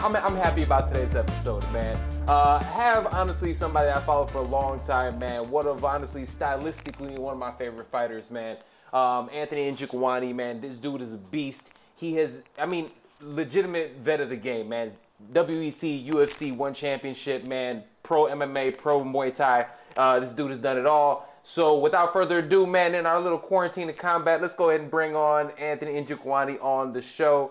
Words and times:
I'm, 0.00 0.14
I'm 0.14 0.36
happy 0.36 0.62
about 0.62 0.86
today's 0.86 1.16
episode, 1.16 1.68
man. 1.72 1.98
Uh, 2.28 2.60
have 2.60 3.08
honestly 3.08 3.52
somebody 3.52 3.90
I 3.90 3.98
followed 3.98 4.30
for 4.30 4.38
a 4.38 4.42
long 4.42 4.78
time, 4.80 5.18
man. 5.18 5.50
One 5.50 5.66
of 5.66 5.84
honestly 5.84 6.22
stylistically 6.22 7.18
one 7.18 7.32
of 7.32 7.38
my 7.38 7.50
favorite 7.50 7.88
fighters, 7.88 8.30
man. 8.30 8.58
Um, 8.92 9.28
Anthony 9.32 9.72
Njokuani, 9.72 10.32
man. 10.32 10.60
This 10.60 10.78
dude 10.78 11.02
is 11.02 11.14
a 11.14 11.16
beast. 11.16 11.74
He 11.96 12.14
has, 12.14 12.44
I 12.56 12.66
mean, 12.66 12.90
legitimate 13.20 13.96
vet 13.96 14.20
of 14.20 14.28
the 14.28 14.36
game, 14.36 14.68
man. 14.68 14.92
WEC, 15.32 16.06
UFC, 16.06 16.56
one 16.56 16.74
championship, 16.74 17.48
man. 17.48 17.82
Pro 18.04 18.26
MMA, 18.26 18.78
pro 18.78 19.00
Muay 19.00 19.34
Thai. 19.34 19.66
Uh, 19.96 20.20
this 20.20 20.32
dude 20.32 20.50
has 20.50 20.60
done 20.60 20.78
it 20.78 20.86
all. 20.86 21.28
So 21.42 21.76
without 21.76 22.12
further 22.12 22.38
ado, 22.38 22.66
man, 22.66 22.94
in 22.94 23.04
our 23.04 23.20
little 23.20 23.38
quarantine 23.38 23.88
of 23.88 23.96
combat, 23.96 24.40
let's 24.40 24.54
go 24.54 24.68
ahead 24.68 24.80
and 24.80 24.90
bring 24.90 25.16
on 25.16 25.50
Anthony 25.58 26.00
Njokuani 26.00 26.62
on 26.62 26.92
the 26.92 27.02
show. 27.02 27.50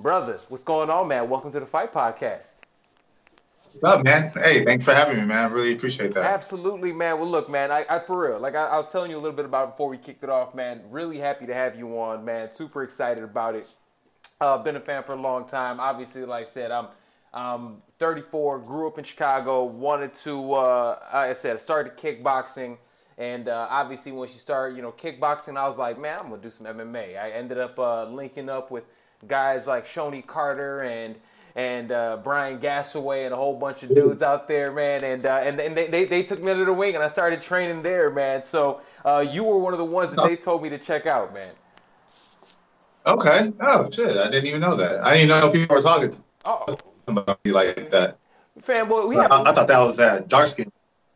Brother, 0.00 0.38
what's 0.48 0.62
going 0.62 0.90
on, 0.90 1.08
man? 1.08 1.28
Welcome 1.28 1.50
to 1.50 1.58
the 1.58 1.66
Fight 1.66 1.92
Podcast. 1.92 2.60
What's 3.72 3.82
up, 3.82 4.04
man? 4.04 4.30
Hey, 4.32 4.64
thanks 4.64 4.84
for 4.84 4.94
having 4.94 5.16
me, 5.16 5.24
man. 5.24 5.50
I 5.50 5.52
really 5.52 5.72
appreciate 5.72 6.14
that. 6.14 6.24
Absolutely, 6.24 6.92
man. 6.92 7.18
Well, 7.18 7.28
look, 7.28 7.50
man, 7.50 7.72
I, 7.72 7.84
I 7.90 7.98
for 7.98 8.28
real, 8.28 8.38
like 8.38 8.54
I, 8.54 8.66
I, 8.66 8.76
was 8.76 8.92
telling 8.92 9.10
you 9.10 9.16
a 9.16 9.18
little 9.18 9.34
bit 9.34 9.44
about 9.44 9.72
before 9.72 9.88
we 9.88 9.98
kicked 9.98 10.22
it 10.22 10.30
off, 10.30 10.54
man. 10.54 10.82
Really 10.88 11.18
happy 11.18 11.46
to 11.46 11.54
have 11.54 11.76
you 11.76 11.98
on, 11.98 12.24
man. 12.24 12.52
Super 12.52 12.84
excited 12.84 13.24
about 13.24 13.56
it. 13.56 13.66
Uh, 14.40 14.56
been 14.58 14.76
a 14.76 14.80
fan 14.80 15.02
for 15.02 15.14
a 15.14 15.20
long 15.20 15.48
time. 15.48 15.80
Obviously, 15.80 16.24
like 16.24 16.46
I 16.46 16.48
said, 16.48 16.70
I'm 16.70 16.86
um, 17.34 17.82
34, 17.98 18.60
grew 18.60 18.86
up 18.86 18.98
in 18.98 19.04
Chicago, 19.04 19.64
wanted 19.64 20.14
to, 20.14 20.54
uh, 20.54 20.98
like 21.12 21.30
I 21.30 21.32
said, 21.32 21.56
I 21.56 21.58
started 21.58 21.96
kickboxing. 21.96 22.78
And 23.16 23.48
uh, 23.48 23.66
obviously, 23.68 24.12
when 24.12 24.28
she 24.28 24.38
started, 24.38 24.76
you 24.76 24.82
know, 24.82 24.92
kickboxing, 24.92 25.56
I 25.56 25.66
was 25.66 25.76
like, 25.76 25.98
man, 25.98 26.20
I'm 26.20 26.28
gonna 26.28 26.40
do 26.40 26.52
some 26.52 26.68
MMA. 26.68 27.18
I 27.18 27.30
ended 27.30 27.58
up 27.58 27.76
uh, 27.80 28.04
linking 28.04 28.48
up 28.48 28.70
with 28.70 28.84
guys 29.26 29.66
like 29.66 29.86
Shonie 29.86 30.26
Carter 30.26 30.82
and 30.82 31.16
and 31.54 31.90
uh, 31.90 32.18
Brian 32.22 32.60
Gassaway 32.60 33.24
and 33.24 33.34
a 33.34 33.36
whole 33.36 33.58
bunch 33.58 33.82
of 33.82 33.92
dudes 33.92 34.22
out 34.22 34.46
there, 34.46 34.70
man. 34.70 35.02
And 35.02 35.26
uh, 35.26 35.40
and, 35.42 35.58
and 35.58 35.76
they, 35.76 35.88
they, 35.88 36.04
they, 36.04 36.22
took 36.22 36.40
me 36.40 36.52
under 36.52 36.64
the 36.64 36.72
wing, 36.72 36.94
and 36.94 37.02
I 37.02 37.08
started 37.08 37.40
training 37.40 37.82
there, 37.82 38.10
man. 38.10 38.44
So 38.44 38.80
uh, 39.04 39.26
you 39.28 39.42
were 39.42 39.58
one 39.58 39.72
of 39.72 39.78
the 39.78 39.84
ones 39.84 40.14
that 40.14 40.24
they 40.28 40.36
told 40.36 40.62
me 40.62 40.68
to 40.70 40.78
check 40.78 41.06
out, 41.06 41.34
man. 41.34 41.52
Okay. 43.06 43.52
Oh 43.60 43.90
shit! 43.90 44.16
I 44.16 44.30
didn't 44.30 44.46
even 44.46 44.60
know 44.60 44.76
that. 44.76 45.04
I 45.04 45.14
didn't 45.14 45.30
even 45.30 45.40
know 45.40 45.50
people 45.50 45.74
were 45.74 45.82
talking 45.82 46.10
to 46.10 46.22
oh. 46.44 46.76
somebody 47.06 47.50
like 47.50 47.90
that. 47.90 48.18
Fanboy, 48.60 49.08
we 49.08 49.16
have. 49.16 49.32
I, 49.32 49.42
I 49.42 49.52
thought 49.52 49.68
that 49.68 49.80
was 49.80 49.96
that 49.96 50.28
dark 50.28 50.46
skin. 50.48 50.70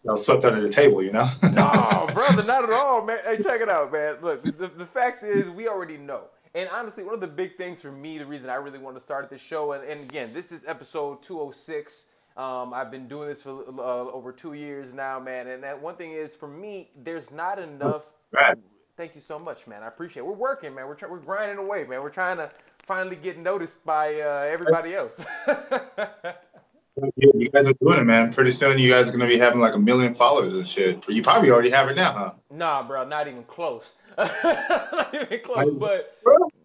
I 0.09 0.13
was 0.13 0.27
swept 0.27 0.45
under 0.45 0.61
the 0.61 0.69
table, 0.69 1.01
you 1.03 1.13
know. 1.13 1.29
no, 1.45 2.09
brother, 2.15 2.43
not 2.43 2.65
at 2.65 2.71
all, 2.71 3.05
man. 3.05 3.19
Hey, 3.25 3.41
check 3.41 3.61
it 3.61 3.69
out, 3.69 3.93
man. 3.93 4.17
Look, 4.21 4.43
the, 4.43 4.67
the 4.67 4.87
fact 4.87 5.23
is, 5.23 5.49
we 5.49 5.69
already 5.69 5.97
know. 5.97 6.25
And 6.55 6.69
honestly, 6.71 7.03
one 7.03 7.15
of 7.15 7.21
the 7.21 7.27
big 7.27 7.57
things 7.57 7.81
for 7.81 7.91
me, 7.91 8.19
the 8.19 8.27
reason 8.27 8.51
I 8.51 8.57
really 8.57 8.79
wanted 8.79 8.99
to 8.99 9.01
start 9.05 9.31
this 9.31 9.41
show, 9.41 9.73
and, 9.73 9.83
and 9.85 10.01
again, 10.03 10.31
this 10.35 10.53
is 10.53 10.65
episode 10.67 11.23
206. 11.23 12.07
Um, 12.37 12.75
I've 12.75 12.91
been 12.91 13.09
doing 13.09 13.29
this 13.29 13.43
for 13.43 13.65
uh, 13.69 13.83
over 13.83 14.33
two 14.33 14.53
years 14.53 14.93
now, 14.93 15.19
man. 15.19 15.49
And 15.49 15.63
that 15.63 15.81
one 15.81 15.97
thing 15.97 16.13
is, 16.13 16.35
for 16.35 16.49
me, 16.49 16.91
there's 17.03 17.31
not 17.31 17.59
enough. 17.59 18.13
Right. 18.33 18.57
Thank 18.97 19.15
you 19.15 19.23
so 19.23 19.39
much, 19.39 19.67
man. 19.67 19.83
I 19.83 19.89
appreciate. 19.89 20.23
it. 20.23 20.27
We're 20.27 20.33
working, 20.35 20.75
man. 20.75 20.87
We're 20.87 20.95
try- 20.95 21.09
we're 21.09 21.21
grinding 21.21 21.57
away, 21.59 21.85
man. 21.85 22.03
We're 22.03 22.11
trying 22.11 22.37
to 22.37 22.51
finally 22.87 23.17
get 23.17 23.39
noticed 23.39 23.85
by 23.87 24.21
uh, 24.21 24.47
everybody 24.51 24.95
else. 24.95 25.27
You 27.17 27.49
guys 27.49 27.67
are 27.67 27.73
doing 27.81 28.01
it, 28.01 28.05
man. 28.05 28.35
Pretty 28.35 28.51
soon, 28.51 28.79
you 28.79 28.91
guys 28.91 29.09
are 29.09 29.13
gonna 29.13 29.27
be 29.27 29.39
having 29.39 29.61
like 29.61 29.75
a 29.75 29.79
million 29.79 30.15
followers 30.15 30.53
and 30.53 30.67
shit. 30.67 31.03
You 31.09 31.23
probably 31.23 31.51
already 31.51 31.71
have 31.71 31.89
it 31.89 31.97
now, 31.97 32.13
huh? 32.13 32.33
Nah, 32.51 32.83
bro, 32.87 33.09
not 33.09 33.29
even 33.29 33.45
close. 33.45 33.95
close. 35.45 35.71
But, 35.79 36.19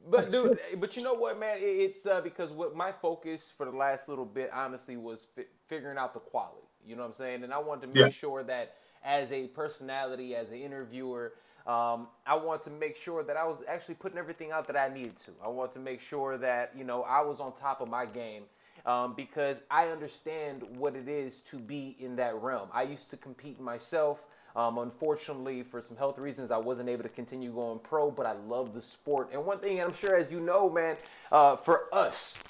but 0.10 0.30
dude, 0.30 0.58
but 0.78 0.96
you 0.96 1.04
know 1.04 1.14
what, 1.14 1.40
man? 1.40 1.58
It's 1.60 2.06
uh, 2.06 2.22
because 2.22 2.52
what 2.52 2.76
my 2.76 2.92
focus 2.92 3.52
for 3.56 3.66
the 3.66 3.72
last 3.72 4.10
little 4.10 4.26
bit, 4.26 4.52
honestly, 4.54 4.98
was 4.98 5.28
fi- 5.36 5.46
figuring 5.68 5.98
out 5.98 6.14
the 6.14 6.20
quality. 6.20 6.68
You 6.86 6.96
know 6.96 7.02
what 7.02 7.10
I'm 7.10 7.14
saying? 7.16 7.44
And 7.44 7.54
I 7.54 7.60
wanted 7.60 7.92
to 7.92 8.00
make 8.00 8.14
yeah. 8.14 8.18
sure 8.18 8.44
that 8.44 8.76
as 9.04 9.32
a 9.32 9.48
personality, 9.48 10.36
as 10.36 10.52
an 10.52 10.58
interviewer, 10.58 11.34
um, 11.66 12.08
I 12.26 12.36
want 12.36 12.64
to 12.64 12.70
make 12.70 12.96
sure 12.96 13.24
that 13.24 13.36
I 13.36 13.44
was 13.46 13.62
actually 13.68 13.96
putting 13.96 14.18
everything 14.18 14.52
out 14.52 14.68
that 14.68 14.82
I 14.82 14.88
needed 14.88 15.18
to. 15.26 15.32
I 15.46 15.50
want 15.50 15.74
to 15.74 15.80
make 15.80 16.00
sure 16.00 16.38
that 16.38 16.72
you 16.78 16.86
know 16.86 17.04
I 17.04 17.22
was 17.22 17.40
on 17.42 17.54
top 17.54 17.82
of 17.82 17.90
my 17.90 18.06
game 18.06 18.44
um, 18.86 19.14
because 19.16 19.64
I 19.70 19.90
understand 19.90 20.64
what 20.78 20.96
it 20.96 21.10
is 21.10 21.40
to 21.52 21.58
be 21.60 21.98
in 22.00 22.16
that 22.16 22.36
realm. 22.42 22.70
I 22.74 22.84
used 22.84 23.10
to 23.12 23.18
compete 23.18 23.60
myself. 23.60 24.26
Um, 24.58 24.80
unfortunately, 24.80 25.62
for 25.62 25.84
some 25.84 25.96
health 25.96 26.18
reasons, 26.18 26.50
I 26.50 26.58
wasn't 26.58 26.90
able 26.90 27.04
to 27.04 27.10
continue 27.10 27.52
going 27.52 27.78
pro, 27.78 28.10
but 28.10 28.26
I 28.26 28.34
love 28.34 28.74
the 28.74 28.82
sport. 28.82 29.30
And 29.32 29.46
one 29.46 29.60
thing, 29.60 29.80
I'm 29.80 29.94
sure 29.94 30.16
as 30.16 30.32
you 30.32 30.40
know, 30.40 30.68
man, 30.68 30.98
uh, 31.32 31.56
for 31.56 31.84
us, 31.94 32.44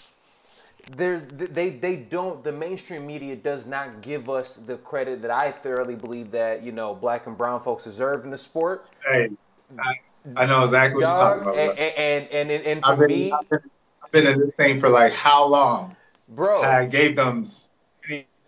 there's 0.95 1.23
they 1.27 1.69
they 1.69 1.97
don't 1.97 2.45
the 2.45 2.51
mainstream 2.53 3.05
media 3.05 3.35
does 3.35 3.65
not 3.65 4.01
give 4.01 4.29
us 4.29 4.55
the 4.55 4.77
credit 4.77 5.21
that 5.21 5.31
I 5.31 5.51
thoroughly 5.51 5.95
believe 5.95 6.31
that 6.31 6.63
you 6.63 6.71
know 6.71 6.95
black 6.95 7.27
and 7.27 7.37
brown 7.37 7.59
folks 7.59 7.83
deserve 7.83 8.23
in 8.23 8.31
the 8.31 8.37
sport. 8.37 8.87
Hey, 9.05 9.29
I, 9.77 9.95
I 10.37 10.45
know 10.45 10.63
exactly 10.63 11.03
what 11.03 11.09
you're 11.09 11.17
talking 11.17 11.41
about. 11.41 11.57
And 11.57 11.77
and 11.77 12.27
and, 12.31 12.51
and, 12.51 12.65
and 12.65 12.85
for 12.85 12.93
I've 12.93 12.99
been, 12.99 13.07
me, 13.09 13.31
I've 13.33 13.49
been, 13.49 13.59
I've 14.01 14.11
been 14.13 14.27
in 14.27 14.39
this 14.39 14.51
thing 14.55 14.79
for 14.79 14.87
like 14.87 15.11
how 15.11 15.45
long? 15.45 15.93
Bro, 16.29 16.61
I 16.61 16.85
gave 16.85 17.17
them 17.17 17.43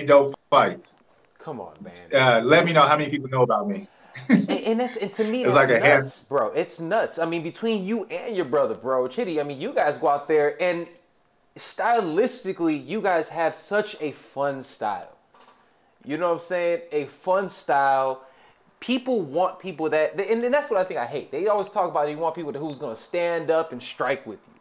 dope 0.05 0.33
fights. 0.49 0.98
Come 1.39 1.61
on, 1.61 1.73
man. 1.81 1.93
Uh, 2.13 2.41
let 2.43 2.65
me 2.65 2.73
know 2.73 2.81
how 2.83 2.97
many 2.97 3.09
people 3.09 3.29
know 3.29 3.41
about 3.41 3.67
me. 3.67 3.87
and, 4.29 4.49
and, 4.49 4.79
that's 4.79 4.97
and 4.97 5.11
to 5.13 5.23
me, 5.23 5.43
it's 5.45 5.55
like 5.55 5.69
a 5.69 5.79
nuts, 5.79 6.19
hand. 6.19 6.29
bro. 6.29 6.47
It's 6.49 6.79
nuts. 6.79 7.17
I 7.17 7.25
mean, 7.25 7.43
between 7.43 7.85
you 7.85 8.05
and 8.05 8.35
your 8.35 8.45
brother, 8.45 8.75
bro, 8.75 9.07
Chidi. 9.07 9.39
I 9.39 9.43
mean, 9.43 9.59
you 9.59 9.73
guys 9.73 9.97
go 9.97 10.09
out 10.09 10.27
there 10.27 10.61
and 10.61 10.87
stylistically, 11.55 12.85
you 12.85 13.01
guys 13.01 13.29
have 13.29 13.55
such 13.55 13.95
a 14.01 14.11
fun 14.11 14.63
style. 14.63 15.15
You 16.05 16.17
know 16.17 16.27
what 16.27 16.33
I'm 16.33 16.39
saying? 16.39 16.81
A 16.91 17.05
fun 17.05 17.49
style. 17.49 18.25
People 18.81 19.21
want 19.21 19.59
people 19.59 19.89
that, 19.89 20.19
and, 20.19 20.43
and 20.43 20.53
that's 20.53 20.69
what 20.69 20.79
I 20.79 20.83
think 20.83 20.99
I 20.99 21.05
hate. 21.05 21.31
They 21.31 21.47
always 21.47 21.71
talk 21.71 21.89
about 21.89 22.09
you 22.09 22.17
want 22.17 22.35
people 22.35 22.51
who's 22.53 22.79
going 22.79 22.95
to 22.95 23.01
stand 23.01 23.49
up 23.49 23.71
and 23.71 23.81
strike 23.81 24.25
with 24.25 24.39
you. 24.47 24.53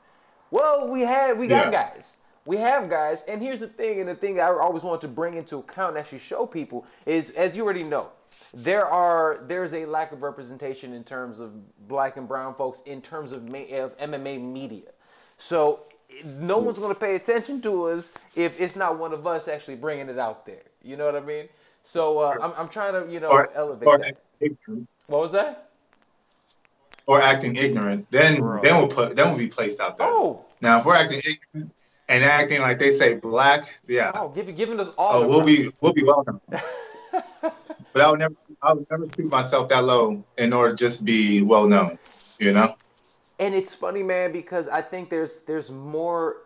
Well, 0.50 0.88
we 0.88 1.02
had 1.02 1.38
we 1.38 1.46
got 1.48 1.72
yeah. 1.72 1.90
guys 1.90 2.16
we 2.48 2.56
have 2.56 2.88
guys, 2.88 3.24
and 3.24 3.42
here's 3.42 3.60
the 3.60 3.66
thing, 3.66 4.00
and 4.00 4.08
the 4.08 4.14
thing 4.14 4.40
I 4.40 4.46
always 4.46 4.82
want 4.82 5.02
to 5.02 5.08
bring 5.08 5.34
into 5.34 5.58
account 5.58 5.90
and 5.90 5.98
actually 5.98 6.20
show 6.20 6.46
people 6.46 6.86
is, 7.04 7.28
as 7.32 7.54
you 7.54 7.62
already 7.62 7.82
know, 7.82 8.08
there 8.54 8.86
are 8.86 9.44
there's 9.46 9.74
a 9.74 9.84
lack 9.84 10.12
of 10.12 10.22
representation 10.22 10.94
in 10.94 11.04
terms 11.04 11.40
of 11.40 11.52
black 11.86 12.16
and 12.16 12.26
brown 12.26 12.54
folks 12.54 12.80
in 12.86 13.02
terms 13.02 13.32
of, 13.32 13.42
of 13.42 13.98
MMA 13.98 14.40
media. 14.40 14.88
So 15.36 15.80
no 16.24 16.56
one's 16.56 16.78
going 16.78 16.94
to 16.94 16.98
pay 16.98 17.16
attention 17.16 17.60
to 17.60 17.88
us 17.88 18.12
if 18.34 18.58
it's 18.58 18.76
not 18.76 18.98
one 18.98 19.12
of 19.12 19.26
us 19.26 19.46
actually 19.46 19.76
bringing 19.76 20.08
it 20.08 20.18
out 20.18 20.46
there. 20.46 20.62
You 20.82 20.96
know 20.96 21.04
what 21.04 21.16
I 21.16 21.20
mean? 21.20 21.50
So 21.82 22.20
uh, 22.20 22.34
I'm, 22.40 22.52
I'm 22.56 22.68
trying 22.68 22.94
to 22.94 23.12
you 23.12 23.20
know 23.20 23.30
or, 23.30 23.52
elevate 23.54 23.86
or 23.86 23.98
that. 23.98 24.16
What 25.06 25.20
was 25.20 25.32
that? 25.32 25.68
Or 27.04 27.20
acting 27.20 27.56
ignorant, 27.56 28.08
then 28.08 28.40
Bro. 28.40 28.62
then 28.62 28.76
we'll 28.78 28.88
put 28.88 29.16
then 29.16 29.28
we'll 29.28 29.38
be 29.38 29.48
placed 29.48 29.80
out 29.80 29.98
there. 29.98 30.06
Oh, 30.08 30.46
now 30.62 30.78
if 30.78 30.86
we're 30.86 30.94
acting 30.94 31.20
ignorant, 31.26 31.72
and 32.08 32.24
acting 32.24 32.60
like 32.60 32.78
they 32.78 32.90
say 32.90 33.14
black, 33.14 33.78
yeah. 33.86 34.12
Oh, 34.14 34.28
give, 34.28 34.54
giving 34.56 34.80
us 34.80 34.90
all. 34.96 35.24
Oh, 35.24 35.28
we'll 35.28 35.44
be 35.44 35.68
we'll 35.80 35.92
be 35.92 36.04
welcome. 36.04 36.40
but 36.50 38.02
I 38.02 38.10
would 38.10 38.18
never 38.18 38.34
I 38.62 38.72
would 38.72 38.86
never 38.90 39.06
speak 39.06 39.26
myself 39.26 39.68
that 39.68 39.84
low 39.84 40.22
in 40.36 40.52
order 40.52 40.70
to 40.70 40.76
just 40.76 41.04
be 41.04 41.42
well 41.42 41.68
known, 41.68 41.98
you 42.38 42.52
know. 42.52 42.76
And 43.38 43.54
it's 43.54 43.74
funny, 43.74 44.02
man, 44.02 44.32
because 44.32 44.68
I 44.68 44.82
think 44.82 45.10
there's 45.10 45.42
there's 45.42 45.70
more 45.70 46.38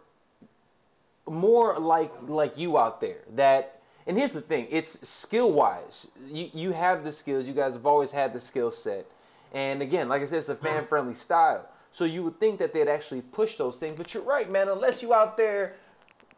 more 1.27 1.79
like 1.79 2.13
like 2.27 2.59
you 2.59 2.79
out 2.79 3.01
there 3.01 3.19
that. 3.35 3.79
And 4.05 4.19
here's 4.19 4.33
the 4.33 4.41
thing: 4.41 4.67
it's 4.69 5.09
skill 5.09 5.53
wise. 5.53 6.09
You 6.27 6.51
you 6.53 6.73
have 6.73 7.05
the 7.05 7.13
skills. 7.13 7.47
You 7.47 7.55
guys 7.55 7.75
have 7.75 7.87
always 7.87 8.11
had 8.11 8.33
the 8.33 8.41
skill 8.41 8.73
set. 8.73 9.07
And 9.53 9.81
again, 9.81 10.09
like 10.09 10.23
I 10.23 10.27
said, 10.27 10.39
it's 10.39 10.49
a 10.49 10.57
mm-hmm. 10.57 10.67
fan 10.67 10.87
friendly 10.87 11.15
style. 11.15 11.69
So 11.93 12.05
you 12.05 12.25
would 12.25 12.41
think 12.41 12.59
that 12.59 12.73
they'd 12.73 12.89
actually 12.89 13.21
push 13.21 13.57
those 13.57 13.77
things, 13.77 13.97
but 13.99 14.15
you're 14.15 14.23
right, 14.23 14.51
man. 14.51 14.69
Unless 14.69 15.03
you 15.03 15.13
out 15.13 15.37
there, 15.37 15.77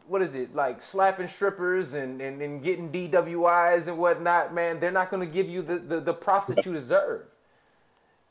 what 0.05 0.21
is 0.21 0.35
it 0.35 0.53
like 0.53 0.81
slapping 0.81 1.29
strippers 1.29 1.93
and, 1.93 2.21
and, 2.21 2.41
and 2.41 2.61
getting 2.61 2.91
DWIs 2.91 3.87
and 3.87 3.97
whatnot, 3.97 4.53
man, 4.53 4.81
they're 4.81 4.91
not 4.91 5.09
going 5.09 5.25
to 5.25 5.33
give 5.33 5.49
you 5.49 5.61
the, 5.61 5.77
the, 5.77 5.99
the 6.01 6.13
props 6.13 6.47
that 6.47 6.65
you 6.65 6.73
deserve. 6.73 7.23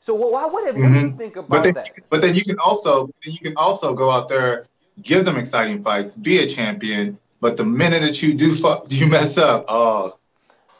So 0.01 0.13
why 0.13 0.45
what, 0.45 0.53
what, 0.53 0.75
mm-hmm. 0.75 0.93
do 0.93 0.99
you 0.99 1.11
think 1.17 1.35
about 1.35 1.49
but 1.49 1.63
then, 1.63 1.73
that? 1.73 1.89
But 2.11 2.21
then 2.21 2.35
you 2.35 2.43
can 2.43 2.59
also 2.59 3.09
you 3.23 3.39
can 3.39 3.57
also 3.57 3.95
go 3.95 4.11
out 4.11 4.29
there, 4.29 4.63
give 5.01 5.25
them 5.25 5.35
exciting 5.35 5.81
fights, 5.81 6.13
be 6.13 6.37
a 6.37 6.47
champion. 6.47 7.17
But 7.41 7.57
the 7.57 7.65
minute 7.65 8.01
that 8.01 8.21
you 8.21 8.35
do 8.35 8.53
fuck, 8.53 8.85
you 8.89 9.07
mess 9.07 9.39
up, 9.39 9.65
oh, 9.67 10.19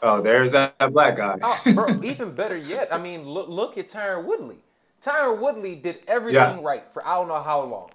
oh, 0.00 0.22
there's 0.22 0.52
that, 0.52 0.78
that 0.78 0.92
black 0.92 1.16
guy. 1.16 1.40
oh, 1.42 1.60
bro, 1.74 2.02
even 2.04 2.36
better 2.36 2.56
yet, 2.56 2.94
I 2.94 3.00
mean, 3.00 3.24
look 3.24 3.48
look 3.48 3.76
at 3.76 3.90
Tyron 3.90 4.26
Woodley. 4.26 4.58
Tyron 5.02 5.40
Woodley 5.40 5.76
did 5.76 6.00
everything 6.08 6.40
yeah. 6.40 6.58
right 6.62 6.88
for 6.88 7.06
I 7.06 7.14
don't 7.14 7.28
know 7.28 7.42
how 7.42 7.62
long. 7.62 7.90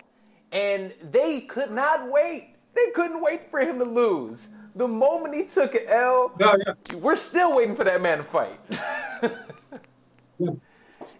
And 0.52 0.94
they 1.02 1.42
could 1.42 1.72
not 1.72 2.10
wait. 2.12 2.56
They 2.74 2.92
couldn't 2.94 3.22
wait 3.22 3.42
for 3.50 3.60
him 3.60 3.80
to 3.80 3.86
lose. 3.86 4.50
The 4.76 4.88
moment 4.88 5.36
he 5.36 5.46
took 5.46 5.76
an 5.76 5.82
L, 5.88 6.34
yeah. 6.40 6.56
we're 6.96 7.18
still 7.18 7.58
waiting 7.58 7.76
for 7.76 7.84
that 7.84 8.02
man 8.02 8.20
to 8.20 8.24
fight. 8.24 8.60
yeah. 10.40 10.52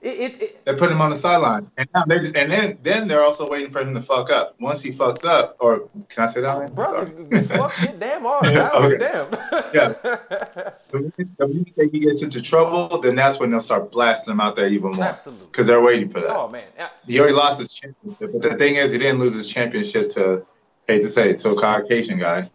It, 0.02 0.08
it, 0.08 0.42
it, 0.42 0.66
they 0.66 0.74
put 0.74 0.92
him 0.92 1.00
on 1.00 1.12
the 1.12 1.16
sideline, 1.16 1.70
and 1.78 1.88
now 1.94 2.04
they 2.08 2.18
just, 2.18 2.36
and 2.36 2.52
then 2.52 2.80
then 2.82 3.08
they're 3.08 3.22
also 3.22 3.48
waiting 3.48 3.72
for 3.72 3.82
him 3.82 3.94
to 3.94 4.02
fuck 4.02 4.32
up. 4.32 4.56
Once 4.60 4.82
he 4.82 4.90
fucks 4.90 5.24
up, 5.26 5.58
or 5.60 5.90
can 6.10 6.24
I 6.24 6.26
say 6.26 6.42
that? 6.42 6.58
One? 6.58 6.74
Brother, 6.74 7.06
fuck 7.44 7.72
shit, 7.72 8.00
damn 8.00 8.26
all 8.26 8.40
okay. 8.46 8.98
damn. 8.98 9.32
yeah. 9.74 9.94
The 10.92 11.48
minute 11.48 11.72
he 11.94 12.00
gets 12.02 12.22
into 12.22 12.42
trouble, 12.42 13.00
then 13.00 13.16
that's 13.16 13.40
when 13.40 13.50
they'll 13.50 13.62
start 13.62 13.92
blasting 13.94 14.34
him 14.34 14.42
out 14.42 14.58
there 14.58 14.68
even 14.68 14.92
more. 14.92 15.06
Absolutely. 15.06 15.46
Because 15.46 15.68
they're 15.68 15.82
waiting 15.82 16.10
for 16.10 16.20
that. 16.20 16.36
Oh 16.36 16.50
man, 16.50 16.66
yeah. 16.76 16.90
he 17.08 17.18
already 17.20 17.34
lost 17.34 17.60
his 17.60 17.72
championship, 17.72 18.32
but 18.34 18.42
the 18.42 18.56
thing 18.56 18.76
is, 18.76 18.92
he 18.92 18.98
didn't 18.98 19.20
lose 19.20 19.34
his 19.34 19.48
championship 19.48 20.10
to, 20.10 20.46
hate 20.88 21.02
to 21.02 21.08
say, 21.08 21.30
it, 21.30 21.38
to 21.40 21.52
a 21.52 21.56
Caucasian 21.56 22.20
guy. 22.20 22.50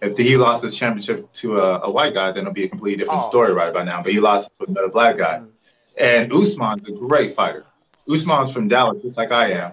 If 0.00 0.16
he 0.16 0.36
lost 0.36 0.62
his 0.62 0.76
championship 0.76 1.32
to 1.32 1.56
a, 1.56 1.80
a 1.80 1.90
white 1.90 2.14
guy, 2.14 2.30
then 2.30 2.42
it'll 2.42 2.52
be 2.52 2.64
a 2.64 2.68
completely 2.68 2.98
different 2.98 3.22
oh. 3.22 3.28
story 3.28 3.52
right 3.54 3.70
about 3.70 3.86
now. 3.86 4.02
But 4.02 4.12
he 4.12 4.20
lost 4.20 4.52
it 4.52 4.64
to 4.64 4.70
another 4.70 4.90
black 4.90 5.16
guy. 5.16 5.38
Mm-hmm. 5.38 5.53
And 5.98 6.32
Usman's 6.32 6.88
a 6.88 6.92
great 6.92 7.32
fighter. 7.32 7.64
Usman's 8.10 8.52
from 8.52 8.68
Dallas, 8.68 9.02
just 9.02 9.16
like 9.16 9.32
I 9.32 9.52
am. 9.52 9.72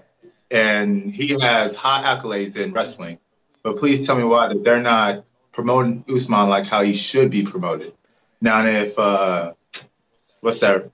And 0.49 1.11
he 1.11 1.39
has 1.41 1.75
high 1.75 2.15
accolades 2.15 2.57
in 2.57 2.73
wrestling. 2.73 3.19
But 3.63 3.77
please 3.77 4.05
tell 4.05 4.15
me 4.15 4.23
why 4.23 4.47
that 4.47 4.63
they're 4.63 4.81
not 4.81 5.23
promoting 5.51 6.03
Usman 6.13 6.49
like 6.49 6.65
how 6.65 6.81
he 6.81 6.93
should 6.93 7.31
be 7.31 7.43
promoted. 7.43 7.93
Now, 8.41 8.65
if, 8.65 8.97
uh, 8.97 9.53
what's 10.41 10.59
that? 10.59 10.91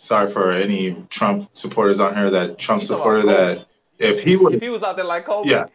Sorry 0.00 0.30
for 0.30 0.52
any 0.52 0.94
Trump 1.10 1.50
supporters 1.54 1.98
on 1.98 2.14
here, 2.14 2.30
that 2.30 2.56
Trump 2.56 2.84
supporter 2.84 3.26
that 3.26 3.66
if 3.98 4.22
he 4.22 4.36
would 4.36 4.54
if 4.54 4.62
he 4.62 4.68
was 4.68 4.84
out 4.84 4.94
there 4.94 5.04
like 5.04 5.24
Colby. 5.24 5.50
Yeah. 5.50 5.66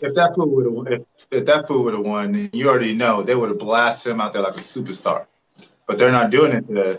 If 0.00 0.14
that 0.14 0.34
fool 0.34 0.48
would 0.48 0.90
have 0.90 1.00
if, 1.00 1.26
if 1.30 1.46
that 1.46 1.68
fool 1.68 1.84
would 1.84 1.94
have 1.94 2.04
won, 2.04 2.50
you 2.52 2.68
already 2.68 2.92
know 2.92 3.22
they 3.22 3.36
would 3.36 3.50
have 3.50 3.58
blasted 3.58 4.10
him 4.10 4.20
out 4.20 4.32
there 4.32 4.42
like 4.42 4.54
a 4.54 4.58
superstar. 4.58 5.26
But 5.86 5.98
they're 5.98 6.10
not 6.10 6.30
doing 6.30 6.52
it 6.52 6.66
to 6.66 6.98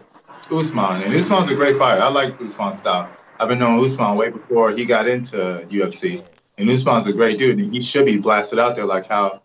Usman, 0.51 1.03
and 1.03 1.13
Usman's 1.13 1.49
a 1.49 1.55
great 1.55 1.77
fighter. 1.77 2.01
I 2.01 2.09
like 2.09 2.39
Usman's 2.41 2.79
style. 2.79 3.09
I've 3.39 3.49
been 3.49 3.59
knowing 3.59 3.83
Usman 3.83 4.15
way 4.15 4.29
before 4.29 4.71
he 4.71 4.85
got 4.85 5.07
into 5.07 5.35
UFC, 5.69 6.23
and 6.57 6.69
Usman's 6.69 7.07
a 7.07 7.13
great 7.13 7.37
dude. 7.37 7.59
And 7.59 7.73
he 7.73 7.81
should 7.81 8.05
be 8.05 8.19
blasted 8.19 8.59
out 8.59 8.75
there 8.75 8.85
like 8.85 9.07
how 9.07 9.41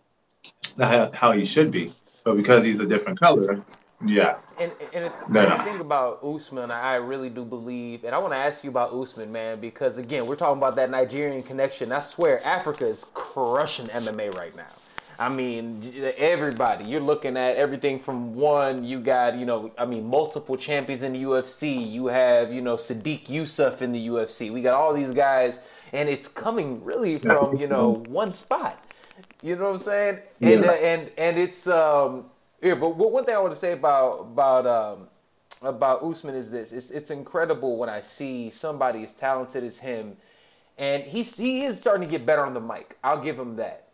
how 1.13 1.31
he 1.31 1.45
should 1.45 1.71
be. 1.71 1.93
But 2.23 2.35
because 2.35 2.65
he's 2.65 2.79
a 2.79 2.85
different 2.85 3.19
color, 3.19 3.63
yeah. 4.05 4.37
And, 4.59 4.71
and, 4.93 5.05
and 5.05 5.33
the 5.33 5.63
thing 5.63 5.79
about 5.79 6.19
Usman, 6.23 6.69
I 6.69 6.95
really 6.95 7.29
do 7.29 7.45
believe, 7.45 8.03
and 8.03 8.13
I 8.13 8.17
want 8.17 8.33
to 8.33 8.37
ask 8.37 8.63
you 8.63 8.69
about 8.69 8.93
Usman, 8.93 9.31
man, 9.31 9.61
because 9.61 9.97
again, 9.97 10.27
we're 10.27 10.35
talking 10.35 10.57
about 10.57 10.75
that 10.75 10.89
Nigerian 10.89 11.43
connection. 11.43 11.91
I 11.93 11.99
swear, 11.99 12.45
Africa 12.45 12.85
is 12.85 13.05
crushing 13.13 13.87
MMA 13.87 14.35
right 14.35 14.55
now. 14.55 14.67
I 15.19 15.27
mean, 15.27 15.93
everybody. 16.17 16.87
You're 16.87 17.01
looking 17.01 17.35
at 17.35 17.57
everything 17.57 17.99
from 17.99 18.35
one. 18.35 18.85
You 18.85 19.01
got, 19.01 19.35
you 19.35 19.45
know, 19.45 19.69
I 19.77 19.85
mean, 19.85 20.07
multiple 20.07 20.55
champions 20.55 21.03
in 21.03 21.11
the 21.11 21.23
UFC. 21.23 21.91
You 21.91 22.07
have, 22.07 22.53
you 22.53 22.61
know, 22.61 22.77
Sodiq 22.77 23.25
Yusuff 23.25 23.81
in 23.81 23.91
the 23.91 24.07
UFC. 24.07 24.49
We 24.49 24.61
got 24.61 24.75
all 24.75 24.93
these 24.93 25.11
guys, 25.11 25.59
and 25.91 26.07
it's 26.07 26.29
coming 26.29 26.85
really 26.85 27.17
from, 27.17 27.57
you 27.57 27.67
know, 27.67 28.01
one 28.07 28.31
spot. 28.31 28.81
You 29.43 29.57
know 29.57 29.65
what 29.65 29.71
I'm 29.71 29.77
saying? 29.79 30.19
Yeah. 30.39 30.49
And 30.51 30.65
uh, 30.65 30.71
and 30.71 31.11
and 31.17 31.37
it's 31.37 31.67
um 31.67 32.29
yeah. 32.61 32.75
But 32.75 32.95
one 32.95 33.25
thing 33.25 33.35
I 33.35 33.39
want 33.39 33.53
to 33.53 33.59
say 33.59 33.73
about 33.73 34.19
about 34.21 34.65
um 34.65 35.07
about 35.61 36.01
Usman 36.01 36.35
is 36.35 36.49
this: 36.49 36.71
it's 36.71 36.91
it's 36.91 37.11
incredible 37.11 37.77
when 37.77 37.89
I 37.89 37.99
see 37.99 38.49
somebody 38.49 39.03
as 39.03 39.13
talented 39.13 39.65
as 39.65 39.79
him, 39.79 40.15
and 40.77 41.03
he's 41.03 41.37
he 41.37 41.63
is 41.65 41.79
starting 41.79 42.07
to 42.07 42.11
get 42.11 42.25
better 42.25 42.45
on 42.45 42.53
the 42.53 42.61
mic. 42.61 42.97
I'll 43.03 43.21
give 43.21 43.37
him 43.37 43.57
that 43.57 43.88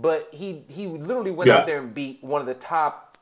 but 0.00 0.28
he 0.32 0.62
he 0.68 0.86
literally 0.86 1.32
went 1.32 1.48
yeah. 1.48 1.58
out 1.58 1.66
there 1.66 1.78
and 1.78 1.92
beat 1.92 2.22
one 2.22 2.40
of 2.40 2.46
the 2.46 2.54
top 2.54 3.18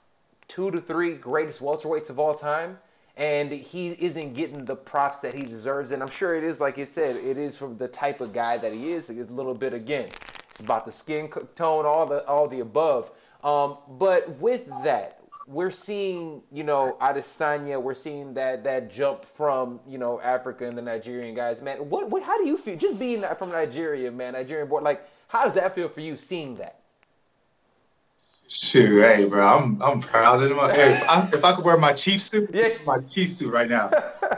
two 0.47 0.71
to 0.71 0.81
three 0.81 1.15
greatest 1.15 1.63
welterweights 1.63 2.11
of 2.11 2.19
all 2.19 2.35
time, 2.35 2.79
and 3.17 3.51
he 3.51 3.89
isn't 3.93 4.35
getting 4.35 4.67
the 4.67 4.77
props 4.77 5.21
that 5.21 5.39
he 5.39 5.45
deserves. 5.45 5.91
And 5.91 6.03
I'm 6.03 6.11
sure 6.11 6.35
it 6.37 6.45
is, 6.45 6.61
like 6.61 6.77
you 6.77 6.85
said, 6.85 7.17
it 7.17 7.39
is 7.39 7.57
from 7.57 7.79
the 7.79 7.89
type 7.89 8.21
of 8.21 8.33
guy 8.35 8.59
that 8.59 8.75
he 8.75 8.93
is. 8.93 9.09
A 9.09 9.15
little 9.15 9.55
bit 9.55 9.73
again, 9.73 10.09
it's 10.51 10.61
about 10.61 10.85
the 10.85 10.93
skin 10.93 11.31
tone, 11.55 11.87
all 11.87 12.05
the 12.05 12.27
all 12.27 12.47
the 12.47 12.61
above. 12.61 13.11
Um, 13.43 13.79
but 13.89 14.39
with 14.39 14.67
that, 14.85 15.21
we're 15.47 15.71
seeing, 15.71 16.43
you 16.53 16.65
know, 16.65 16.99
Adesanya, 17.01 17.81
we're 17.81 17.95
seeing 17.95 18.35
that 18.35 18.65
that 18.65 18.91
jump 18.91 19.25
from, 19.25 19.81
you 19.89 19.97
know, 19.97 20.21
Africa 20.21 20.67
and 20.67 20.77
the 20.77 20.83
Nigerian 20.83 21.35
guys. 21.35 21.63
Man, 21.63 21.89
what 21.89 22.11
what 22.11 22.23
how 22.23 22.37
do 22.37 22.47
you 22.47 22.59
feel 22.59 22.77
just 22.77 22.99
being 22.99 23.23
from 23.39 23.51
Nigeria, 23.51 24.11
man, 24.11 24.35
Nigerian 24.35 24.69
boy 24.69 24.81
like 24.81 25.09
how 25.29 25.45
does 25.45 25.55
that 25.55 25.75
feel 25.75 25.89
for 25.89 26.01
you 26.01 26.17
seeing 26.17 26.57
that? 26.57 26.81
Shoot, 28.49 29.03
hey, 29.03 29.25
bro, 29.25 29.45
I'm 29.45 29.83
I'm 29.83 30.01
proud 30.01 30.41
of 30.41 30.57
my. 30.57 30.73
Hey, 30.73 30.93
if, 30.93 31.09
I, 31.09 31.29
if 31.33 31.45
I 31.45 31.53
could 31.53 31.65
wear 31.65 31.77
my 31.77 31.93
chief 31.93 32.21
suit, 32.21 32.49
yeah. 32.55 32.69
my 32.87 33.01
chief 33.01 33.29
suit 33.29 33.53
right 33.53 33.69
now, 33.69 33.91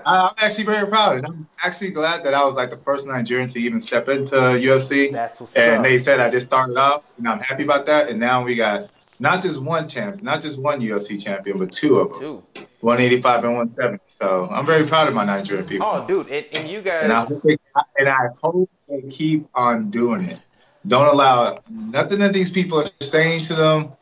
I, 0.07 0.29
am 0.29 0.35
actually 0.39 0.65
very 0.65 0.87
proud, 0.87 1.17
and 1.17 1.27
I'm 1.27 1.47
actually 1.63 1.91
glad 1.91 2.25
that 2.25 2.33
I 2.33 2.43
was 2.43 2.57
like 2.57 2.71
the 2.71 2.79
first 2.79 3.07
Nigerian 3.07 3.51
to 3.51 3.61
even 3.61 3.81
step 3.81 4.09
into 4.09 4.35
UFC. 4.35 5.13
That's 5.13 5.39
what's 5.39 5.55
and 5.57 5.77
up. 5.77 5.83
they 5.83 5.99
said 5.99 6.21
I 6.21 6.31
just 6.31 6.47
started 6.47 6.79
off, 6.79 7.13
and 7.19 7.29
I'm 7.29 7.41
happy 7.41 7.65
about 7.65 7.85
that. 7.85 8.09
And 8.09 8.19
now 8.19 8.43
we 8.43 8.55
got 8.55 8.91
not 9.21 9.43
just 9.43 9.61
one 9.61 9.89
champ, 9.89 10.23
not 10.23 10.41
just 10.41 10.59
one 10.59 10.81
UFC 10.81 11.23
champion, 11.23 11.59
but 11.59 11.71
two 11.71 11.99
of 11.99 12.13
them. 12.13 12.21
Two. 12.21 12.65
185 12.81 13.45
and 13.45 13.53
170. 13.57 14.05
So 14.07 14.49
I'm 14.51 14.65
very 14.65 14.87
proud 14.87 15.09
of 15.09 15.15
my 15.15 15.25
Nigerian 15.25 15.67
people. 15.67 15.87
Oh, 15.87 16.07
dude, 16.07 16.29
and, 16.29 16.47
and 16.53 16.69
you 16.69 16.81
guys. 16.81 17.05
And 17.05 17.13
I, 17.13 17.25
hope 17.25 17.43
they, 17.43 17.57
and 17.99 18.09
I 18.09 18.29
hope 18.43 18.71
they 18.89 19.03
keep 19.03 19.49
on 19.55 19.91
doing 19.91 20.25
it. 20.25 20.39
Don't 20.87 21.07
allow 21.07 21.61
nothing 21.69 22.21
that 22.21 22.33
these 22.33 22.51
people 22.51 22.81
are 22.81 22.87
saying 23.01 23.41
to 23.41 23.55
them. 23.55 23.93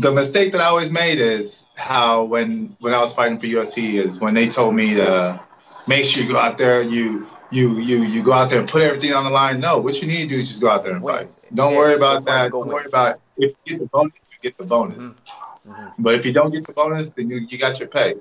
The 0.00 0.12
mistake 0.12 0.52
that 0.52 0.60
I 0.60 0.64
always 0.64 0.90
made 0.90 1.18
is 1.18 1.66
how 1.76 2.24
when 2.24 2.76
when 2.80 2.94
I 2.94 3.00
was 3.00 3.12
fighting 3.12 3.38
for 3.38 3.46
UFC 3.46 3.94
is 3.94 4.20
when 4.20 4.34
they 4.34 4.48
told 4.48 4.74
me 4.74 4.94
to 4.94 5.40
make 5.86 6.04
sure 6.04 6.24
you 6.24 6.32
go 6.32 6.38
out 6.38 6.58
there, 6.58 6.82
you 6.82 7.26
you 7.50 7.78
you 7.78 8.02
you 8.02 8.22
go 8.22 8.32
out 8.32 8.50
there 8.50 8.60
and 8.60 8.68
put 8.68 8.82
everything 8.82 9.12
on 9.12 9.24
the 9.24 9.30
line. 9.30 9.60
No, 9.60 9.78
what 9.78 10.00
you 10.00 10.08
need 10.08 10.22
to 10.22 10.26
do 10.28 10.36
is 10.36 10.48
just 10.48 10.60
go 10.60 10.68
out 10.68 10.84
there 10.84 10.94
and 10.94 11.02
fight. 11.02 11.28
Don't 11.54 11.72
yeah, 11.72 11.78
worry 11.78 11.94
about 11.94 12.24
that. 12.26 12.50
Don't 12.50 12.68
worry 12.68 12.86
about 12.86 13.20
if 13.36 13.54
you 13.64 13.72
get 13.72 13.80
the 13.80 13.86
bonus, 13.86 14.28
you 14.32 14.38
get 14.42 14.58
the 14.58 14.64
bonus. 14.64 15.04
Mm-hmm. 15.04 15.70
mm-hmm. 15.70 16.02
But 16.02 16.14
if 16.14 16.26
you 16.26 16.32
don't 16.32 16.52
get 16.52 16.66
the 16.66 16.72
bonus, 16.72 17.10
then 17.10 17.30
you, 17.30 17.38
you 17.48 17.58
got 17.58 17.78
your 17.78 17.88
pay. 17.88 18.14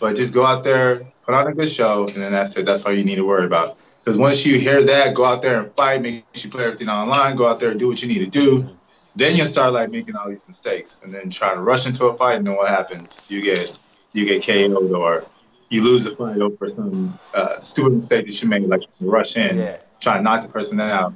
But 0.00 0.16
just 0.16 0.34
go 0.34 0.44
out 0.44 0.64
there, 0.64 1.06
put 1.24 1.34
on 1.34 1.46
a 1.46 1.54
good 1.54 1.68
show, 1.68 2.06
and 2.06 2.16
then 2.22 2.32
that's 2.32 2.56
it. 2.56 2.66
That's 2.66 2.84
all 2.84 2.92
you 2.92 3.04
need 3.04 3.16
to 3.16 3.24
worry 3.24 3.44
about. 3.44 3.78
Because 4.02 4.18
once 4.18 4.44
you 4.44 4.58
hear 4.58 4.82
that, 4.82 5.14
go 5.14 5.24
out 5.24 5.42
there 5.42 5.60
and 5.60 5.72
fight, 5.74 6.02
make 6.02 6.24
sure 6.34 6.48
you 6.48 6.50
put 6.50 6.60
everything 6.60 6.88
online, 6.88 7.36
go 7.36 7.46
out 7.46 7.60
there 7.60 7.70
and 7.70 7.78
do 7.78 7.86
what 7.86 8.02
you 8.02 8.08
need 8.08 8.18
to 8.18 8.26
do. 8.26 8.68
Then 9.14 9.36
you'll 9.36 9.46
start 9.46 9.72
like 9.74 9.90
making 9.90 10.16
all 10.16 10.28
these 10.28 10.44
mistakes 10.48 11.00
and 11.04 11.14
then 11.14 11.30
try 11.30 11.54
to 11.54 11.60
rush 11.60 11.86
into 11.86 12.06
a 12.06 12.16
fight 12.16 12.34
and 12.34 12.46
then 12.46 12.56
what 12.56 12.68
happens? 12.68 13.22
You 13.28 13.42
get 13.42 13.78
you 14.12 14.24
get 14.26 14.44
KO'd 14.44 14.92
or 14.92 15.24
you 15.68 15.84
lose 15.84 16.04
a 16.06 16.16
fight 16.16 16.40
over 16.40 16.66
some 16.66 17.16
uh, 17.34 17.60
stupid 17.60 17.94
mistake 17.94 18.26
that 18.26 18.42
you 18.42 18.48
made, 18.48 18.62
like 18.64 18.82
you 18.98 19.10
rush 19.10 19.36
in, 19.36 19.58
yeah. 19.58 19.76
try 20.00 20.16
to 20.16 20.22
knock 20.22 20.42
the 20.42 20.48
person 20.48 20.80
out. 20.80 21.14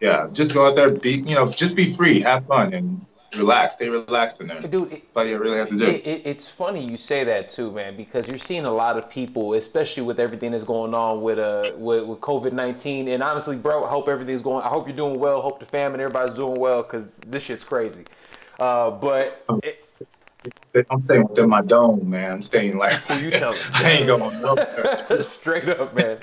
Yeah, 0.00 0.28
just 0.32 0.54
go 0.54 0.66
out 0.66 0.76
there, 0.76 0.92
be 0.92 1.24
you 1.26 1.34
know, 1.34 1.50
just 1.50 1.74
be 1.74 1.92
free, 1.92 2.20
have 2.20 2.46
fun, 2.46 2.72
and 2.72 3.04
relax. 3.36 3.74
Stay 3.74 3.88
relaxed 3.88 4.40
in 4.40 4.48
there. 4.48 4.60
Dude, 4.60 4.92
it, 4.92 5.08
all 5.14 5.24
you 5.24 5.38
really 5.38 5.58
have 5.58 5.68
to 5.68 5.76
do. 5.76 5.84
It, 5.84 6.06
it, 6.06 6.22
it's 6.24 6.48
funny 6.48 6.90
you 6.90 6.96
say 6.96 7.24
that 7.24 7.50
too, 7.50 7.70
man, 7.70 7.96
because 7.96 8.26
you're 8.28 8.38
seeing 8.38 8.64
a 8.64 8.72
lot 8.72 8.96
of 8.96 9.10
people, 9.10 9.54
especially 9.54 10.02
with 10.02 10.18
everything 10.18 10.52
that's 10.52 10.64
going 10.64 10.94
on 10.94 11.22
with 11.22 11.38
uh 11.38 11.72
with, 11.76 12.06
with 12.06 12.20
COVID 12.20 12.52
nineteen. 12.52 13.08
And 13.08 13.22
honestly, 13.22 13.56
bro, 13.56 13.84
I 13.84 13.90
hope 13.90 14.08
everything's 14.08 14.42
going. 14.42 14.64
I 14.64 14.68
hope 14.68 14.86
you're 14.86 14.96
doing 14.96 15.18
well. 15.18 15.40
Hope 15.40 15.60
the 15.60 15.66
fam 15.66 15.92
and 15.92 16.00
everybody's 16.00 16.34
doing 16.34 16.56
well 16.58 16.82
because 16.82 17.10
this 17.26 17.44
shit's 17.44 17.64
crazy. 17.64 18.04
Uh, 18.58 18.90
but. 18.90 19.44
It, 19.62 19.84
I'm 20.90 21.00
staying 21.00 21.24
within 21.24 21.48
my 21.48 21.62
dome, 21.62 22.08
man. 22.08 22.34
I'm 22.34 22.42
staying 22.42 22.78
like. 22.78 22.92
Who 22.92 23.18
you 23.18 23.30
telling? 23.32 23.58
I 23.74 23.90
ain't 23.90 24.06
going 24.06 24.40
nowhere. 24.40 25.04
Straight 25.22 25.68
up, 25.68 25.94
man. 25.94 26.18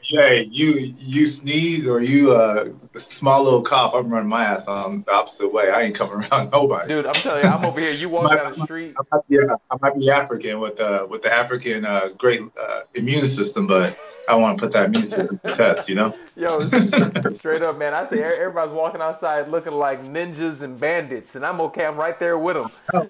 Oh, 0.00 0.02
Jay, 0.02 0.48
you 0.50 0.94
you 0.96 1.26
sneeze 1.26 1.88
or 1.88 2.00
you 2.00 2.32
uh 2.32 2.68
small 2.96 3.44
little 3.44 3.62
cough, 3.62 3.94
I'm 3.94 4.10
running 4.10 4.28
my 4.28 4.44
ass 4.44 4.66
on 4.66 5.04
the 5.06 5.12
opposite 5.12 5.52
way. 5.52 5.70
I 5.70 5.82
ain't 5.82 5.94
coming 5.94 6.26
around 6.32 6.50
nobody. 6.50 6.88
Dude, 6.88 7.06
I'm 7.06 7.14
telling 7.14 7.44
you, 7.44 7.48
I'm 7.48 7.64
over 7.64 7.80
here. 7.80 7.92
You 7.92 8.08
walk 8.08 8.34
down 8.34 8.52
the 8.52 8.64
street. 8.64 8.94
I 8.98 9.02
might, 9.12 9.24
yeah, 9.28 9.56
I 9.70 9.76
might 9.80 9.96
be 9.96 10.10
African 10.10 10.60
with 10.60 10.80
uh 10.80 11.06
with 11.08 11.22
the 11.22 11.32
African 11.32 11.84
uh 11.84 12.08
great 12.16 12.40
uh, 12.40 12.80
immune 12.94 13.26
system, 13.26 13.66
but 13.66 13.96
I 14.28 14.36
want 14.36 14.58
to 14.58 14.64
put 14.64 14.72
that 14.72 14.86
immune 14.86 15.04
system 15.04 15.28
to 15.28 15.40
the 15.42 15.54
test, 15.54 15.88
you 15.88 15.96
know? 15.96 16.14
Yo, 16.36 16.60
straight 17.34 17.62
up, 17.62 17.76
man. 17.76 17.94
I 17.94 18.04
say 18.04 18.22
everybody's 18.22 18.72
walking 18.72 19.00
outside 19.00 19.48
looking 19.48 19.72
like 19.72 20.00
ninjas 20.02 20.62
and 20.62 20.78
bandits, 20.78 21.34
and 21.36 21.44
I'm 21.44 21.60
okay. 21.62 21.84
I'm 21.84 21.96
right 21.96 22.18
there 22.18 22.38
with 22.38 22.56
them. 22.56 23.08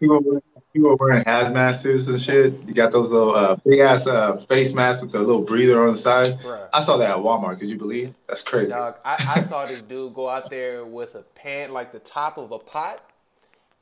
people, 0.00 0.42
people 0.72 0.96
wearing 0.98 1.22
hazmat 1.24 1.74
suits 1.74 2.08
and 2.08 2.20
shit. 2.20 2.54
You 2.66 2.74
got 2.74 2.92
those 2.92 3.12
little 3.12 3.34
uh, 3.34 3.56
big 3.56 3.80
ass 3.80 4.06
uh, 4.06 4.36
face 4.36 4.74
masks 4.74 5.02
with 5.02 5.12
the 5.12 5.18
little 5.18 5.42
breather 5.42 5.82
on 5.82 5.92
the 5.92 5.98
side. 5.98 6.28
Bruh. 6.40 6.68
I 6.72 6.82
saw 6.82 6.96
that 6.98 7.10
at 7.10 7.16
Walmart. 7.16 7.60
Could 7.60 7.70
you 7.70 7.78
believe? 7.78 8.14
That's 8.28 8.42
crazy. 8.42 8.72
Dog, 8.72 8.96
I, 9.04 9.14
I 9.14 9.42
saw 9.42 9.66
this 9.66 9.82
dude 9.82 10.14
go 10.14 10.28
out 10.28 10.48
there 10.50 10.84
with 10.84 11.14
a 11.14 11.22
pan, 11.22 11.72
like 11.72 11.92
the 11.92 11.98
top 11.98 12.38
of 12.38 12.52
a 12.52 12.58
pot, 12.58 13.02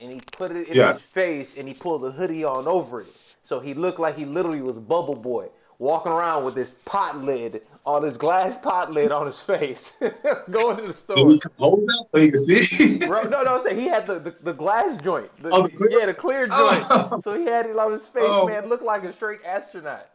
and 0.01 0.13
he 0.13 0.21
put 0.33 0.51
it 0.51 0.69
in 0.69 0.77
yeah. 0.77 0.95
his 0.95 1.03
face 1.03 1.57
and 1.57 1.69
he 1.69 1.75
pulled 1.75 2.03
the 2.03 2.13
hoodie 2.13 2.45
on 2.45 2.67
over 2.67 3.03
it. 3.03 3.15
So 3.43 3.61
he 3.61 3.75
looked 3.75 3.99
like 3.99 4.17
he 4.17 4.25
literally 4.25 4.63
was 4.63 4.79
Bubble 4.79 5.15
Boy 5.15 5.49
walking 5.81 6.13
around 6.13 6.45
with 6.45 6.55
this 6.55 6.73
pot 6.85 7.19
lid 7.19 7.63
on 7.85 8.05
his 8.05 8.17
glass 8.19 8.57
pot 8.57 8.93
lid 8.93 9.11
on 9.11 9.27
his 9.27 9.43
face, 9.43 10.01
going 10.51 10.77
to 10.77 10.83
the 10.83 10.93
store. 10.93 11.39
hold 11.59 11.81
that 11.81 12.07
so 12.13 12.21
you 12.21 12.31
can 12.31 12.39
see. 12.39 12.99
Bro, 13.07 13.25
no, 13.25 13.43
no, 13.43 13.57
I'm 13.57 13.63
saying 13.63 13.79
he 13.79 13.89
had 13.89 14.07
the, 14.07 14.21
the, 14.21 14.37
the 14.43 14.53
glass 14.53 14.97
joint. 14.99 15.35
The, 15.39 15.49
oh, 15.51 15.63
the 15.63 15.71
clear? 15.71 15.99
Yeah, 15.99 16.07
the 16.07 16.15
clear 16.15 16.47
joint. 16.47 16.85
Oh. 16.91 17.21
So 17.23 17.37
he 17.37 17.47
had 17.47 17.67
it 17.67 17.77
on 17.77 17.91
his 17.91 18.07
face, 18.07 18.25
oh. 18.27 18.47
man. 18.47 18.69
Looked 18.69 18.85
like 18.85 19.03
a 19.05 19.13
straight 19.13 19.41
astronaut. 19.45 20.07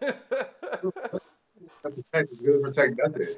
Good 0.00 0.14
protect 2.62 2.98
nothing. 2.98 3.28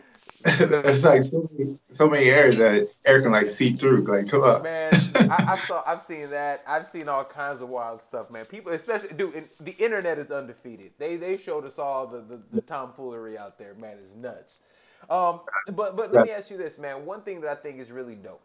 There's 0.59 1.05
like 1.05 1.23
so 1.23 1.49
many, 1.53 1.79
so 1.87 2.09
many 2.09 2.27
areas 2.27 2.59
that 2.59 2.89
air 3.05 3.23
can 3.23 3.31
like 3.31 3.47
see 3.47 3.71
through. 3.71 4.03
Like, 4.03 4.29
come 4.29 4.43
on, 4.43 4.63
man. 4.63 4.93
I, 5.15 5.45
I, 5.53 5.57
saw, 5.57 5.83
I've 5.87 6.03
seen 6.03 6.31
that. 6.31 6.65
I've 6.67 6.87
seen 6.87 7.09
all 7.09 7.25
kinds 7.25 7.61
of 7.61 7.69
wild 7.69 8.03
stuff, 8.03 8.29
man. 8.29 8.45
People, 8.47 8.73
especially, 8.73 9.11
dude, 9.11 9.45
the 9.61 9.73
internet 9.73 10.19
is 10.19 10.33
undefeated. 10.33 10.93
They 10.99 11.17
they 11.17 11.37
showed 11.37 11.65
us 11.65 11.79
all 11.79 12.09
the 12.09 12.21
the, 12.21 12.43
the 12.53 12.61
tomfoolery 12.61 13.39
out 13.39 13.57
there, 13.57 13.75
man. 13.81 13.99
Is 13.99 14.17
nuts. 14.17 14.61
Um, 15.09 15.41
but 15.73 15.97
but 15.97 16.13
let 16.13 16.27
me 16.27 16.33
ask 16.33 16.51
you 16.51 16.57
this, 16.57 16.79
man. 16.79 17.07
One 17.07 17.21
thing 17.23 17.41
that 17.43 17.51
I 17.51 17.55
think 17.55 17.79
is 17.79 17.93
really 17.93 18.17
dope, 18.17 18.43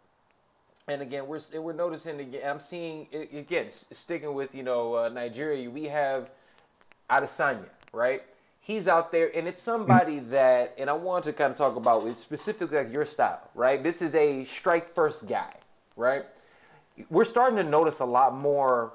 and 0.88 1.02
again, 1.02 1.26
we're 1.26 1.40
we're 1.56 1.74
noticing 1.74 2.20
again. 2.20 2.42
I'm 2.48 2.60
seeing 2.60 3.08
again, 3.12 3.68
sticking 3.72 4.36
with 4.36 4.54
you 4.54 4.64
know 4.64 4.94
uh, 4.96 5.10
Nigeria. 5.10 5.68
We 5.68 5.86
have 5.86 6.30
Adesanya, 7.10 7.70
right? 7.92 8.22
He's 8.62 8.88
out 8.88 9.12
there 9.12 9.36
and 9.36 9.48
it's 9.48 9.62
somebody 9.62 10.20
that 10.20 10.74
and 10.78 10.90
i 10.90 10.94
want 10.94 11.24
to 11.24 11.34
kind 11.34 11.52
of 11.52 11.58
talk 11.58 11.76
about 11.76 12.06
it 12.06 12.18
specifically 12.18 12.78
like 12.78 12.92
your 12.92 13.06
style 13.06 13.42
right? 13.56 13.82
This 13.82 14.02
is 14.02 14.16
a 14.16 14.44
strike 14.46 14.94
first 14.94 15.28
guy 15.28 15.50
right? 15.96 16.24
We're 17.10 17.26
starting 17.26 17.58
to 17.58 17.64
notice 17.64 18.00
a 18.00 18.06
lot 18.06 18.36
more 18.36 18.94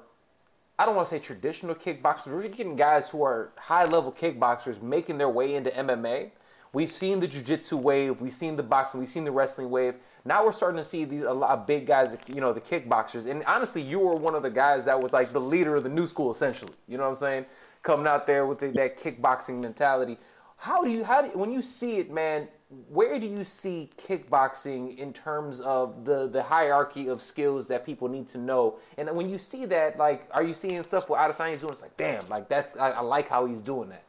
i 0.77 0.85
don't 0.85 0.95
want 0.95 1.07
to 1.07 1.15
say 1.15 1.19
traditional 1.19 1.75
kickboxers 1.75 2.27
we're 2.27 2.47
getting 2.47 2.75
guys 2.75 3.09
who 3.09 3.23
are 3.23 3.51
high 3.57 3.83
level 3.85 4.11
kickboxers 4.11 4.81
making 4.81 5.17
their 5.17 5.29
way 5.29 5.55
into 5.55 5.69
mma 5.71 6.31
we've 6.73 6.91
seen 6.91 7.19
the 7.19 7.27
jiu-jitsu 7.27 7.77
wave 7.77 8.19
we've 8.19 8.33
seen 8.33 8.55
the 8.55 8.63
boxing 8.63 8.99
we've 8.99 9.09
seen 9.09 9.23
the 9.23 9.31
wrestling 9.31 9.69
wave 9.69 9.95
now 10.25 10.43
we're 10.43 10.51
starting 10.51 10.77
to 10.77 10.83
see 10.83 11.05
these 11.05 11.23
a 11.23 11.33
lot 11.33 11.51
of 11.51 11.65
big 11.65 11.85
guys 11.85 12.17
you 12.27 12.41
know 12.41 12.51
the 12.51 12.61
kickboxers 12.61 13.29
and 13.29 13.43
honestly 13.45 13.81
you 13.81 13.99
were 13.99 14.15
one 14.15 14.35
of 14.35 14.43
the 14.43 14.49
guys 14.49 14.85
that 14.85 15.01
was 15.01 15.13
like 15.13 15.31
the 15.31 15.41
leader 15.41 15.75
of 15.75 15.83
the 15.83 15.89
new 15.89 16.07
school 16.07 16.31
essentially 16.31 16.73
you 16.87 16.97
know 16.97 17.03
what 17.03 17.11
i'm 17.11 17.15
saying 17.15 17.45
coming 17.83 18.07
out 18.07 18.25
there 18.25 18.47
with 18.47 18.59
the, 18.59 18.69
that 18.69 18.97
kickboxing 18.97 19.61
mentality. 19.61 20.17
How 20.57 20.83
do 20.83 20.89
you 20.89 21.03
how 21.03 21.21
do 21.21 21.37
when 21.37 21.51
you 21.51 21.61
see 21.61 21.97
it, 21.97 22.09
man? 22.09 22.47
Where 22.89 23.19
do 23.19 23.27
you 23.27 23.43
see 23.43 23.91
kickboxing 23.97 24.97
in 24.97 25.13
terms 25.13 25.59
of 25.59 26.05
the 26.05 26.27
the 26.27 26.41
hierarchy 26.41 27.07
of 27.07 27.21
skills 27.21 27.67
that 27.67 27.85
people 27.85 28.07
need 28.07 28.29
to 28.29 28.37
know? 28.37 28.79
And 28.97 29.13
when 29.15 29.29
you 29.29 29.37
see 29.37 29.65
that, 29.65 29.97
like, 29.97 30.27
are 30.31 30.43
you 30.43 30.53
seeing 30.53 30.81
stuff 30.83 31.09
where 31.09 31.19
Adesanya's 31.19 31.61
doing? 31.61 31.73
It's 31.73 31.81
like, 31.81 31.97
damn, 31.97 32.27
like 32.29 32.47
that's 32.47 32.77
I, 32.77 32.91
I 32.91 33.01
like 33.01 33.27
how 33.27 33.45
he's 33.45 33.61
doing 33.61 33.89
that. 33.89 34.03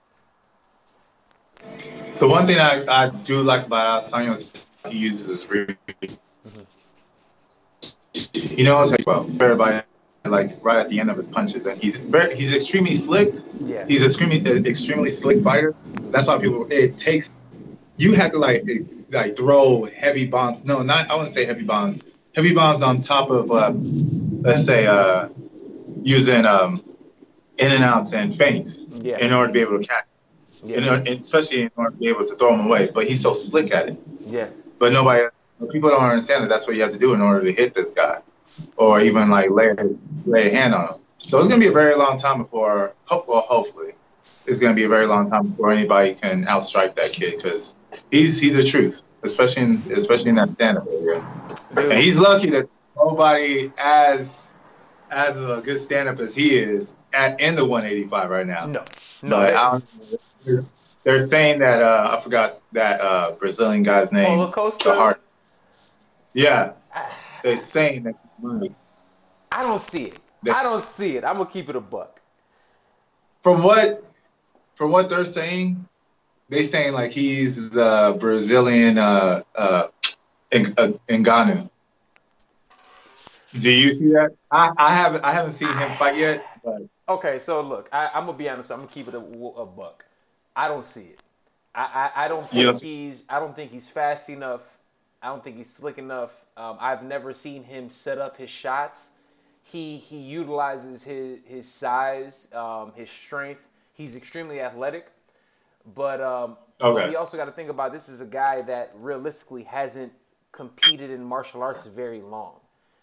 The 2.18 2.28
one 2.28 2.46
thing 2.46 2.58
I, 2.58 2.84
I 2.88 3.10
do 3.10 3.42
like 3.42 3.66
about 3.66 4.02
Adesanya 4.02 4.32
is 4.32 4.52
he 4.88 4.98
uses 4.98 5.26
his 5.28 5.50
reach. 5.50 5.76
Mm-hmm. 6.46 6.62
You 8.58 8.64
know, 8.64 8.80
it's 8.80 8.92
like 8.92 9.06
well, 9.06 9.26
everybody 9.40 9.82
like 10.24 10.64
right 10.64 10.78
at 10.78 10.88
the 10.88 11.00
end 11.00 11.10
of 11.10 11.16
his 11.16 11.28
punches, 11.28 11.66
and 11.66 11.80
he's 11.80 11.96
very 11.96 12.34
he's 12.34 12.54
extremely 12.54 12.94
slick. 12.94 13.34
Yeah. 13.60 13.84
He's 13.86 14.04
extremely 14.04 14.40
uh, 14.40 14.62
extremely 14.64 15.10
slick 15.10 15.42
fighter. 15.42 15.74
That's 16.10 16.28
why 16.28 16.38
people 16.38 16.66
it 16.70 16.96
takes 16.96 17.30
you 17.98 18.14
have 18.14 18.32
to 18.32 18.38
like 18.38 18.64
like 19.10 19.36
throw 19.36 19.86
heavy 19.96 20.26
bombs. 20.26 20.64
No, 20.64 20.82
not 20.82 21.10
I 21.10 21.16
wouldn't 21.16 21.34
say 21.34 21.44
heavy 21.44 21.64
bombs. 21.64 22.02
Heavy 22.34 22.54
bombs 22.54 22.82
on 22.82 23.00
top 23.00 23.30
of 23.30 23.50
uh, 23.50 23.72
let's 24.40 24.64
say 24.64 24.86
uh, 24.86 25.28
using 26.02 26.44
um, 26.46 26.82
in 27.58 27.72
and 27.72 27.84
outs 27.84 28.12
and 28.12 28.34
feints 28.34 28.84
yeah. 28.90 29.18
in 29.18 29.32
order 29.32 29.48
to 29.48 29.52
be 29.52 29.60
able 29.60 29.80
to 29.80 29.86
catch. 29.86 30.06
Uh, 30.64 30.68
yeah. 30.68 30.94
And, 30.94 31.08
especially 31.08 31.62
in 31.62 31.70
order 31.76 31.90
to 31.90 31.96
be 31.96 32.08
able 32.08 32.24
to 32.24 32.34
throw 32.36 32.54
him 32.54 32.66
away. 32.66 32.90
But 32.92 33.04
he's 33.04 33.20
so 33.20 33.32
slick 33.32 33.72
at 33.72 33.88
it. 33.88 33.98
Yeah. 34.26 34.48
But 34.78 34.92
nobody, 34.92 35.26
people 35.70 35.90
don't 35.90 36.02
understand 36.02 36.42
that 36.44 36.48
that's 36.48 36.66
what 36.66 36.76
you 36.76 36.82
have 36.82 36.92
to 36.92 36.98
do 36.98 37.14
in 37.14 37.20
order 37.20 37.44
to 37.44 37.52
hit 37.52 37.74
this 37.74 37.90
guy 37.90 38.20
or 38.76 39.00
even 39.00 39.30
like 39.30 39.50
lay 39.50 39.74
lay 40.26 40.50
a 40.50 40.54
hand 40.54 40.74
on 40.74 40.94
him. 40.94 41.00
So 41.18 41.38
it's 41.38 41.48
gonna 41.48 41.60
be 41.60 41.68
a 41.68 41.72
very 41.72 41.94
long 41.94 42.16
time 42.16 42.42
before, 42.42 42.92
well, 43.10 43.40
hopefully, 43.40 43.92
it's 44.46 44.60
gonna 44.60 44.74
be 44.74 44.84
a 44.84 44.88
very 44.88 45.06
long 45.06 45.28
time 45.30 45.48
before 45.48 45.72
anybody 45.72 46.14
can 46.14 46.44
outstrike 46.44 46.94
that 46.96 47.12
kid 47.12 47.36
because 47.36 47.74
he's 48.10 48.38
he's 48.40 48.56
the 48.56 48.62
truth, 48.62 49.02
especially 49.22 49.62
in 49.62 49.82
especially 49.92 50.30
in 50.30 50.36
that 50.36 50.50
stand-up 50.52 50.86
area. 50.88 51.24
And 51.76 51.94
he's 51.94 52.20
lucky 52.20 52.50
that 52.50 52.68
nobody 52.96 53.72
as 53.78 54.52
as 55.10 55.40
a 55.40 55.62
good 55.64 55.78
stand-up 55.78 56.18
as 56.18 56.34
he 56.34 56.56
is 56.56 56.94
at 57.12 57.40
in 57.40 57.54
the 57.54 57.64
185 57.64 58.30
right 58.30 58.46
now. 58.46 58.66
No, 58.66 58.84
no. 59.22 59.36
But 59.36 59.82
they're 61.04 61.20
saying 61.20 61.60
that 61.60 61.82
uh, 61.82 62.16
I 62.16 62.20
forgot 62.20 62.52
that 62.72 63.00
uh, 63.00 63.32
Brazilian 63.38 63.82
guy's 63.82 64.12
name. 64.12 64.38
The 64.38 64.94
heart. 64.96 65.20
Yeah, 66.32 66.74
ah. 66.94 67.20
they're 67.42 67.56
saying 67.56 68.04
that 68.04 68.16
money. 68.40 68.74
I 69.52 69.62
don't 69.62 69.80
see 69.80 70.04
it. 70.04 70.20
I 70.52 70.62
don't 70.62 70.82
see 70.82 71.16
it. 71.16 71.24
I'm 71.24 71.36
gonna 71.36 71.48
keep 71.48 71.68
it 71.68 71.76
a 71.76 71.80
buck. 71.80 72.20
From 73.40 73.62
what, 73.62 74.04
from 74.74 74.90
what 74.90 75.08
they're 75.08 75.24
saying, 75.24 75.86
they 76.48 76.64
saying 76.64 76.92
like 76.92 77.12
he's 77.12 77.70
the 77.70 78.16
Brazilian 78.18 78.98
uh, 78.98 79.42
uh, 79.54 79.88
Ngannou. 80.50 81.70
Do 83.60 83.70
you 83.70 83.92
see 83.92 84.08
that? 84.08 84.34
I, 84.50 84.72
I 84.76 84.94
haven't 84.94 85.24
I 85.24 85.32
haven't 85.32 85.52
seen 85.52 85.68
him 85.68 85.96
fight 85.96 86.16
yet. 86.16 86.44
But. 86.64 86.82
Okay, 87.08 87.38
so 87.38 87.60
look, 87.60 87.88
I, 87.92 88.10
am 88.14 88.26
gonna 88.26 88.36
be 88.36 88.48
honest. 88.48 88.70
I'm 88.72 88.78
gonna 88.78 88.90
keep 88.90 89.06
it 89.08 89.14
a, 89.14 89.18
a 89.18 89.66
buck. 89.66 90.04
I 90.56 90.68
don't 90.68 90.86
see 90.86 91.02
it. 91.02 91.20
I, 91.74 92.10
I, 92.14 92.24
I 92.24 92.28
don't 92.28 92.48
think 92.48 92.80
he's 92.80 93.24
I 93.28 93.40
don't 93.40 93.56
think 93.56 93.72
he's 93.72 93.88
fast 93.88 94.28
enough. 94.28 94.78
I 95.22 95.28
don't 95.28 95.42
think 95.42 95.56
he's 95.56 95.72
slick 95.72 95.98
enough. 95.98 96.30
Um, 96.56 96.76
I've 96.80 97.02
never 97.02 97.32
seen 97.32 97.64
him 97.64 97.90
set 97.90 98.18
up 98.18 98.36
his 98.36 98.50
shots. 98.50 99.10
He 99.62 99.96
he 99.96 100.18
utilizes 100.18 101.04
his 101.04 101.38
his 101.44 101.68
size, 101.68 102.52
um, 102.54 102.92
his 102.94 103.10
strength. 103.10 103.66
He's 103.92 104.14
extremely 104.16 104.60
athletic, 104.60 105.10
but 105.94 106.20
um, 106.20 106.56
okay. 106.80 107.08
we 107.08 107.16
also 107.16 107.36
got 107.36 107.46
to 107.46 107.52
think 107.52 107.70
about 107.70 107.92
this 107.92 108.08
is 108.08 108.20
a 108.20 108.26
guy 108.26 108.62
that 108.62 108.92
realistically 108.94 109.64
hasn't 109.64 110.12
competed 110.52 111.10
in 111.10 111.24
martial 111.24 111.62
arts 111.62 111.86
very 111.86 112.20
long. 112.20 112.54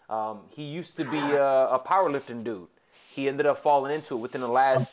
Um, 0.08 0.40
he 0.50 0.64
used 0.64 0.96
to 0.98 1.04
be 1.04 1.18
a, 1.18 1.66
a 1.68 1.78
powerlifting 1.78 2.44
dude. 2.44 2.68
He 3.10 3.28
ended 3.28 3.46
up 3.46 3.58
falling 3.58 3.94
into 3.94 4.14
it 4.16 4.20
within 4.20 4.40
the 4.40 4.48
last. 4.48 4.92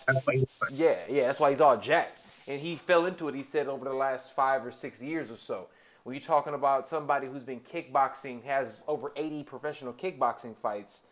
yeah, 0.72 0.96
yeah, 1.10 1.28
that's 1.28 1.40
why 1.40 1.50
he's 1.52 1.62
all 1.62 1.78
jacked. 1.78 2.19
And 2.50 2.60
he 2.60 2.76
fell 2.76 3.06
into 3.06 3.30
it. 3.30 3.36
He 3.36 3.44
said 3.44 3.68
over 3.68 3.86
the 3.86 3.94
last 3.94 4.36
five 4.36 4.66
or 4.66 4.72
six 4.72 5.02
years 5.02 5.32
or 5.32 5.38
so. 5.38 5.68
When 6.04 6.16
you're 6.16 6.24
talking 6.24 6.56
about 6.56 6.90
somebody 6.90 7.28
who's 7.28 7.44
been 7.44 7.60
kickboxing, 7.60 8.44
has 8.44 8.82
over 8.88 9.12
80 9.16 9.44
professional 9.44 9.94
kickboxing 9.94 10.58
fights, 10.58 11.04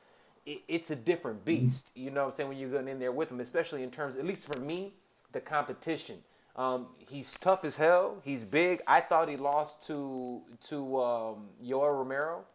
it, 0.48 0.62
it's 0.68 0.90
a 0.90 0.96
different 0.96 1.46
mm-hmm. 1.46 1.66
beast. 1.66 1.92
You 1.94 2.10
know 2.10 2.24
what 2.24 2.32
I'm 2.32 2.36
saying? 2.36 2.50
When 2.50 2.58
you're 2.58 2.72
going 2.72 2.88
in 2.88 2.98
there 2.98 3.12
with 3.12 3.32
him, 3.32 3.40
especially 3.40 3.84
in 3.84 3.92
terms, 3.92 4.18
at 4.18 4.26
least 4.26 4.52
for 4.52 4.60
me, 4.60 4.94
the 5.32 5.40
competition. 5.40 6.18
Um, 6.56 6.88
he's 7.08 7.38
tough 7.38 7.64
as 7.64 7.78
hell. 7.78 8.20
He's 8.26 8.44
big. 8.44 8.82
I 8.88 9.02
thought 9.02 9.30
he 9.30 9.38
lost 9.38 9.86
to 9.88 10.42
to 10.70 11.00
um, 11.00 11.50
Yoel 11.64 12.00
Romero. 12.00 12.46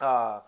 Uh, 0.00 0.40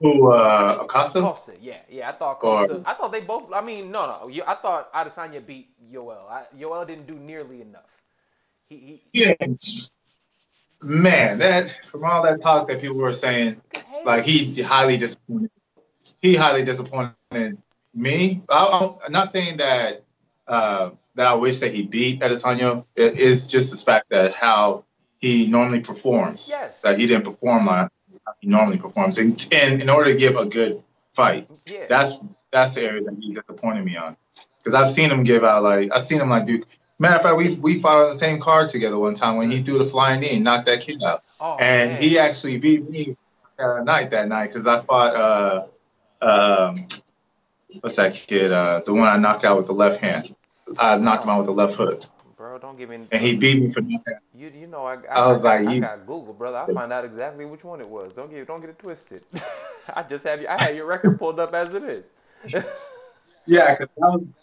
Who 0.00 0.30
uh, 0.30 0.78
Acosta? 0.82 1.20
Acosta, 1.20 1.52
yeah, 1.60 1.78
yeah. 1.88 2.10
I 2.10 2.12
thought 2.12 2.32
Acosta. 2.32 2.76
Or, 2.76 2.82
I 2.84 2.92
thought 2.92 3.12
they 3.12 3.22
both. 3.22 3.50
I 3.52 3.62
mean, 3.62 3.90
no, 3.90 4.28
no. 4.28 4.42
I 4.46 4.54
thought 4.54 4.92
Adesanya 4.92 5.44
beat 5.44 5.70
Yoel. 5.90 6.28
I, 6.30 6.44
Yoel 6.58 6.86
didn't 6.86 7.06
do 7.06 7.18
nearly 7.18 7.62
enough. 7.62 8.02
He, 8.68 8.76
he, 8.76 9.02
yeah. 9.12 9.34
Man, 10.82 11.38
that 11.38 11.70
from 11.86 12.04
all 12.04 12.22
that 12.22 12.42
talk 12.42 12.68
that 12.68 12.80
people 12.80 12.98
were 12.98 13.12
saying, 13.12 13.60
like 14.04 14.24
he 14.24 14.60
highly 14.60 14.98
disappointed. 14.98 15.50
He 16.20 16.34
highly 16.34 16.62
disappointed 16.62 17.14
me. 17.94 18.42
I, 18.50 18.90
am 19.06 19.12
not 19.12 19.30
saying 19.30 19.56
that 19.56 20.04
uh, 20.46 20.90
that 21.14 21.26
I 21.26 21.34
wish 21.34 21.60
that 21.60 21.72
he 21.72 21.86
beat 21.86 22.20
Adesanya. 22.20 22.84
It, 22.94 23.14
it's 23.16 23.46
just 23.46 23.70
the 23.70 23.78
fact 23.82 24.10
that 24.10 24.34
how 24.34 24.84
he 25.18 25.46
normally 25.46 25.80
performs. 25.80 26.48
Yes. 26.50 26.82
That 26.82 26.98
he 26.98 27.06
didn't 27.06 27.24
perform 27.24 27.66
like 27.66 27.90
he 28.40 28.48
normally 28.48 28.78
performs, 28.78 29.18
and, 29.18 29.46
and 29.52 29.80
in 29.80 29.88
order 29.88 30.12
to 30.12 30.18
give 30.18 30.36
a 30.36 30.46
good 30.46 30.82
fight, 31.14 31.48
yeah. 31.66 31.86
that's 31.88 32.18
that's 32.52 32.74
the 32.74 32.82
area 32.82 33.02
that 33.02 33.16
he 33.20 33.32
disappointed 33.32 33.84
me 33.84 33.96
on. 33.96 34.16
Because 34.58 34.74
I've 34.74 34.90
seen 34.90 35.10
him 35.10 35.22
give 35.22 35.44
out 35.44 35.62
like 35.62 35.90
I've 35.94 36.02
seen 36.02 36.20
him 36.20 36.28
like 36.28 36.46
do 36.46 36.62
Matter 36.98 37.16
of 37.16 37.22
fact, 37.22 37.36
we 37.36 37.56
we 37.56 37.80
fought 37.80 37.98
on 37.98 38.08
the 38.08 38.14
same 38.14 38.40
card 38.40 38.70
together 38.70 38.98
one 38.98 39.14
time 39.14 39.36
when 39.36 39.50
he 39.50 39.58
threw 39.58 39.78
the 39.78 39.86
flying 39.86 40.20
knee 40.20 40.30
and 40.34 40.44
knocked 40.44 40.66
that 40.66 40.80
kid 40.80 41.02
out. 41.02 41.22
Oh, 41.38 41.56
and 41.56 41.92
man. 41.92 42.02
he 42.02 42.18
actually 42.18 42.56
beat 42.58 42.88
me 42.88 43.16
uh, 43.58 43.82
night 43.82 44.10
that 44.10 44.28
night 44.28 44.46
because 44.46 44.66
I 44.66 44.80
fought 44.80 45.14
uh, 45.14 45.66
um, 46.22 46.74
what's 47.80 47.96
that 47.96 48.14
kid? 48.14 48.50
Uh, 48.50 48.80
the 48.86 48.94
one 48.94 49.06
I 49.06 49.18
knocked 49.18 49.44
out 49.44 49.58
with 49.58 49.66
the 49.66 49.74
left 49.74 50.00
hand. 50.00 50.34
I 50.78 50.96
knocked 50.96 51.24
him 51.24 51.30
out 51.30 51.38
with 51.38 51.46
the 51.46 51.52
left 51.52 51.74
hook. 51.74 52.02
Bro, 52.56 52.70
don't 52.70 52.78
give 52.78 52.88
me. 52.88 53.06
And 53.12 53.20
he 53.20 53.36
beat 53.36 53.62
me 53.62 53.70
for 53.70 53.82
that. 53.82 54.20
You 54.34 54.50
you 54.54 54.66
know 54.66 54.86
I, 54.86 54.94
I, 54.94 55.24
I 55.24 55.26
was 55.26 55.44
I, 55.44 55.58
like 55.58 55.68
I, 55.68 55.78
got 55.80 56.06
Google, 56.06 56.32
brother. 56.32 56.64
I 56.66 56.72
find 56.72 56.90
out 56.90 57.04
exactly 57.04 57.44
which 57.44 57.64
one 57.64 57.80
it 57.80 57.88
was. 57.88 58.14
Don't 58.14 58.30
get 58.30 58.46
don't 58.46 58.62
get 58.62 58.70
it 58.70 58.78
twisted. 58.78 59.22
I 59.94 60.02
just 60.02 60.24
have 60.24 60.40
you. 60.40 60.48
I 60.48 60.62
have 60.64 60.74
your 60.74 60.86
record 60.86 61.18
pulled 61.18 61.38
up 61.38 61.52
as 61.52 61.74
it 61.74 61.84
is. 61.84 62.14
Yeah, 63.48 63.76
because 63.78 63.86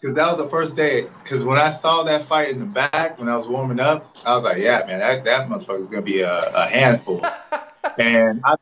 that, 0.02 0.14
that, 0.14 0.26
was 0.28 0.38
the 0.38 0.48
first 0.48 0.76
day. 0.76 1.02
Because 1.22 1.44
when 1.44 1.58
I 1.58 1.68
saw 1.68 2.04
that 2.04 2.22
fight 2.22 2.48
in 2.48 2.58
the 2.58 2.64
back, 2.64 3.18
when 3.18 3.28
I 3.28 3.36
was 3.36 3.46
warming 3.46 3.78
up, 3.78 4.16
I 4.24 4.34
was 4.34 4.44
like, 4.44 4.56
yeah, 4.56 4.82
man, 4.86 5.00
that, 5.00 5.24
that 5.24 5.46
motherfucker's 5.46 5.90
going 5.90 6.02
to 6.02 6.10
be 6.10 6.22
a, 6.22 6.40
a 6.40 6.66
handful. 6.66 7.20
and 7.98 8.40
I, 8.42 8.54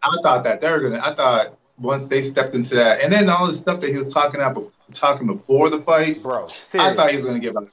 I 0.00 0.16
thought 0.22 0.44
that 0.44 0.60
they 0.60 0.70
were 0.70 0.78
going 0.78 0.92
to, 0.92 1.04
I 1.04 1.12
thought 1.12 1.58
once 1.76 2.06
they 2.06 2.22
stepped 2.22 2.54
into 2.54 2.76
that, 2.76 3.02
and 3.02 3.12
then 3.12 3.28
all 3.28 3.48
the 3.48 3.52
stuff 3.52 3.80
that 3.80 3.90
he 3.90 3.96
was 3.96 4.14
talking 4.14 4.40
about, 4.40 4.72
talking 4.92 5.26
before 5.26 5.70
the 5.70 5.80
fight, 5.80 6.22
bro, 6.22 6.46
serious. 6.46 6.92
I 6.92 6.94
thought 6.94 7.10
he 7.10 7.16
was 7.16 7.24
going 7.24 7.40
to 7.40 7.44
give 7.44 7.56
out 7.56 7.68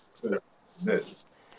this. 0.82 1.18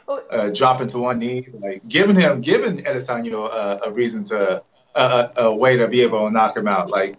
Uh, 0.09 0.51
dropping 0.55 0.87
to 0.89 0.99
one 0.99 1.19
knee, 1.19 1.47
like 1.61 1.87
giving 1.87 2.17
him, 2.17 2.41
giving 2.41 2.79
Adesanya 2.79 3.47
a, 3.85 3.89
a 3.89 3.93
reason 3.93 4.25
to, 4.25 4.63
a, 4.95 5.31
a, 5.37 5.55
way 5.55 5.77
to 5.77 5.87
be 5.87 6.01
able 6.01 6.27
to 6.27 6.31
knock 6.31 6.57
him 6.57 6.67
out. 6.67 6.89
Like, 6.89 7.17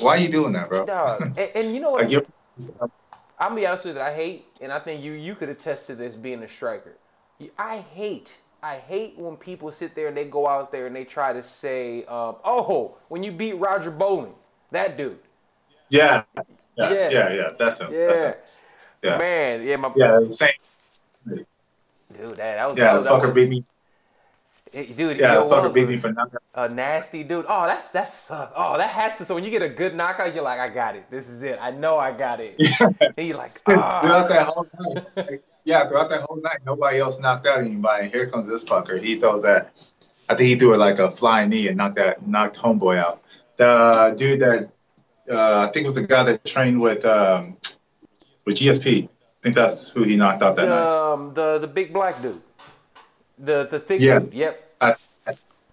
why 0.00 0.16
are 0.16 0.20
you 0.20 0.28
doing 0.28 0.52
that, 0.52 0.68
bro? 0.68 0.86
Dog. 0.86 1.20
and, 1.36 1.38
and 1.38 1.74
you 1.74 1.80
know 1.80 1.90
what? 1.90 2.08
like, 2.08 2.24
I'm 3.38 3.50
gonna 3.50 3.60
be 3.60 3.66
honest 3.66 3.84
with 3.84 3.94
you. 3.94 3.98
That 4.00 4.12
I 4.12 4.14
hate, 4.14 4.46
and 4.60 4.72
I 4.72 4.78
think 4.78 5.02
you 5.02 5.12
you 5.12 5.34
could 5.34 5.48
attest 5.48 5.86
to 5.88 5.94
this 5.94 6.16
being 6.16 6.42
a 6.42 6.48
striker. 6.48 6.96
I 7.56 7.78
hate, 7.78 8.40
I 8.62 8.76
hate 8.76 9.16
when 9.16 9.36
people 9.36 9.70
sit 9.70 9.94
there 9.94 10.08
and 10.08 10.16
they 10.16 10.24
go 10.24 10.48
out 10.48 10.72
there 10.72 10.86
and 10.86 10.96
they 10.96 11.04
try 11.04 11.32
to 11.32 11.42
say, 11.42 12.04
um, 12.04 12.36
"Oh, 12.44 12.96
when 13.08 13.22
you 13.22 13.32
beat 13.32 13.54
Roger 13.54 13.90
Bowling, 13.90 14.34
that 14.72 14.96
dude." 14.96 15.18
Yeah, 15.88 16.24
yeah, 16.76 16.90
yeah, 16.92 17.10
yeah. 17.10 17.32
yeah. 17.32 17.50
That's 17.58 17.80
him. 17.80 17.92
Yeah. 17.92 18.06
That's 18.06 18.18
him. 18.18 18.34
yeah, 19.02 19.18
man. 19.18 19.62
Yeah, 19.64 19.76
my 19.76 19.92
yeah, 19.96 20.18
same. 20.26 20.50
Dude, 21.28 22.30
that, 22.30 22.36
that 22.36 22.68
was 22.68 22.78
yeah, 22.78 22.98
that 22.98 22.98
was, 22.98 23.06
fucker 23.06 23.34
beat 23.34 23.50
me 23.50 23.64
dude, 24.72 25.18
yeah, 25.18 25.34
yo, 25.34 25.48
fucker 25.48 25.72
beat 25.72 25.88
me 25.88 25.96
for 25.96 26.12
knockout. 26.12 26.42
A 26.54 26.68
nasty 26.68 27.24
dude. 27.24 27.46
Oh, 27.48 27.66
that's 27.66 27.92
that's 27.92 28.30
uh, 28.30 28.50
oh 28.54 28.76
that 28.78 28.90
has 28.90 29.18
to. 29.18 29.24
So 29.24 29.34
when 29.34 29.44
you 29.44 29.50
get 29.50 29.62
a 29.62 29.68
good 29.68 29.94
knockout, 29.94 30.34
you're 30.34 30.44
like, 30.44 30.60
I 30.60 30.68
got 30.68 30.96
it. 30.96 31.10
This 31.10 31.28
is 31.28 31.42
it. 31.42 31.58
I 31.60 31.70
know 31.70 31.98
I 31.98 32.12
got 32.12 32.40
it. 32.40 32.56
Yeah. 32.58 32.74
And 33.16 33.26
you're 33.26 33.36
like, 33.36 33.60
oh. 33.66 33.72
throughout 34.02 34.28
that 34.28 34.46
whole 34.46 34.66
night, 35.16 35.40
yeah, 35.64 35.86
throughout 35.86 36.10
that 36.10 36.22
whole 36.22 36.40
night, 36.40 36.58
nobody 36.66 36.98
else 36.98 37.20
knocked 37.20 37.46
out 37.46 37.60
anybody. 37.60 38.08
Here 38.08 38.28
comes 38.28 38.48
this 38.48 38.64
fucker. 38.64 39.00
He 39.00 39.16
throws 39.16 39.42
that. 39.42 39.72
I 40.28 40.34
think 40.34 40.48
he 40.48 40.56
threw 40.56 40.74
it 40.74 40.78
like 40.78 40.98
a 40.98 41.10
flying 41.10 41.50
knee 41.50 41.68
and 41.68 41.76
knocked 41.76 41.96
that 41.96 42.26
knocked 42.26 42.58
homeboy 42.58 42.98
out. 42.98 43.20
The 43.56 44.14
dude 44.16 44.40
that 44.40 44.70
uh, 45.30 45.66
I 45.68 45.72
think 45.72 45.86
was 45.86 45.94
the 45.94 46.02
guy 46.02 46.24
that 46.24 46.44
trained 46.44 46.80
with 46.80 47.04
um, 47.04 47.56
with 48.44 48.56
GSP. 48.56 49.08
I 49.38 49.42
think 49.42 49.54
that's 49.54 49.90
who 49.92 50.02
he 50.02 50.16
knocked 50.16 50.42
out 50.42 50.56
that 50.56 50.62
the, 50.62 50.68
night. 50.68 51.12
Um, 51.12 51.34
the 51.34 51.58
the 51.58 51.68
big 51.68 51.92
black 51.92 52.20
dude. 52.20 52.40
The 53.38 53.68
the 53.70 53.78
thick 53.78 54.00
yeah. 54.00 54.18
dude. 54.18 54.34
Yep. 54.34 54.76
I, 54.80 54.94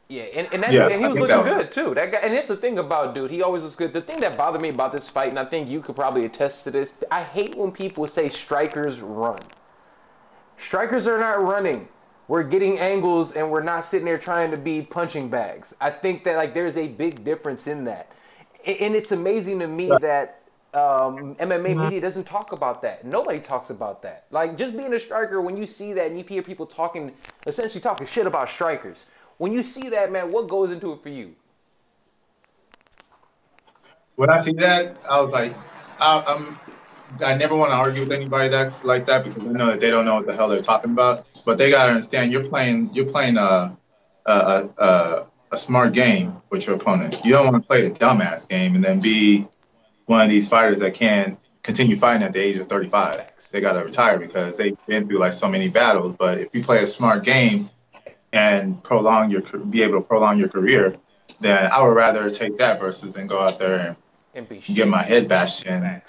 yeah, 0.07 0.21
and 0.21 0.47
and, 0.53 0.61
that, 0.61 0.71
yeah, 0.71 0.87
and 0.87 1.01
he 1.01 1.07
was 1.07 1.19
looking 1.19 1.37
was... 1.37 1.51
good 1.51 1.71
too. 1.71 1.95
That 1.95 2.11
guy, 2.11 2.19
and 2.19 2.31
that's 2.31 2.47
the 2.47 2.55
thing 2.55 2.77
about 2.77 3.15
dude. 3.15 3.31
He 3.31 3.41
always 3.41 3.63
looks 3.63 3.75
good. 3.75 3.91
The 3.91 4.01
thing 4.01 4.19
that 4.19 4.37
bothered 4.37 4.61
me 4.61 4.69
about 4.69 4.91
this 4.91 5.09
fight, 5.09 5.29
and 5.29 5.39
I 5.39 5.45
think 5.45 5.67
you 5.67 5.81
could 5.81 5.95
probably 5.95 6.25
attest 6.25 6.63
to 6.65 6.71
this. 6.71 7.03
I 7.09 7.23
hate 7.23 7.57
when 7.57 7.71
people 7.71 8.05
say 8.05 8.27
strikers 8.27 9.01
run. 9.01 9.37
Strikers 10.57 11.07
are 11.07 11.17
not 11.17 11.41
running. 11.41 11.87
We're 12.27 12.43
getting 12.43 12.77
angles, 12.77 13.33
and 13.33 13.49
we're 13.49 13.63
not 13.63 13.83
sitting 13.83 14.05
there 14.05 14.19
trying 14.19 14.51
to 14.51 14.57
be 14.57 14.83
punching 14.83 15.29
bags. 15.29 15.75
I 15.81 15.89
think 15.89 16.23
that 16.25 16.35
like 16.35 16.53
there's 16.53 16.77
a 16.77 16.87
big 16.87 17.23
difference 17.23 17.65
in 17.65 17.85
that, 17.85 18.11
and 18.63 18.93
it's 18.93 19.11
amazing 19.11 19.57
to 19.59 19.67
me 19.67 19.87
that 19.87 20.41
um, 20.75 21.35
MMA 21.35 21.67
mm-hmm. 21.69 21.81
media 21.83 22.01
doesn't 22.01 22.25
talk 22.25 22.51
about 22.51 22.81
that. 22.81 23.05
Nobody 23.05 23.39
talks 23.39 23.69
about 23.69 24.01
that. 24.01 24.25
Like 24.29 24.57
just 24.57 24.75
being 24.75 24.93
a 24.93 24.99
striker, 24.99 25.41
when 25.41 25.55
you 25.55 25.65
see 25.65 25.93
that 25.93 26.07
and 26.07 26.17
you 26.17 26.25
hear 26.25 26.41
people 26.41 26.65
talking, 26.65 27.13
essentially 27.47 27.79
talking 27.79 28.05
shit 28.05 28.27
about 28.27 28.49
strikers, 28.49 29.05
when 29.37 29.53
you 29.53 29.63
see 29.63 29.89
that, 29.89 30.11
man, 30.11 30.31
what 30.31 30.49
goes 30.49 30.71
into 30.71 30.91
it 30.91 31.01
for 31.01 31.09
you? 31.09 31.35
When 34.15 34.29
I 34.29 34.37
see 34.37 34.53
that, 34.53 34.97
I 35.09 35.19
was 35.19 35.31
like, 35.31 35.53
I, 35.99 36.23
I'm. 36.27 36.57
I 37.23 37.37
never 37.37 37.55
want 37.55 37.69
to 37.69 37.75
argue 37.75 38.01
with 38.01 38.11
anybody 38.11 38.49
that 38.49 38.83
like 38.83 39.05
that 39.05 39.23
because 39.23 39.45
I 39.45 39.51
know 39.51 39.67
that 39.67 39.79
they 39.79 39.89
don't 39.89 40.03
know 40.05 40.15
what 40.15 40.25
the 40.25 40.35
hell 40.35 40.49
they're 40.49 40.59
talking 40.59 40.91
about. 40.91 41.25
But 41.45 41.57
they 41.57 41.69
gotta 41.69 41.89
understand 41.89 42.31
you're 42.31 42.45
playing. 42.45 42.89
You're 42.93 43.05
playing 43.05 43.37
a 43.37 43.77
a, 44.25 44.69
a, 44.77 45.25
a 45.51 45.57
smart 45.57 45.93
game 45.93 46.41
with 46.49 46.65
your 46.67 46.75
opponent. 46.75 47.21
You 47.23 47.33
don't 47.33 47.45
want 47.45 47.61
to 47.61 47.65
play 47.65 47.85
a 47.85 47.91
dumbass 47.91 48.49
game 48.49 48.75
and 48.75 48.83
then 48.83 48.99
be 48.99 49.47
one 50.05 50.21
of 50.21 50.29
these 50.29 50.49
fighters 50.49 50.79
that 50.79 50.93
can 50.93 51.37
continue 51.63 51.97
fighting 51.97 52.23
at 52.23 52.33
the 52.33 52.39
age 52.39 52.57
of 52.57 52.67
35. 52.67 53.25
They 53.51 53.61
got 53.61 53.73
to 53.73 53.85
retire 53.85 54.19
because 54.19 54.57
they've 54.57 54.77
been 54.85 55.07
through 55.07 55.19
like 55.19 55.33
so 55.33 55.47
many 55.47 55.69
battles. 55.69 56.15
But 56.15 56.39
if 56.39 56.53
you 56.53 56.63
play 56.63 56.83
a 56.83 56.87
smart 56.87 57.23
game 57.23 57.69
and 58.33 58.83
prolong 58.83 59.29
your 59.29 59.41
be 59.41 59.81
able 59.81 59.95
to 59.95 60.01
prolong 60.01 60.37
your 60.37 60.49
career, 60.49 60.93
then 61.39 61.71
I 61.71 61.81
would 61.81 61.95
rather 61.95 62.29
take 62.29 62.57
that 62.57 62.79
versus 62.79 63.13
than 63.13 63.27
go 63.27 63.39
out 63.39 63.57
there 63.57 63.95
and, 64.33 64.51
and 64.51 64.63
get 64.63 64.87
my 64.87 65.03
head 65.03 65.27
bashed 65.27 65.65
in. 65.65 66.01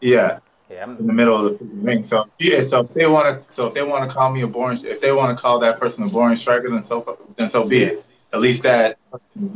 Yeah. 0.00 0.40
Yeah, 0.68 0.84
in 0.84 1.04
the 1.04 1.12
middle 1.12 1.34
of 1.34 1.58
the 1.58 1.64
ring. 1.64 2.04
So 2.04 2.30
yeah, 2.38 2.62
so 2.62 2.82
if 2.82 2.94
they 2.94 3.08
want 3.08 3.48
to, 3.48 3.52
so 3.52 3.66
if 3.66 3.74
they 3.74 3.82
want 3.82 4.08
to 4.08 4.14
call 4.14 4.30
me 4.32 4.42
a 4.42 4.46
boring, 4.46 4.78
if 4.84 5.00
they 5.00 5.10
want 5.10 5.36
to 5.36 5.40
call 5.40 5.58
that 5.60 5.80
person 5.80 6.04
a 6.04 6.08
boring 6.08 6.36
striker, 6.36 6.70
then 6.70 6.80
so 6.80 7.18
then 7.34 7.48
so 7.48 7.66
be 7.66 7.82
it. 7.82 8.04
At 8.32 8.40
least 8.40 8.62
that 8.62 8.96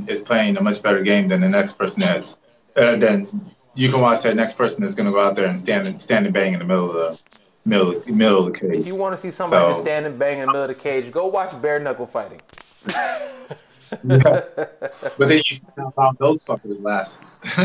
is 0.09 0.21
playing 0.21 0.57
a 0.57 0.61
much 0.61 0.83
better 0.83 1.03
game 1.03 1.29
than 1.29 1.41
the 1.41 1.49
next 1.49 1.79
person 1.79 2.01
that's 2.01 2.37
uh, 2.75 2.97
than 2.97 3.29
you 3.75 3.91
can 3.91 4.01
watch 4.01 4.23
that 4.23 4.37
next 4.37 4.55
person 4.55 4.83
that's 4.83 4.95
going 4.95 5.07
to 5.07 5.13
go 5.13 5.21
out 5.21 5.35
there 5.37 5.47
and 5.47 5.59
stand 5.59 5.87
and 5.87 6.01
stand 6.01 6.27
and 6.27 6.35
bang 6.35 6.53
in 6.53 6.61
the 6.61 6.67
middle 6.67 6.91
of 6.91 6.95
the 6.95 7.19
middle 7.65 8.03
middle 8.07 8.47
of 8.47 8.53
the 8.53 8.59
cage. 8.59 8.81
If 8.81 8.87
you 8.87 8.95
want 8.95 9.15
to 9.15 9.19
see 9.19 9.31
somebody 9.31 9.75
so, 9.75 9.81
stand 9.81 10.07
and 10.07 10.19
bang 10.19 10.39
in 10.39 10.47
the 10.47 10.53
middle 10.53 10.63
of 10.63 10.69
the 10.69 10.75
cage, 10.75 11.11
go 11.11 11.27
watch 11.27 11.61
bare 11.61 11.79
knuckle 11.79 12.07
fighting. 12.07 12.41
yeah. 14.05 14.43
But 14.55 15.19
then 15.19 15.37
you 15.37 15.43
see 15.43 15.67
how 15.77 15.93
long 15.97 16.17
those 16.19 16.45
fuckers 16.45 16.83
last. 16.83 17.25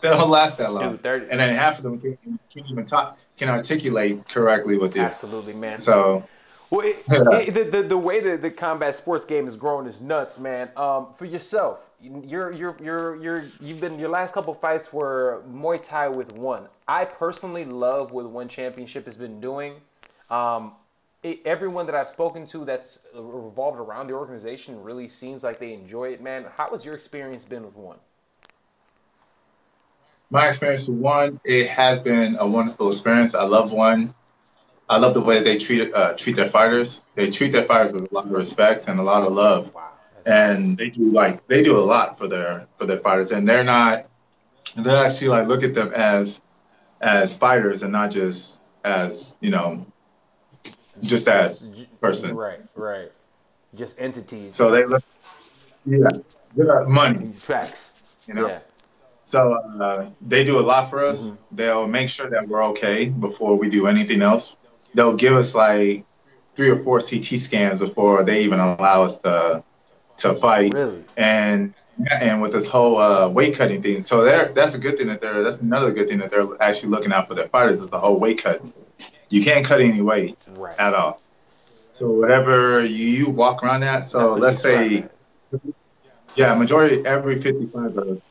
they 0.00 0.10
don't 0.10 0.30
last 0.30 0.58
that 0.58 0.72
long. 0.72 0.92
Dude, 0.92 1.02
30, 1.02 1.26
and 1.30 1.40
then 1.40 1.54
half 1.54 1.78
of 1.78 1.84
them 1.84 2.00
can, 2.00 2.16
can 2.50 2.66
even 2.66 2.84
talk, 2.84 3.18
can 3.36 3.48
articulate 3.48 4.28
correctly 4.28 4.78
with 4.78 4.96
you. 4.96 5.02
Absolutely, 5.02 5.54
man. 5.54 5.78
So 5.78 6.28
well, 6.70 6.86
it, 6.86 7.02
it, 7.08 7.54
the, 7.54 7.64
the, 7.64 7.82
the 7.82 7.98
way 7.98 8.20
that 8.20 8.42
the 8.42 8.50
combat 8.50 8.94
sports 8.94 9.24
game 9.24 9.48
is 9.48 9.56
growing 9.56 9.86
is 9.86 10.00
nuts, 10.00 10.38
man. 10.38 10.70
Um, 10.76 11.12
for 11.12 11.24
yourself, 11.24 11.90
you're 12.00 12.52
you're 12.52 12.76
you're 12.82 13.16
you're 13.22 13.44
you've 13.60 13.80
been 13.80 13.98
your 13.98 14.08
last 14.08 14.32
couple 14.32 14.54
fights 14.54 14.92
were 14.92 15.42
Muay 15.50 15.84
Thai 15.84 16.08
with 16.08 16.38
one. 16.38 16.68
I 16.86 17.04
personally 17.04 17.64
love 17.64 18.12
what 18.12 18.30
one 18.30 18.48
championship 18.48 19.04
has 19.06 19.16
been 19.16 19.40
doing. 19.40 19.74
Um, 20.30 20.74
it, 21.22 21.40
everyone 21.44 21.86
that 21.86 21.94
I've 21.94 22.08
spoken 22.08 22.46
to 22.48 22.64
that's 22.64 23.06
revolved 23.14 23.78
around 23.78 24.06
the 24.06 24.14
organization 24.14 24.82
really 24.82 25.08
seems 25.08 25.42
like 25.42 25.58
they 25.58 25.72
enjoy 25.72 26.12
it, 26.12 26.22
man. 26.22 26.46
How 26.56 26.68
has 26.70 26.84
your 26.84 26.94
experience 26.94 27.44
been 27.44 27.64
with 27.64 27.76
one? 27.76 27.98
My 30.30 30.46
experience 30.46 30.86
with 30.86 30.98
one, 30.98 31.40
it 31.44 31.68
has 31.68 32.00
been 32.00 32.36
a 32.38 32.46
wonderful 32.46 32.88
experience. 32.88 33.34
I 33.34 33.42
love 33.42 33.72
one. 33.72 34.14
I 34.90 34.98
love 34.98 35.14
the 35.14 35.20
way 35.20 35.40
they 35.40 35.56
treat 35.56 35.94
uh, 35.94 36.14
treat 36.14 36.34
their 36.34 36.48
fighters. 36.48 37.04
They 37.14 37.30
treat 37.30 37.52
their 37.52 37.62
fighters 37.62 37.92
with 37.92 38.10
a 38.10 38.14
lot 38.14 38.24
of 38.24 38.32
respect 38.32 38.88
and 38.88 38.98
a 38.98 39.04
lot 39.04 39.24
of 39.24 39.32
love. 39.32 39.72
Wow. 39.72 39.92
And 40.26 40.76
they 40.76 40.90
do 40.90 41.04
like 41.12 41.46
they 41.46 41.62
do 41.62 41.78
a 41.78 41.86
lot 41.94 42.18
for 42.18 42.26
their 42.26 42.66
for 42.76 42.86
their 42.86 42.98
fighters, 42.98 43.30
and 43.30 43.48
they're 43.48 43.62
not. 43.62 44.06
They 44.74 44.90
actually 44.90 45.28
like 45.28 45.46
look 45.46 45.62
at 45.62 45.74
them 45.74 45.92
as 45.94 46.42
as 47.00 47.36
fighters 47.36 47.84
and 47.84 47.92
not 47.92 48.10
just 48.10 48.60
as 48.82 49.38
you 49.40 49.52
know 49.52 49.86
just 51.00 51.24
that 51.26 51.62
person. 52.00 52.34
Right, 52.34 52.60
right. 52.74 53.12
Just 53.76 54.00
entities. 54.00 54.56
So 54.56 54.72
they 54.72 54.84
look, 54.84 55.04
yeah, 55.86 56.10
they 56.56 56.64
got 56.64 56.88
money. 56.88 57.30
Facts. 57.32 57.92
You 58.26 58.34
know. 58.34 58.48
Yeah. 58.48 58.58
So 59.22 59.52
uh, 59.52 60.10
they 60.20 60.42
do 60.42 60.58
a 60.58 60.62
lot 60.62 60.90
for 60.90 61.04
us. 61.04 61.28
Mm-hmm. 61.28 61.56
They'll 61.56 61.86
make 61.86 62.08
sure 62.08 62.28
that 62.28 62.48
we're 62.48 62.64
okay 62.70 63.08
before 63.08 63.54
we 63.54 63.68
do 63.68 63.86
anything 63.86 64.22
else 64.22 64.58
they'll 64.94 65.16
give 65.16 65.34
us 65.34 65.54
like 65.54 66.04
three 66.54 66.70
or 66.70 66.76
four 66.76 67.00
CT 67.00 67.38
scans 67.38 67.78
before 67.78 68.22
they 68.22 68.42
even 68.42 68.60
allow 68.60 69.02
us 69.02 69.18
to 69.18 69.64
to 70.18 70.34
fight. 70.34 70.74
Really? 70.74 71.04
And 71.16 71.74
and 72.20 72.40
with 72.40 72.52
this 72.52 72.68
whole 72.68 72.96
uh, 72.96 73.28
weight 73.28 73.56
cutting 73.56 73.82
thing, 73.82 74.04
so 74.04 74.24
that's 74.24 74.74
a 74.74 74.78
good 74.78 74.96
thing 74.96 75.08
that 75.08 75.20
they're 75.20 75.42
that's 75.42 75.58
another 75.58 75.90
good 75.90 76.08
thing 76.08 76.18
that 76.18 76.30
they're 76.30 76.46
actually 76.60 76.90
looking 76.90 77.12
out 77.12 77.28
for 77.28 77.34
their 77.34 77.48
fighters 77.48 77.80
is 77.80 77.90
the 77.90 77.98
whole 77.98 78.18
weight 78.18 78.42
cut. 78.42 78.60
You 79.28 79.44
can't 79.44 79.64
cut 79.64 79.80
any 79.80 80.00
weight 80.00 80.36
right. 80.48 80.78
at 80.78 80.94
all. 80.94 81.20
So 81.92 82.08
whatever 82.10 82.82
you, 82.82 83.06
you 83.06 83.30
walk 83.30 83.62
around 83.62 83.82
at, 83.82 84.06
so 84.06 84.34
let's 84.34 84.58
say, 84.58 85.06
yeah, 86.34 86.54
majority 86.54 87.04
every 87.04 87.40
55 87.40 88.22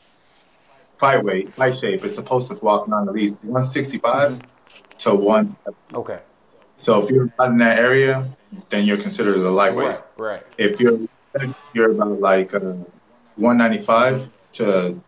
fight 0.98 1.24
weight, 1.24 1.54
fight 1.54 1.78
shape 1.78 2.04
is 2.04 2.16
supposed 2.16 2.52
to 2.52 2.64
walk 2.64 2.88
around 2.88 3.08
at 3.08 3.14
least 3.14 3.38
165 3.44 4.32
mm-hmm. 4.32 4.98
to 4.98 5.16
170. 5.16 5.78
Okay. 5.96 6.20
So 6.80 7.04
if 7.04 7.12
you're 7.12 7.30
not 7.38 7.50
in 7.50 7.58
that 7.58 7.78
area, 7.78 8.26
then 8.70 8.86
you're 8.86 8.98
considered 8.98 9.36
a 9.36 9.50
lightweight. 9.50 9.88
Right. 9.88 10.02
right. 10.18 10.44
If 10.58 10.80
you're 10.80 10.98
you're 11.74 11.92
about 11.92 12.22
like 12.22 12.54
uh, 12.54 12.76
195 13.36 14.32
to, 14.54 15.02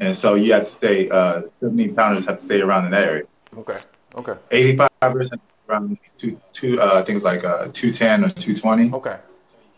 and 0.00 0.14
so 0.14 0.34
you 0.34 0.52
have 0.52 0.62
to 0.62 0.68
stay. 0.68 1.08
Uh, 1.08 1.42
17 1.60 1.94
pounders 1.94 2.26
have 2.26 2.36
to 2.36 2.42
stay 2.42 2.60
around 2.60 2.84
in 2.84 2.90
that 2.90 3.04
area. 3.04 3.24
Okay. 3.56 3.78
Okay. 4.16 4.34
85 4.50 4.90
ers 5.02 5.30
around 5.66 5.96
two 6.18 6.38
two 6.52 6.78
uh, 6.78 7.02
things 7.04 7.24
like 7.24 7.42
uh, 7.42 7.68
210 7.72 8.24
or 8.24 8.28
220. 8.28 8.92
Okay. 8.92 9.16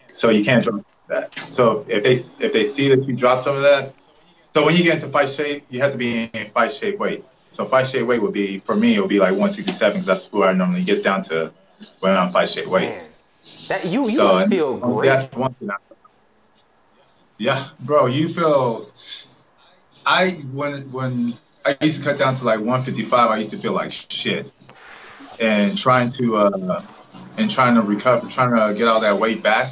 So 0.08 0.30
you 0.30 0.44
can't 0.44 0.64
drop 0.64 0.84
that. 1.06 1.32
So 1.38 1.86
if 1.88 2.02
they 2.02 2.44
if 2.44 2.52
they 2.52 2.64
see 2.64 2.88
that 2.88 3.04
you 3.04 3.14
drop 3.14 3.40
some 3.40 3.54
of 3.54 3.62
that, 3.62 3.94
so 4.52 4.64
when 4.64 4.74
you 4.74 4.82
get 4.82 4.94
into 4.94 5.06
fight 5.06 5.28
shape, 5.28 5.64
you 5.70 5.80
have 5.80 5.92
to 5.92 5.98
be 5.98 6.24
in 6.24 6.48
fight 6.48 6.72
shape 6.72 6.98
weight. 6.98 7.24
So 7.50 7.64
fight 7.64 7.86
straight 7.86 8.02
weight 8.02 8.22
would 8.22 8.32
be 8.32 8.58
for 8.58 8.74
me. 8.74 8.96
It 8.96 9.00
would 9.00 9.08
be 9.08 9.18
like 9.18 9.30
167 9.30 9.92
because 9.92 10.06
that's 10.06 10.32
where 10.32 10.48
I 10.48 10.52
normally 10.52 10.82
get 10.82 11.02
down 11.02 11.22
to 11.22 11.52
when 12.00 12.16
I'm 12.16 12.30
fight 12.30 12.48
straight 12.48 12.68
weight. 12.68 12.88
Man. 12.88 13.04
That 13.68 13.84
you 13.86 14.08
you 14.08 14.16
so, 14.16 14.24
must 14.24 14.48
feel 14.48 14.76
great. 14.76 15.08
That's 15.08 15.36
one 15.36 15.54
thing. 15.54 15.70
I, 15.70 15.76
yeah, 17.38 17.64
bro, 17.80 18.06
you 18.06 18.28
feel. 18.28 18.86
I 20.04 20.30
when 20.52 20.90
when 20.90 21.34
I 21.64 21.76
used 21.80 22.02
to 22.02 22.08
cut 22.08 22.18
down 22.18 22.34
to 22.36 22.44
like 22.44 22.58
155, 22.58 23.30
I 23.30 23.36
used 23.36 23.50
to 23.50 23.58
feel 23.58 23.72
like 23.72 23.92
shit, 23.92 24.50
and 25.38 25.76
trying 25.78 26.10
to 26.10 26.36
uh 26.36 26.82
and 27.38 27.50
trying 27.50 27.74
to 27.74 27.82
recover, 27.82 28.28
trying 28.28 28.50
to 28.50 28.76
get 28.76 28.88
all 28.88 29.00
that 29.00 29.18
weight 29.18 29.42
back. 29.42 29.68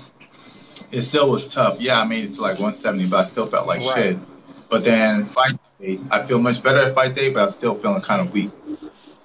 It 0.93 1.03
still 1.03 1.31
was 1.31 1.53
tough. 1.53 1.81
Yeah, 1.81 2.01
I 2.01 2.05
made 2.05 2.25
it 2.25 2.29
to 2.35 2.43
like 2.43 2.61
170, 2.61 3.09
but 3.09 3.17
I 3.17 3.25
still 3.25 3.47
felt 3.47 3.67
like 3.67 3.81
right. 3.81 3.95
shit. 3.95 4.19
But 4.69 4.85
then 4.85 5.25
fight 5.25 5.59
I 5.81 6.23
feel 6.23 6.39
much 6.39 6.63
better 6.63 6.79
at 6.79 6.95
fight 6.95 7.15
day, 7.15 7.33
but 7.33 7.43
I'm 7.43 7.51
still 7.51 7.75
feeling 7.75 8.01
kind 8.01 8.21
of 8.21 8.33
weak 8.33 8.51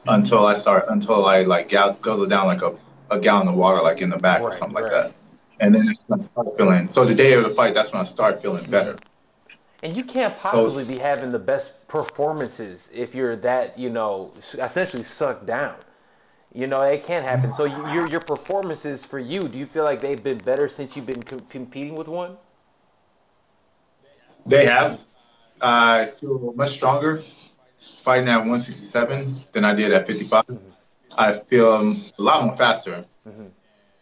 until 0.07 0.45
I 0.45 0.53
start 0.53 0.85
until 0.89 1.25
I 1.25 1.43
like 1.43 1.69
goes 2.01 2.27
down 2.27 2.47
like 2.47 2.62
a, 2.62 2.75
a 3.12 3.19
gallon 3.19 3.47
of 3.47 3.55
water 3.55 3.81
like 3.81 4.01
in 4.01 4.09
the 4.09 4.17
back 4.17 4.41
right, 4.41 4.47
or 4.47 4.53
something 4.53 4.75
right. 4.75 4.91
like 4.91 5.03
that. 5.03 5.15
And 5.59 5.75
then 5.75 5.85
that's 5.85 6.03
when 6.07 6.19
I 6.19 6.23
start 6.23 6.57
feeling. 6.57 6.88
So 6.88 7.05
the 7.05 7.15
day 7.15 7.33
of 7.33 7.43
the 7.43 7.49
fight, 7.49 7.73
that's 7.73 7.91
when 7.91 7.99
I 7.99 8.03
start 8.03 8.41
feeling 8.41 8.63
mm-hmm. 8.63 8.71
better. 8.71 8.97
And 9.81 9.95
you 9.95 10.03
can't 10.03 10.38
possibly 10.38 10.83
so, 10.83 10.93
be 10.93 10.99
having 10.99 11.31
the 11.31 11.39
best 11.39 11.88
performances 11.88 12.89
if 12.93 13.15
you're 13.15 13.35
that, 13.38 13.79
you 13.79 13.89
know, 13.89 14.33
essentially 14.53 15.03
sucked 15.03 15.45
down. 15.45 15.75
You 16.53 16.67
know, 16.67 16.81
it 16.81 17.03
can't 17.03 17.25
happen. 17.25 17.53
So 17.53 17.65
your 17.65 18.09
your 18.09 18.21
performances 18.21 19.05
for 19.05 19.19
you, 19.19 19.47
do 19.47 19.57
you 19.57 19.67
feel 19.67 19.83
like 19.83 20.01
they've 20.01 20.21
been 20.21 20.39
better 20.39 20.67
since 20.67 20.95
you've 20.95 21.05
been 21.05 21.21
competing 21.21 21.95
with 21.95 22.07
one? 22.07 22.38
They 24.45 24.65
have. 24.65 24.99
I 25.61 26.05
feel 26.05 26.53
much 26.55 26.69
stronger 26.69 27.21
fighting 27.79 28.29
at 28.29 28.37
167 28.37 29.45
than 29.51 29.65
I 29.65 29.73
did 29.73 29.91
at 29.91 30.07
55. 30.07 30.45
Mm-hmm. 30.45 30.69
I 31.17 31.33
feel 31.33 31.81
a 31.81 32.21
lot 32.21 32.45
more 32.45 32.55
faster, 32.55 33.05
mm-hmm. 33.27 33.47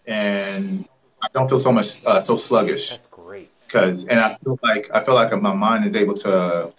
and 0.05 0.87
I 1.21 1.27
don't 1.33 1.47
feel 1.47 1.59
so 1.59 1.71
much 1.71 2.05
uh, 2.05 2.19
so 2.19 2.35
sluggish. 2.35 2.89
That's 2.89 3.07
great. 3.07 3.51
Cause 3.69 4.05
and 4.07 4.19
I 4.19 4.35
feel 4.35 4.59
like 4.63 4.89
I 4.93 5.01
feel 5.01 5.15
like 5.15 5.31
my 5.41 5.53
mind 5.53 5.85
is 5.85 5.95
able 5.95 6.13
to 6.15 6.73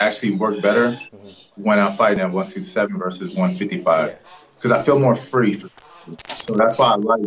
actually 0.00 0.36
work 0.36 0.60
better 0.62 0.86
mm-hmm. 0.86 1.62
when 1.62 1.78
I'm 1.78 1.92
fighting 1.92 2.20
at 2.20 2.26
167 2.26 2.98
versus 2.98 3.36
155. 3.36 4.16
Because 4.56 4.70
yeah. 4.70 4.76
I 4.76 4.82
feel 4.82 4.98
more 4.98 5.16
free. 5.16 5.62
So 6.28 6.54
that's 6.54 6.78
why 6.78 6.92
I 6.92 6.96
like 6.96 7.20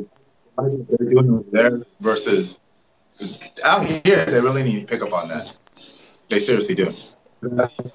what 0.56 0.88
they're 0.90 1.08
doing 1.08 1.46
there 1.52 1.82
versus 2.00 2.62
out 3.64 3.86
here. 3.86 4.26
They 4.26 4.42
really 4.42 4.64
need 4.64 4.82
to 4.82 4.86
pick 4.86 5.02
up 5.02 5.14
on 5.14 5.30
that. 5.30 5.56
They 6.30 6.40
seriously 6.40 6.76
do. 6.76 6.90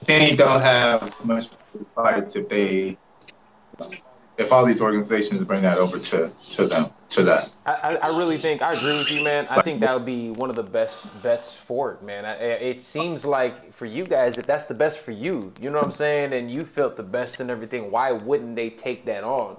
They 0.06 0.36
don't 0.36 0.60
have 0.60 1.24
much 1.24 1.48
fights 1.94 2.36
if 2.36 2.48
they 2.48 2.96
if 4.38 4.52
all 4.52 4.64
these 4.64 4.80
organizations 4.80 5.44
bring 5.44 5.62
that 5.62 5.78
over 5.78 5.98
to 5.98 6.30
to 6.50 6.66
them 6.66 6.90
to 7.10 7.22
that. 7.24 7.50
I, 7.66 7.96
I 8.02 8.08
really 8.16 8.36
think 8.36 8.62
I 8.62 8.72
agree 8.72 8.96
with 8.98 9.10
you, 9.10 9.22
man. 9.22 9.46
I 9.50 9.62
think 9.62 9.80
that 9.80 9.92
would 9.92 10.06
be 10.06 10.30
one 10.30 10.48
of 10.48 10.56
the 10.56 10.62
best 10.62 11.22
bets 11.22 11.54
for 11.54 11.92
it, 11.92 12.02
man. 12.02 12.24
It 12.24 12.82
seems 12.82 13.24
like 13.24 13.72
for 13.72 13.86
you 13.86 14.04
guys, 14.04 14.38
if 14.38 14.46
that's 14.46 14.66
the 14.66 14.74
best 14.74 14.98
for 15.00 15.10
you, 15.12 15.52
you 15.60 15.70
know 15.70 15.78
what 15.78 15.86
I'm 15.86 15.92
saying, 15.92 16.32
and 16.32 16.50
you 16.50 16.62
felt 16.62 16.96
the 16.96 17.02
best 17.02 17.40
and 17.40 17.50
everything, 17.50 17.90
why 17.90 18.12
wouldn't 18.12 18.56
they 18.56 18.70
take 18.70 19.04
that 19.06 19.24
on? 19.24 19.58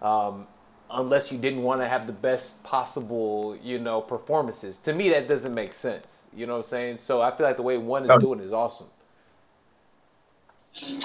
Um, 0.00 0.46
unless 0.92 1.32
you 1.32 1.38
didn't 1.38 1.62
want 1.62 1.80
to 1.80 1.88
have 1.88 2.06
the 2.06 2.12
best 2.12 2.62
possible, 2.64 3.56
you 3.62 3.78
know, 3.78 4.00
performances. 4.00 4.78
To 4.78 4.94
me, 4.94 5.10
that 5.10 5.28
doesn't 5.28 5.54
make 5.54 5.72
sense. 5.72 6.26
You 6.34 6.46
know 6.46 6.54
what 6.54 6.58
I'm 6.58 6.64
saying? 6.64 6.98
So 6.98 7.20
I 7.20 7.30
feel 7.34 7.46
like 7.46 7.56
the 7.56 7.62
way 7.62 7.78
one 7.78 8.08
is 8.08 8.20
doing 8.20 8.40
is 8.40 8.52
awesome. 8.52 8.88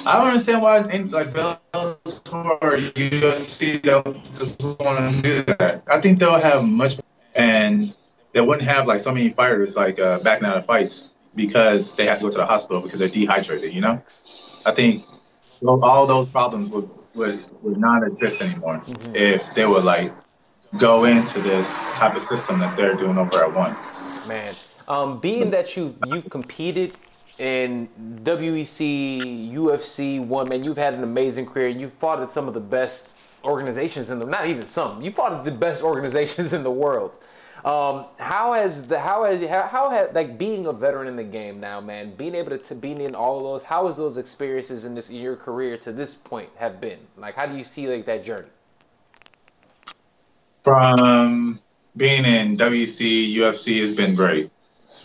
I 0.05 0.17
don't 0.17 0.27
understand 0.27 0.61
why 0.61 0.79
like 0.79 1.27
Bellator 1.27 1.97
or 2.61 2.77
UFC 2.77 3.81
don't 3.81 4.23
just 4.25 4.63
want 4.63 5.13
to 5.13 5.21
do 5.21 5.43
that. 5.55 5.83
I 5.91 5.99
think 5.99 6.19
they'll 6.19 6.39
have 6.39 6.63
much, 6.63 6.95
and 7.35 7.93
they 8.31 8.39
wouldn't 8.39 8.67
have 8.67 8.87
like 8.87 9.01
so 9.01 9.11
many 9.11 9.29
fighters 9.29 9.75
like 9.75 9.99
uh, 9.99 10.19
backing 10.19 10.47
out 10.47 10.55
of 10.55 10.65
fights 10.65 11.15
because 11.35 11.97
they 11.97 12.05
have 12.05 12.19
to 12.19 12.23
go 12.23 12.29
to 12.29 12.37
the 12.37 12.45
hospital 12.45 12.81
because 12.81 12.99
they're 12.99 13.09
dehydrated. 13.09 13.73
You 13.73 13.81
know, 13.81 14.01
I 14.65 14.71
think 14.71 15.01
all 15.65 16.07
those 16.07 16.29
problems 16.29 16.69
would 16.69 16.89
would, 17.17 17.39
would 17.61 17.77
not 17.77 18.05
exist 18.05 18.41
anymore 18.41 18.81
mm-hmm. 18.85 19.15
if 19.15 19.53
they 19.53 19.65
would 19.65 19.83
like 19.83 20.13
go 20.77 21.05
into 21.05 21.39
this 21.39 21.83
type 21.93 22.15
of 22.15 22.21
system 22.21 22.59
that 22.59 22.75
they're 22.75 22.95
doing 22.95 23.17
over 23.17 23.43
at 23.43 23.53
one. 23.53 23.75
Man, 24.27 24.55
um, 24.87 25.19
being 25.19 25.51
that 25.51 25.75
you've 25.75 25.97
you've 26.07 26.29
competed 26.29 26.97
in 27.39 27.87
WEC, 28.23 29.53
UFC, 29.53 30.25
one 30.25 30.47
man, 30.49 30.63
you've 30.63 30.77
had 30.77 30.93
an 30.93 31.03
amazing 31.03 31.45
career. 31.45 31.67
You've 31.67 31.93
fought 31.93 32.21
at 32.21 32.31
some 32.31 32.47
of 32.47 32.53
the 32.53 32.59
best 32.59 33.11
organizations 33.43 34.09
in 34.09 34.19
the 34.19 34.25
not 34.25 34.47
even 34.47 34.67
some. 34.67 35.01
You 35.01 35.11
fought 35.11 35.33
at 35.33 35.43
the 35.43 35.51
best 35.51 35.83
organizations 35.91 36.53
in 36.53 36.63
the 36.63 36.71
world. 36.71 37.17
Um, 37.65 38.05
how 38.19 38.53
has 38.53 38.87
the 38.87 38.99
how 38.99 39.23
has 39.23 39.47
how 39.49 39.89
has 39.89 40.13
like 40.13 40.37
being 40.37 40.67
a 40.67 40.73
veteran 40.73 41.07
in 41.07 41.15
the 41.15 41.23
game 41.23 41.59
now, 41.59 41.81
man, 41.81 42.13
being 42.15 42.35
able 42.35 42.51
to, 42.51 42.57
to 42.57 42.75
be 42.75 42.91
in 42.91 43.15
all 43.15 43.37
of 43.37 43.43
those, 43.43 43.63
how 43.63 43.87
has 43.87 43.97
those 43.97 44.17
experiences 44.17 44.85
in 44.85 44.95
this 44.95 45.09
in 45.09 45.17
your 45.17 45.35
career 45.35 45.77
to 45.77 45.91
this 45.91 46.13
point 46.13 46.49
have 46.57 46.79
been? 46.79 46.99
Like, 47.17 47.35
how 47.35 47.45
do 47.45 47.57
you 47.57 47.63
see 47.63 47.87
like 47.87 48.05
that 48.05 48.23
journey? 48.23 48.47
From 50.63 51.59
being 51.95 52.25
in 52.25 52.57
WC, 52.57 53.33
UFC 53.33 53.79
has 53.79 53.95
been 53.95 54.15
great. 54.15 54.51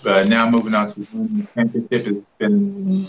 But 0.04 0.28
now 0.28 0.50
moving 0.50 0.74
on 0.74 0.88
to 0.88 1.46
championship 1.54 2.06
has 2.06 2.24
been 2.38 3.06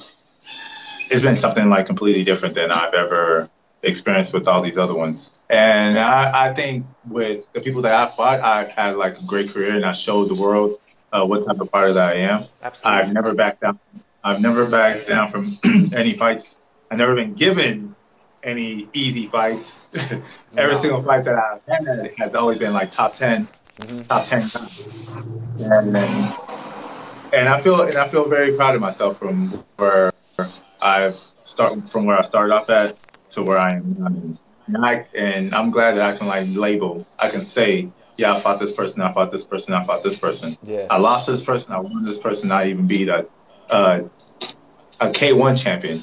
it's 1.12 1.22
been 1.22 1.36
something 1.36 1.70
like 1.70 1.86
completely 1.86 2.24
different 2.24 2.56
than 2.56 2.72
I've 2.72 2.94
ever 2.94 3.50
experienced 3.84 4.34
with 4.34 4.48
all 4.48 4.62
these 4.62 4.78
other 4.78 4.96
ones. 4.96 5.32
And 5.50 6.00
I, 6.00 6.50
I 6.50 6.54
think 6.54 6.86
with 7.08 7.52
the 7.54 7.62
people 7.62 7.82
that 7.84 7.94
I 7.94 8.10
fought, 8.10 8.40
I've 8.40 8.70
had 8.70 8.96
like 8.96 9.20
a 9.20 9.24
great 9.26 9.50
career 9.50 9.76
and 9.76 9.86
I 9.86 9.92
showed 9.92 10.30
the 10.30 10.42
world 10.42 10.80
uh, 11.12 11.26
what 11.26 11.46
type 11.46 11.60
of 11.60 11.70
fighter 11.70 11.94
that 11.94 12.16
I 12.16 12.20
am. 12.20 12.44
Absolutely. 12.62 13.02
I've 13.02 13.14
never 13.14 13.36
backed 13.36 13.62
down. 13.62 13.80
I've 14.24 14.42
never 14.42 14.70
backed 14.70 15.08
down 15.08 15.30
from 15.30 15.48
any 15.94 16.14
fights. 16.14 16.58
I've 16.90 16.98
never 16.98 17.14
been 17.14 17.34
given 17.34 17.96
any 18.42 18.88
easy 18.94 19.28
fights. 19.28 19.86
Every 20.58 20.74
no. 20.74 20.80
single 20.80 21.04
fight 21.04 21.26
that 21.26 21.36
I've 21.36 21.64
had 21.66 22.12
has 22.18 22.36
always 22.36 22.60
been 22.60 22.74
like 22.74 22.90
top 22.90 23.14
10, 23.14 23.48
mm-hmm. 23.78 24.02
top 24.04 24.26
10. 24.26 25.72
And 25.72 25.96
then 25.96 26.34
and 27.34 27.50
I 27.50 27.60
feel 27.60 27.82
and 27.82 27.98
I 27.98 28.08
feel 28.08 28.30
very 28.30 28.56
proud 28.56 28.76
of 28.76 28.82
myself 28.82 29.18
from 29.18 29.50
where 29.78 30.12
I've 30.82 31.20
start 31.44 31.90
from 31.90 32.06
where 32.06 32.18
I 32.18 32.22
started 32.22 32.54
off 32.54 32.70
at 32.70 32.96
to 33.34 33.44
where 33.44 33.58
I 33.58 33.72
am 33.72 33.96
now. 34.00 34.38
And 34.68 34.86
I 34.86 35.06
and 35.14 35.54
I'm 35.54 35.72
glad 35.72 35.94
that 35.94 36.14
I 36.14 36.18
can 36.18 36.28
like 36.28 36.48
label. 36.52 37.06
I 37.20 37.30
can 37.30 37.42
say, 37.42 37.90
yeah, 38.16 38.34
I 38.34 38.40
fought 38.40 38.60
this 38.60 38.72
person, 38.72 39.02
I 39.02 39.12
fought 39.12 39.30
this 39.32 39.44
person, 39.44 39.74
I 39.74 39.84
fought 39.84 40.04
this 40.04 40.18
person. 40.18 40.56
Yeah. 40.64 40.88
I 40.90 40.98
lost 41.00 41.28
this 41.28 41.44
person, 41.44 41.76
I 41.76 41.80
won 41.80 42.06
this 42.06 42.18
person, 42.18 42.52
I 42.52 42.70
even 42.70 42.88
beat 42.88 43.10
a 43.10 43.28
a, 43.70 44.04
a 45.00 45.08
K1 45.08 45.62
champion, 45.62 46.00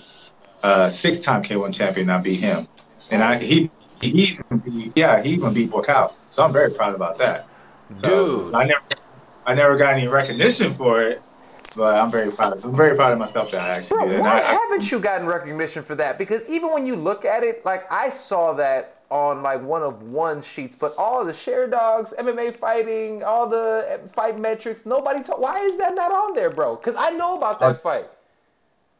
a 0.62 0.90
six-time 0.90 1.42
K1 1.42 1.74
champion. 1.74 2.10
I 2.10 2.20
beat 2.20 2.40
him, 2.40 2.66
and 3.10 3.22
I 3.22 3.38
he 3.38 3.70
he 4.00 4.38
yeah 4.94 5.22
he 5.22 5.30
even 5.30 5.54
beat 5.54 5.70
Buakaw. 5.70 6.12
So 6.28 6.44
I'm 6.44 6.52
very 6.52 6.70
proud 6.70 6.94
about 6.94 7.18
that. 7.18 7.48
So 7.94 8.44
Dude, 8.44 8.54
I 8.54 8.64
never 8.64 8.84
I 9.46 9.54
never 9.54 9.76
got 9.76 9.94
any 9.94 10.06
recognition 10.06 10.72
for 10.72 11.02
it, 11.02 11.22
but 11.76 11.94
I'm 11.94 12.10
very 12.10 12.30
proud. 12.30 12.54
Of, 12.54 12.64
I'm 12.64 12.74
very 12.74 12.96
proud 12.96 13.12
of 13.12 13.18
myself 13.18 13.50
that 13.52 13.60
I 13.60 13.68
actually 13.70 13.98
Bro, 13.98 14.08
did. 14.08 14.20
Why 14.20 14.38
I, 14.38 14.40
haven't 14.40 14.90
you 14.90 14.98
gotten 14.98 15.26
recognition 15.26 15.82
for 15.82 15.94
that? 15.96 16.18
Because 16.18 16.48
even 16.48 16.72
when 16.72 16.86
you 16.86 16.96
look 16.96 17.24
at 17.24 17.44
it, 17.44 17.64
like 17.64 17.90
I 17.90 18.10
saw 18.10 18.52
that 18.54 18.96
on 19.10 19.42
like 19.42 19.62
one 19.62 19.82
of 19.82 20.02
one 20.02 20.42
sheets, 20.42 20.76
but 20.76 20.94
all 20.96 21.24
the 21.24 21.32
Sherdogs, 21.32 22.16
MMA 22.16 22.56
fighting, 22.56 23.22
all 23.22 23.48
the 23.48 24.00
fight 24.12 24.38
metrics, 24.38 24.86
nobody. 24.86 25.22
Talk, 25.22 25.38
why 25.38 25.58
is 25.62 25.78
that 25.78 25.94
not 25.94 26.12
on 26.12 26.34
there, 26.34 26.50
bro? 26.50 26.76
Because 26.76 26.96
I 26.98 27.10
know 27.10 27.36
about 27.36 27.60
that 27.60 27.76
uh, 27.76 27.78
fight. 27.78 28.06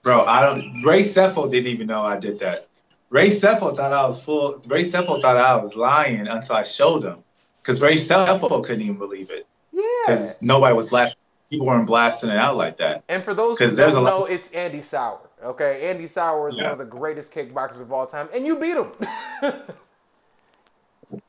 Bro, 0.02 0.22
I 0.22 0.42
don't. 0.42 0.83
Ray 0.83 1.02
Sefo 1.02 1.50
didn't 1.50 1.68
even 1.68 1.87
know 1.87 2.02
I 2.02 2.18
did 2.18 2.38
that. 2.40 2.66
Ray 3.11 3.28
Sefo 3.28 3.76
thought 3.76 3.92
I 3.92 4.06
was 4.06 4.22
full. 4.22 4.62
Ray 4.66 4.83
Sefo 4.83 5.20
thought 5.20 5.37
I 5.37 5.56
was 5.56 5.76
lying 5.76 6.26
until 6.26 6.56
I 6.56 6.62
showed 6.62 7.02
him, 7.02 7.22
because 7.62 7.80
Ray 7.80 7.94
Sefo 7.94 8.64
couldn't 8.64 8.83
even 8.83 8.98
believe 8.98 9.30
it. 9.30 9.46
Yeah. 9.72 9.83
Because 10.06 10.38
nobody 10.40 10.74
was 10.74 10.87
blasting. 10.87 11.19
People 11.50 11.66
weren't 11.66 11.86
blasting 11.86 12.30
it 12.30 12.36
out 12.36 12.56
like 12.56 12.76
that. 12.76 13.02
And 13.08 13.24
for 13.24 13.34
those 13.34 13.58
who 13.58 13.76
don't 13.76 14.04
know, 14.04 14.24
it's 14.24 14.52
Andy 14.52 14.80
Souwer. 14.82 15.18
Okay, 15.42 15.90
Andy 15.90 16.06
Souwer 16.06 16.48
is 16.48 16.56
yeah. 16.56 16.64
one 16.64 16.72
of 16.72 16.78
the 16.78 16.84
greatest 16.84 17.34
kickboxers 17.34 17.80
of 17.80 17.92
all 17.92 18.06
time, 18.06 18.28
and 18.32 18.46
you 18.46 18.56
beat 18.58 18.76
him. 18.76 18.92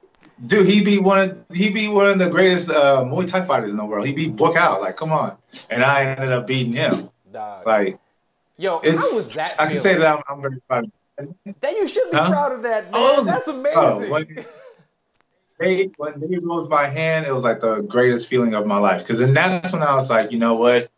Dude, 0.46 0.68
he 0.68 0.84
be 0.84 1.00
one. 1.00 1.20
Of, 1.20 1.46
he 1.54 1.72
be 1.72 1.88
one 1.88 2.08
of 2.08 2.20
the 2.20 2.30
greatest 2.30 2.70
uh, 2.70 3.04
Muay 3.04 3.28
Thai 3.28 3.42
fighters 3.42 3.72
in 3.72 3.78
the 3.78 3.86
world. 3.86 4.06
He 4.06 4.14
beat 4.14 4.36
Buakaw. 4.36 4.80
Like, 4.80 4.96
come 4.96 5.12
on, 5.12 5.38
and 5.70 5.84
I 5.84 6.04
ended 6.04 6.32
up 6.32 6.46
beating 6.46 6.74
him. 6.74 7.10
Dog. 7.32 7.66
Like, 7.66 8.00
yo, 8.58 8.80
how 8.80 8.96
was 8.96 9.32
that? 9.32 9.60
I 9.60 9.68
can 9.68 9.82
say 9.82 9.96
that 9.96 10.18
I'm, 10.18 10.24
I'm 10.30 10.42
very 10.42 10.60
proud. 10.68 10.92
That 11.18 11.74
you 11.74 11.88
should 11.88 12.12
be 12.12 12.18
huh? 12.18 12.30
proud 12.30 12.52
of 12.52 12.64
that, 12.64 12.84
man. 12.86 12.92
Oh, 12.94 13.24
That's 13.24 13.48
amazing. 13.48 13.76
Oh, 13.78 14.44
they 15.62 15.92
when 15.98 16.20
they 16.20 16.38
rose 16.38 16.68
my 16.68 16.88
hand, 16.88 17.26
it 17.26 17.34
was 17.34 17.44
like 17.44 17.62
the 17.62 17.82
greatest 17.82 18.28
feeling 18.28 18.56
of 18.56 18.66
my 18.66 18.78
life. 18.78 19.02
Because 19.02 19.20
then 19.20 19.34
that's 19.34 19.72
when 19.72 19.84
I 19.84 19.96
was 19.96 20.10
like, 20.10 20.32
you 20.32 20.40
know 20.40 20.56
what, 20.56 20.90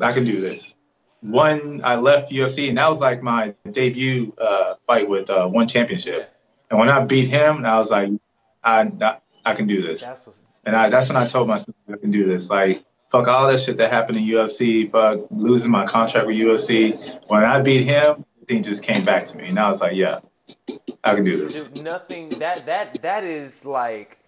I 0.00 0.12
can 0.12 0.24
do 0.24 0.40
this. 0.40 0.76
one 1.20 1.82
I 1.84 1.96
left 1.96 2.32
UFC, 2.32 2.68
and 2.68 2.78
that 2.78 2.88
was 2.88 3.00
like 3.00 3.22
my 3.22 3.54
debut 3.70 4.34
uh, 4.38 4.74
fight 4.86 5.08
with 5.08 5.30
uh, 5.30 5.48
one 5.48 5.68
championship. 5.68 6.34
And 6.70 6.80
when 6.80 6.88
I 6.88 7.04
beat 7.04 7.28
him, 7.28 7.64
I 7.64 7.76
was 7.76 7.90
like, 7.90 8.10
I 8.64 8.90
I, 9.00 9.18
I 9.44 9.54
can 9.54 9.66
do 9.66 9.82
this. 9.82 10.10
And 10.64 10.76
I, 10.76 10.90
that's 10.90 11.08
when 11.08 11.16
I 11.16 11.26
told 11.26 11.48
myself 11.48 11.76
I 11.92 11.96
can 11.96 12.10
do 12.10 12.24
this. 12.24 12.50
Like 12.50 12.84
fuck 13.10 13.28
all 13.28 13.46
that 13.46 13.60
shit 13.60 13.76
that 13.76 13.90
happened 13.90 14.18
in 14.18 14.24
UFC. 14.24 14.90
Fuck 14.90 15.20
losing 15.30 15.70
my 15.70 15.84
contract 15.84 16.26
with 16.26 16.36
UFC. 16.36 17.20
When 17.28 17.44
I 17.44 17.60
beat 17.60 17.84
him, 17.84 18.24
thing 18.46 18.62
just 18.62 18.84
came 18.84 19.04
back 19.04 19.24
to 19.26 19.36
me, 19.36 19.48
and 19.48 19.58
I 19.58 19.68
was 19.68 19.80
like, 19.80 19.94
yeah, 19.94 20.20
I 21.04 21.14
can 21.14 21.24
do 21.24 21.36
this. 21.36 21.70
Dude, 21.70 21.84
nothing 21.84 22.28
that 22.30 22.66
that 22.66 23.02
that 23.02 23.24
is 23.24 23.64
like 23.64 24.18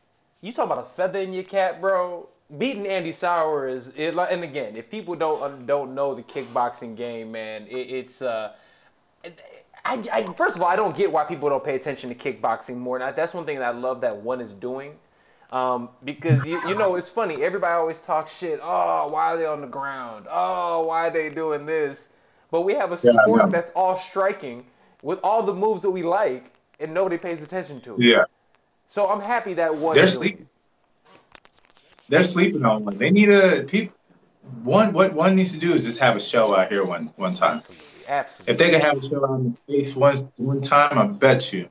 you 0.41 0.53
talking 0.53 0.73
about 0.73 0.85
a 0.85 0.89
feather 0.89 1.21
in 1.21 1.33
your 1.33 1.45
cap, 1.45 1.81
bro 1.81 2.29
beating 2.59 2.87
Andy 2.87 3.13
Souwer 3.13 3.67
is 3.67 3.93
it, 3.97 4.15
and 4.17 4.45
again, 4.45 4.77
if 4.77 4.91
people 4.91 5.15
don't 5.17 5.67
don't 5.67 5.95
know 5.95 6.15
the 6.15 6.23
kickboxing 6.23 6.97
game, 6.97 7.33
man, 7.33 7.67
it, 7.69 7.75
it's 7.75 8.23
uh, 8.23 8.53
I, 9.85 10.03
I, 10.13 10.23
first 10.35 10.57
of 10.57 10.63
all, 10.63 10.69
I 10.69 10.77
don't 10.77 10.97
get 10.97 11.13
why 11.13 11.25
people 11.25 11.49
don't 11.49 11.65
pay 11.65 11.75
attention 11.75 12.15
to 12.15 12.15
kickboxing 12.15 12.77
more. 12.77 12.99
And 12.99 13.15
that's 13.17 13.35
one 13.35 13.45
thing 13.45 13.59
that 13.59 13.75
I 13.75 13.77
love 13.77 14.01
that 14.03 14.17
one 14.17 14.41
is 14.41 14.53
doing. 14.53 14.95
Um, 15.51 15.91
because 16.03 16.45
you, 16.47 16.61
you 16.67 16.75
know 16.75 16.97
it's 16.97 17.11
funny. 17.11 17.43
Everybody 17.43 17.75
always 17.75 18.05
talks 18.05 18.37
shit. 18.37 18.61
Oh, 18.63 19.09
why 19.09 19.27
are 19.27 19.37
they 19.37 19.47
on 19.47 19.61
the 19.61 19.67
ground? 19.67 20.27
Oh, 20.31 20.87
why 20.87 21.09
are 21.09 21.11
they 21.11 21.29
doing 21.29 21.67
this? 21.67 22.15
But 22.51 22.63
we 22.63 22.75
have 22.75 22.93
a 22.93 22.99
yeah, 23.03 23.13
sport 23.23 23.51
that's 23.51 23.71
all 23.73 23.97
striking 23.97 24.67
with 25.03 25.19
all 25.23 25.43
the 25.43 25.55
moves 25.55 25.83
that 25.83 25.91
we 25.91 26.03
like, 26.03 26.53
and 26.81 26.95
nobody 26.95 27.19
pays 27.19 27.43
attention 27.43 27.81
to 27.83 27.95
it. 27.95 28.01
Yeah. 28.01 28.25
So 28.87 29.09
I'm 29.09 29.21
happy 29.21 29.55
that 29.55 29.75
one. 29.77 29.95
They're 29.95 30.07
sleeping 30.07 30.49
they're 32.09 32.23
sleeping 32.23 32.65
on 32.65 32.85
one. 32.85 32.97
They 32.97 33.11
need 33.11 33.31
a 33.31 33.65
people. 33.65 33.95
One 34.63 34.93
what 34.93 35.15
one 35.15 35.37
needs 35.37 35.53
to 35.53 35.59
do 35.59 35.73
is 35.73 35.85
just 35.85 35.99
have 36.01 36.17
a 36.17 36.21
show 36.21 36.55
out 36.55 36.69
here 36.69 36.85
one 36.85 37.13
one 37.17 37.33
time. 37.33 37.59
Absolutely, 37.59 37.87
absolutely. 38.09 38.53
If 38.53 38.59
they 38.59 38.71
could 38.71 38.83
have 38.83 38.99
a 38.99 39.03
show 39.03 39.25
on 39.25 39.57
the 39.67 39.73
States 39.73 39.97
one 39.97 40.17
one 40.37 40.61
time, 40.61 40.99
I 40.99 41.07
bet 41.07 41.53
you 41.53 41.71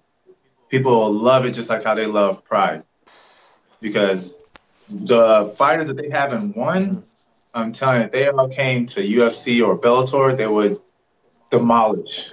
people 0.70 0.92
will 0.92 1.14
love 1.14 1.46
it 1.46 1.52
just 1.52 1.70
like 1.70 1.84
how 1.84 1.94
they 1.94 2.08
love 2.08 2.44
Pride, 2.44 2.84
because 3.80 4.46
the 4.90 5.54
fighters 5.56 5.88
that 5.88 5.98
they 5.98 6.10
haven't 6.10 6.58
won, 6.58 6.86
hmm. 6.86 7.00
I'm 7.54 7.72
telling 7.72 8.00
you, 8.00 8.06
if 8.06 8.12
they 8.12 8.28
all 8.28 8.50
came 8.50 8.88
to 8.88 9.02
UFC 9.02 9.66
or 9.66 9.78
Bellator, 9.78 10.36
they 10.36 10.48
would 10.48 10.82
demolish 11.52 12.32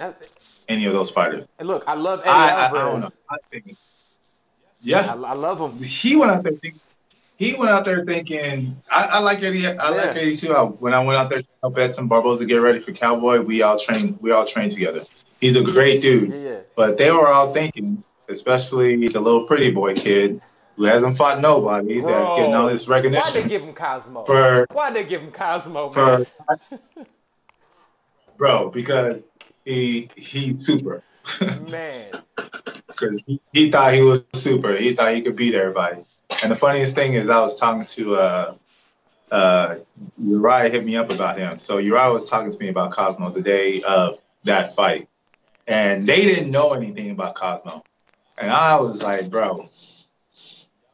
any 0.67 0.85
of 0.85 0.93
those 0.93 1.09
fighters. 1.09 1.47
And 1.59 1.67
look, 1.67 1.83
I 1.87 1.95
love 1.95 2.21
Eddie 2.21 2.29
I, 2.29 2.67
I, 2.67 2.69
I 2.69 2.73
don't 2.73 2.99
know. 3.01 3.09
I 3.29 3.37
think, 3.51 3.77
yeah, 4.81 5.13
I, 5.13 5.31
I 5.31 5.33
love 5.33 5.59
him. 5.59 5.83
He 5.83 6.15
went 6.15 6.31
out 6.31 6.43
there 6.43 6.53
thinking 6.53 6.79
he 7.41 7.55
went 7.55 7.71
out 7.71 7.85
there 7.85 8.05
thinking, 8.05 8.77
I, 8.91 9.09
I 9.13 9.19
like 9.19 9.41
Eddie. 9.41 9.65
I 9.65 9.71
yeah. 9.71 9.89
like 9.89 10.15
Eddie 10.15 10.35
too. 10.35 10.53
When 10.77 10.93
I 10.93 11.03
went 11.03 11.17
out 11.17 11.31
there 11.31 11.41
to 11.41 11.47
help 11.63 11.75
Edson 11.75 12.07
Barboza 12.07 12.45
get 12.45 12.57
ready 12.57 12.79
for 12.79 12.91
Cowboy, 12.91 13.41
we 13.41 13.63
all 13.63 13.79
trained. 13.79 14.19
We 14.21 14.29
all 14.31 14.45
trained 14.45 14.69
together. 14.69 15.05
He's 15.39 15.55
a 15.55 15.63
great 15.63 16.03
dude. 16.03 16.31
Yeah. 16.31 16.59
But 16.75 16.99
they 16.99 17.11
were 17.11 17.27
all 17.27 17.51
thinking, 17.51 18.03
especially 18.29 19.07
the 19.07 19.19
little 19.19 19.45
pretty 19.45 19.71
boy 19.71 19.95
kid 19.95 20.39
who 20.75 20.83
hasn't 20.83 21.17
fought 21.17 21.41
nobody 21.41 21.99
Bro, 21.99 22.11
that's 22.11 22.37
getting 22.37 22.53
all 22.53 22.67
this 22.67 22.87
recognition. 22.87 23.33
Why 23.33 23.41
they 23.41 23.49
give 23.49 23.63
him 23.63 23.73
Cosmo? 23.73 24.23
For, 24.23 24.67
why 24.71 24.91
they 24.91 25.03
give 25.03 25.21
him 25.21 25.31
Cosmo? 25.31 25.89
For, 25.89 26.23
bro, 28.37 28.69
because 28.69 29.23
he 29.65 30.09
he's 30.15 30.65
super. 30.65 31.01
man. 31.69 32.11
Because 32.87 33.23
he, 33.25 33.41
he 33.51 33.71
thought 33.71 33.95
he 33.95 34.01
was 34.01 34.23
super. 34.33 34.75
He 34.75 34.93
thought 34.93 35.13
he 35.13 35.21
could 35.23 35.35
beat 35.35 35.55
everybody. 35.55 36.03
And 36.43 36.51
the 36.51 36.55
funniest 36.55 36.93
thing 36.93 37.13
is, 37.13 37.29
I 37.29 37.39
was 37.39 37.59
talking 37.59 37.85
to 37.85 38.15
uh, 38.15 38.55
uh, 39.31 39.75
Uriah 40.23 40.69
hit 40.69 40.85
me 40.85 40.97
up 40.97 41.11
about 41.11 41.37
him. 41.37 41.57
So 41.57 41.79
Uriah 41.79 42.11
was 42.11 42.29
talking 42.29 42.51
to 42.51 42.59
me 42.59 42.67
about 42.67 42.91
Cosmo 42.91 43.31
the 43.31 43.41
day 43.41 43.81
of 43.81 44.21
that 44.43 44.75
fight, 44.75 45.07
and 45.67 46.05
they 46.05 46.25
didn't 46.25 46.51
know 46.51 46.73
anything 46.73 47.09
about 47.09 47.33
Cosmo, 47.35 47.81
and 48.37 48.51
I 48.51 48.79
was 48.79 49.01
like, 49.01 49.31
bro. 49.31 49.65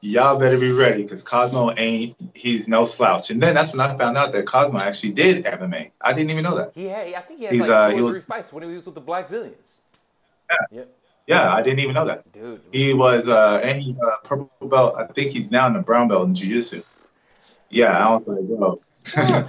Y'all 0.01 0.38
better 0.38 0.60
be 0.60 0.71
ready 0.71 1.03
because 1.03 1.23
Cosmo 1.23 1.73
ain't, 1.75 2.15
he's 2.36 2.67
no 2.67 2.86
slouch. 2.86 3.31
And 3.31 3.41
then 3.41 3.55
that's 3.55 3.73
when 3.73 3.81
I 3.81 3.97
found 3.97 4.15
out 4.15 4.31
that 4.33 4.45
Cosmo 4.45 4.79
actually 4.79 5.13
did 5.13 5.43
MMA. 5.45 5.91
I 6.01 6.13
didn't 6.13 6.29
even 6.29 6.43
know 6.43 6.55
that. 6.55 6.71
He 6.75 6.86
had, 6.86 7.13
I 7.13 7.21
think 7.21 7.39
he 7.39 7.45
had 7.45 7.53
he's, 7.53 7.62
like 7.62 7.69
uh, 7.71 7.89
two 7.91 7.95
uh, 7.95 8.07
or 8.07 8.12
three 8.12 8.19
was, 8.19 8.25
fights 8.25 8.53
when 8.53 8.63
he 8.63 8.75
was 8.75 8.86
with 8.86 8.95
the 8.95 9.01
Blackzilians. 9.01 9.79
Yeah. 10.49 10.57
Yep. 10.71 10.93
Yeah, 11.27 11.53
I 11.53 11.62
didn't 11.62 11.79
even 11.79 11.93
know 11.93 12.05
that. 12.05 12.31
Dude. 12.31 12.62
He 12.71 12.93
was, 12.93 13.27
uh, 13.27 13.60
and 13.62 13.77
he's 13.77 13.99
a 14.01 14.25
purple 14.25 14.49
belt. 14.62 14.95
I 14.97 15.12
think 15.12 15.31
he's 15.31 15.51
now 15.51 15.67
in 15.67 15.73
the 15.73 15.81
brown 15.81 16.07
belt 16.07 16.25
in 16.25 16.36
jiu-jitsu. 16.36 16.83
Yeah, 17.69 17.97
I 17.97 18.15
was 18.15 18.25
like, 18.27 18.47
bro, 18.47 18.79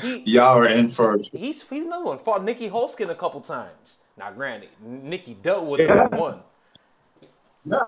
he, 0.01 0.19
y'all 0.31 0.59
are 0.59 0.67
in 0.67 0.89
for. 0.89 1.19
He's 1.33 1.69
he's 1.69 1.87
another 1.87 2.05
one. 2.05 2.19
Fought 2.19 2.43
Nieky 2.43 2.69
Holzken 2.69 3.11
a 3.11 3.15
couple 3.15 3.41
times. 3.41 3.99
Now, 4.17 4.33
granted, 4.33 4.71
Nieky 4.85 5.41
dealt 5.41 5.67
with 5.67 5.81
yeah. 5.81 6.09
him 6.09 6.19
one. 6.19 6.41
Yeah. 7.65 7.79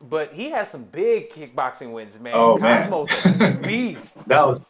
But 0.00 0.32
he 0.32 0.50
has 0.50 0.70
some 0.70 0.84
big 0.84 1.30
kickboxing 1.30 1.92
wins, 1.92 2.18
man. 2.18 2.32
Oh 2.34 2.58
Cosmo's 2.58 3.38
man, 3.38 3.56
a 3.56 3.58
beast. 3.66 4.28
that 4.28 4.46
was. 4.46 4.64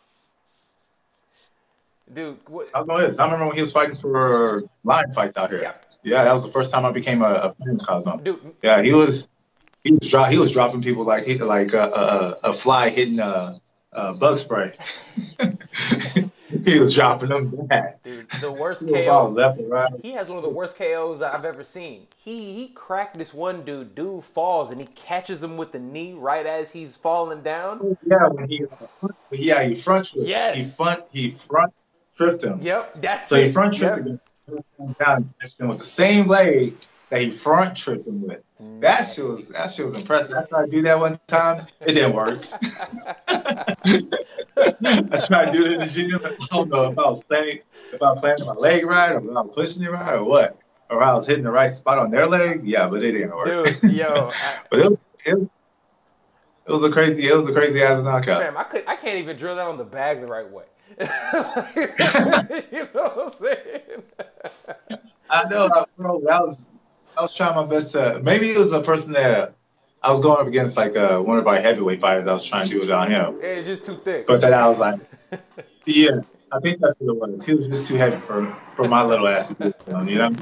Dude, 2.13 2.39
what? 2.49 2.69
Oh, 2.75 2.85
I 2.91 3.05
remember 3.07 3.47
when 3.47 3.55
he 3.55 3.61
was 3.61 3.71
fighting 3.71 3.97
for 3.97 4.65
lion 4.83 5.11
fights 5.13 5.37
out 5.37 5.51
here. 5.51 5.63
Yeah. 5.63 5.75
Yeah, 6.03 6.25
that 6.25 6.33
was 6.33 6.45
the 6.45 6.51
first 6.51 6.73
time 6.73 6.85
I 6.85 6.91
became 6.93 7.23
a, 7.23 7.55
fan 7.59 7.79
of 7.79 7.87
Cosmo. 7.87 8.17
Dude. 8.19 8.55
Yeah, 8.63 8.83
he 8.83 8.91
was 8.91 9.29
he 9.85 9.93
was 9.93 10.11
dro- 10.11 10.25
he 10.25 10.39
was 10.39 10.53
dropping 10.53 10.83
people 10.83 11.05
like 11.05 11.25
he, 11.25 11.39
like 11.39 11.73
a, 11.75 11.85
a, 11.85 12.37
a 12.45 12.53
fly 12.53 12.89
hitting 12.89 13.21
a, 13.21 13.61
a 13.93 14.15
bug 14.15 14.37
spray. 14.39 14.73
he 16.65 16.79
was 16.79 16.95
dropping 16.95 17.29
them 17.29 17.67
bad. 17.67 17.97
Dude, 18.05 18.29
the 18.41 18.53
worst 18.53 18.83
he 18.83 18.93
KO. 18.93 19.29
Left 19.29 19.59
and 19.59 19.71
right. 19.71 19.93
He 20.03 20.13
has 20.13 20.29
one 20.29 20.39
of 20.39 20.43
the 20.43 20.51
worst 20.51 20.77
KOs 20.77 21.23
I've 21.23 21.45
ever 21.45 21.65
seen. 21.65 22.07
He 22.17 22.55
he 22.55 22.69
cracked 22.69 23.19
this 23.19 23.33
one 23.33 23.65
dude. 23.65 23.95
Dude 23.95 24.25
falls 24.25 24.71
and 24.71 24.81
he 24.81 24.87
catches 24.95 25.43
him 25.43 25.57
with 25.57 25.73
the 25.73 25.79
knee 25.79 26.13
right 26.13 26.47
as 26.47 26.71
he's 26.71 26.97
falling 26.97 27.43
down. 27.43 27.81
Oh, 27.83 27.97
yeah, 28.07 28.29
when 28.29 28.49
he 28.49 28.65
yeah 29.31 29.63
he 29.63 29.75
front 29.75 30.13
yes. 30.15 30.57
he 30.57 30.65
front 30.65 31.09
he 31.13 31.31
front 31.31 31.73
tripped 32.17 32.45
him. 32.45 32.61
Yep, 32.63 33.03
that's 33.03 33.29
so 33.29 33.37
it. 33.37 33.47
he 33.47 33.53
front 33.53 33.77
tripped 33.77 34.07
yep. 34.07 34.21
him 34.79 34.97
down 34.99 35.35
and 35.41 35.69
with 35.69 35.79
the 35.79 35.85
same 35.85 36.27
leg 36.27 36.75
that 37.11 37.21
he 37.21 37.31
front 37.31 37.77
tripped 37.77 38.07
him 38.07 38.23
with. 38.23 38.41
Mm. 38.63 38.81
That 38.81 39.03
shit 39.03 39.25
was 39.25 39.49
that 39.49 39.71
shit 39.71 39.85
was 39.85 39.95
impressive. 39.95 40.35
I 40.37 40.45
tried 40.49 40.67
to 40.67 40.71
do 40.71 40.83
that 40.83 40.99
one 40.99 41.19
time. 41.27 41.67
It 41.81 41.95
didn't 41.95 42.15
work. 42.15 42.41
I 43.29 43.75
tried 45.27 45.47
to 45.47 45.53
do 45.53 45.67
it 45.67 45.73
in 45.73 45.81
the 45.81 45.91
gym. 45.93 46.21
I 46.25 46.37
don't 46.51 46.69
know 46.71 46.91
if 46.91 46.99
I 46.99 47.03
was 47.03 47.25
planning 47.25 47.61
if 47.93 48.03
I 48.03 48.15
planted 48.19 48.47
my 48.47 48.53
leg 48.53 48.85
right 48.85 49.13
or 49.13 49.19
if 49.19 49.25
I 49.25 49.41
was 49.41 49.51
pushing 49.55 49.83
it 49.83 49.91
right 49.91 50.15
or 50.15 50.25
what. 50.25 50.57
Or 50.89 51.03
I 51.03 51.15
was 51.15 51.27
hitting 51.27 51.45
the 51.45 51.53
right 51.53 51.71
spot 51.71 51.99
on 51.99 52.11
their 52.11 52.27
leg. 52.27 52.63
Yeah, 52.65 52.89
but 52.89 53.05
it 53.05 53.13
didn't 53.13 53.37
work. 53.37 53.65
Dude, 53.83 53.93
yo. 53.93 54.29
I, 54.33 54.59
but 54.71 54.81
it, 54.81 55.01
it, 55.25 55.51
it 56.67 56.73
was 56.73 56.83
a 56.85 56.91
crazy 56.91 57.27
it 57.27 57.37
was 57.37 57.49
a 57.49 57.53
crazy 57.53 57.83
ass 57.83 58.03
knockout. 58.03 58.41
Damn, 58.41 58.57
I 58.57 58.65
could 58.65 58.85
I 58.87 58.97
can't 58.97 59.19
even 59.19 59.37
drill 59.37 59.57
that 59.57 59.67
on 59.67 59.79
the 59.79 59.85
bag 59.85 60.21
the 60.21 60.27
right 60.27 60.51
way. 60.51 60.65
you 60.99 62.89
know 62.95 63.09
what 63.11 63.25
I'm 63.25 63.33
saying? 63.33 64.03
I 65.31 65.49
know, 65.49 65.69
bro. 65.97 66.23
I 66.29 66.41
was, 66.41 66.65
I 67.19 67.23
was 67.23 67.35
trying 67.35 67.55
my 67.55 67.67
best 67.67 67.93
to. 67.93 68.21
Maybe 68.23 68.47
it 68.47 68.59
was 68.59 68.73
a 68.73 68.81
person 68.81 69.13
that 69.13 69.55
I 70.03 70.11
was 70.11 70.21
going 70.21 70.41
up 70.41 70.47
against, 70.47 70.77
like 70.77 70.97
uh, 70.97 71.21
one 71.21 71.39
of 71.39 71.47
our 71.47 71.61
heavyweight 71.61 72.01
fighters. 72.01 72.27
I 72.27 72.33
was 72.33 72.45
trying 72.45 72.67
to 72.67 72.71
do 72.71 72.83
it 72.83 72.91
on 72.91 73.11
him. 73.11 73.39
Yeah, 73.41 73.49
it's 73.49 73.67
just 73.67 73.85
too 73.85 73.97
thick. 73.97 74.27
But 74.27 74.41
then 74.41 74.55
I 74.55 74.67
was 74.67 74.81
like, 74.81 75.01
yeah, 75.87 76.21
I 76.53 76.61
think 76.61 76.81
that's 76.81 76.97
what 76.99 77.15
it 77.15 77.19
was. 77.19 77.45
He 77.45 77.55
was 77.55 77.69
just 77.69 77.89
too 77.89 77.97
heavy 77.97 78.17
for 78.17 78.47
for 78.77 78.89
my 78.89 79.03
little 79.03 79.29
ass 79.29 79.55
to 79.55 79.75
do 79.87 79.95
on, 79.95 80.09
you 80.09 80.19
know. 80.19 80.33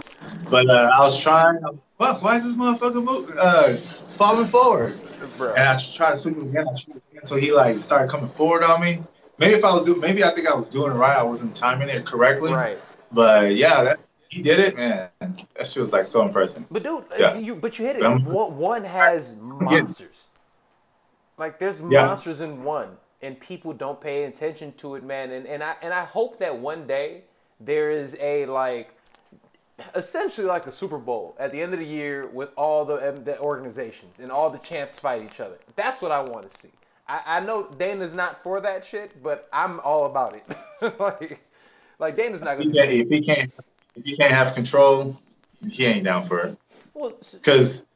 But 0.50 0.68
uh, 0.70 0.90
I 0.94 1.00
was 1.00 1.20
trying. 1.20 1.60
Fuck, 1.98 2.22
why 2.22 2.36
is 2.36 2.44
this 2.44 2.56
motherfucker 2.56 3.02
move, 3.02 3.28
uh, 3.36 3.76
falling 4.08 4.46
forward? 4.46 4.94
Bro. 5.36 5.54
And 5.54 5.68
I 5.68 5.76
tried 5.76 6.10
to 6.10 6.16
sweep 6.16 6.36
him 6.36 6.48
again. 6.50 6.68
I 6.68 6.78
tried 6.78 6.96
again 6.96 7.02
until 7.14 7.38
he 7.38 7.52
like 7.52 7.78
started 7.80 8.08
coming 8.08 8.30
forward 8.30 8.62
on 8.62 8.80
me. 8.80 9.02
Maybe 9.38 9.54
if 9.54 9.64
I 9.64 9.72
was 9.72 9.84
doing, 9.84 10.00
maybe 10.00 10.22
I 10.22 10.30
think 10.30 10.48
I 10.48 10.54
was 10.54 10.68
doing 10.68 10.92
it 10.92 10.94
right. 10.94 11.16
I 11.16 11.24
wasn't 11.24 11.56
timing 11.56 11.88
it 11.88 12.04
correctly. 12.04 12.52
Right. 12.52 12.78
But 13.10 13.54
yeah, 13.56 13.82
that 13.82 14.00
he 14.28 14.42
did 14.42 14.60
it, 14.60 14.76
man. 14.76 15.08
That 15.20 15.66
shit 15.66 15.80
was 15.80 15.92
like 15.92 16.04
so 16.04 16.24
impressive. 16.24 16.66
But 16.70 16.82
dude, 16.82 17.04
uh, 17.12 17.16
yeah. 17.18 17.38
you 17.38 17.54
but 17.54 17.78
you 17.78 17.86
hit 17.86 17.96
it. 17.96 18.02
One, 18.02 18.56
one 18.56 18.84
has 18.84 19.34
monsters. 19.40 20.26
Like 21.36 21.58
there's 21.58 21.80
yeah. 21.80 22.06
monsters 22.06 22.40
in 22.40 22.62
one, 22.62 22.96
and 23.22 23.38
people 23.40 23.72
don't 23.72 24.00
pay 24.00 24.24
attention 24.24 24.72
to 24.78 24.96
it, 24.96 25.04
man. 25.04 25.30
And 25.30 25.46
and 25.46 25.62
I 25.62 25.76
and 25.82 25.94
I 25.94 26.04
hope 26.04 26.38
that 26.38 26.58
one 26.58 26.86
day 26.86 27.22
there 27.60 27.90
is 27.90 28.16
a 28.20 28.46
like 28.46 28.94
essentially 29.94 30.46
like 30.46 30.66
a 30.66 30.72
Super 30.72 30.98
Bowl 30.98 31.36
at 31.38 31.50
the 31.50 31.62
end 31.62 31.72
of 31.72 31.80
the 31.80 31.86
year 31.86 32.28
with 32.28 32.50
all 32.56 32.84
the, 32.84 33.20
the 33.24 33.38
organizations 33.40 34.20
and 34.20 34.30
all 34.30 34.50
the 34.50 34.58
champs 34.58 34.98
fight 34.98 35.22
each 35.22 35.40
other. 35.40 35.56
That's 35.76 36.02
what 36.02 36.10
I 36.10 36.20
want 36.20 36.50
to 36.50 36.56
see. 36.56 36.70
I, 37.06 37.22
I 37.26 37.40
know 37.40 37.68
Dana's 37.78 38.14
not 38.14 38.42
for 38.42 38.60
that 38.60 38.84
shit, 38.84 39.22
but 39.22 39.48
I'm 39.52 39.80
all 39.80 40.06
about 40.06 40.34
it. 40.34 40.46
like, 41.00 41.40
like 41.98 42.16
Dana's 42.16 42.42
not 42.42 42.58
gonna. 42.58 42.70
Yeah, 42.70 42.84
if 42.84 43.08
he 43.08 43.20
can't, 43.20 43.52
if 43.98 44.06
he 44.06 44.16
can't 44.16 44.32
have 44.32 44.54
control, 44.54 45.16
he 45.68 45.84
ain't 45.86 46.04
down 46.04 46.22
for 46.22 46.40
it. 46.40 46.58
Because 47.32 47.86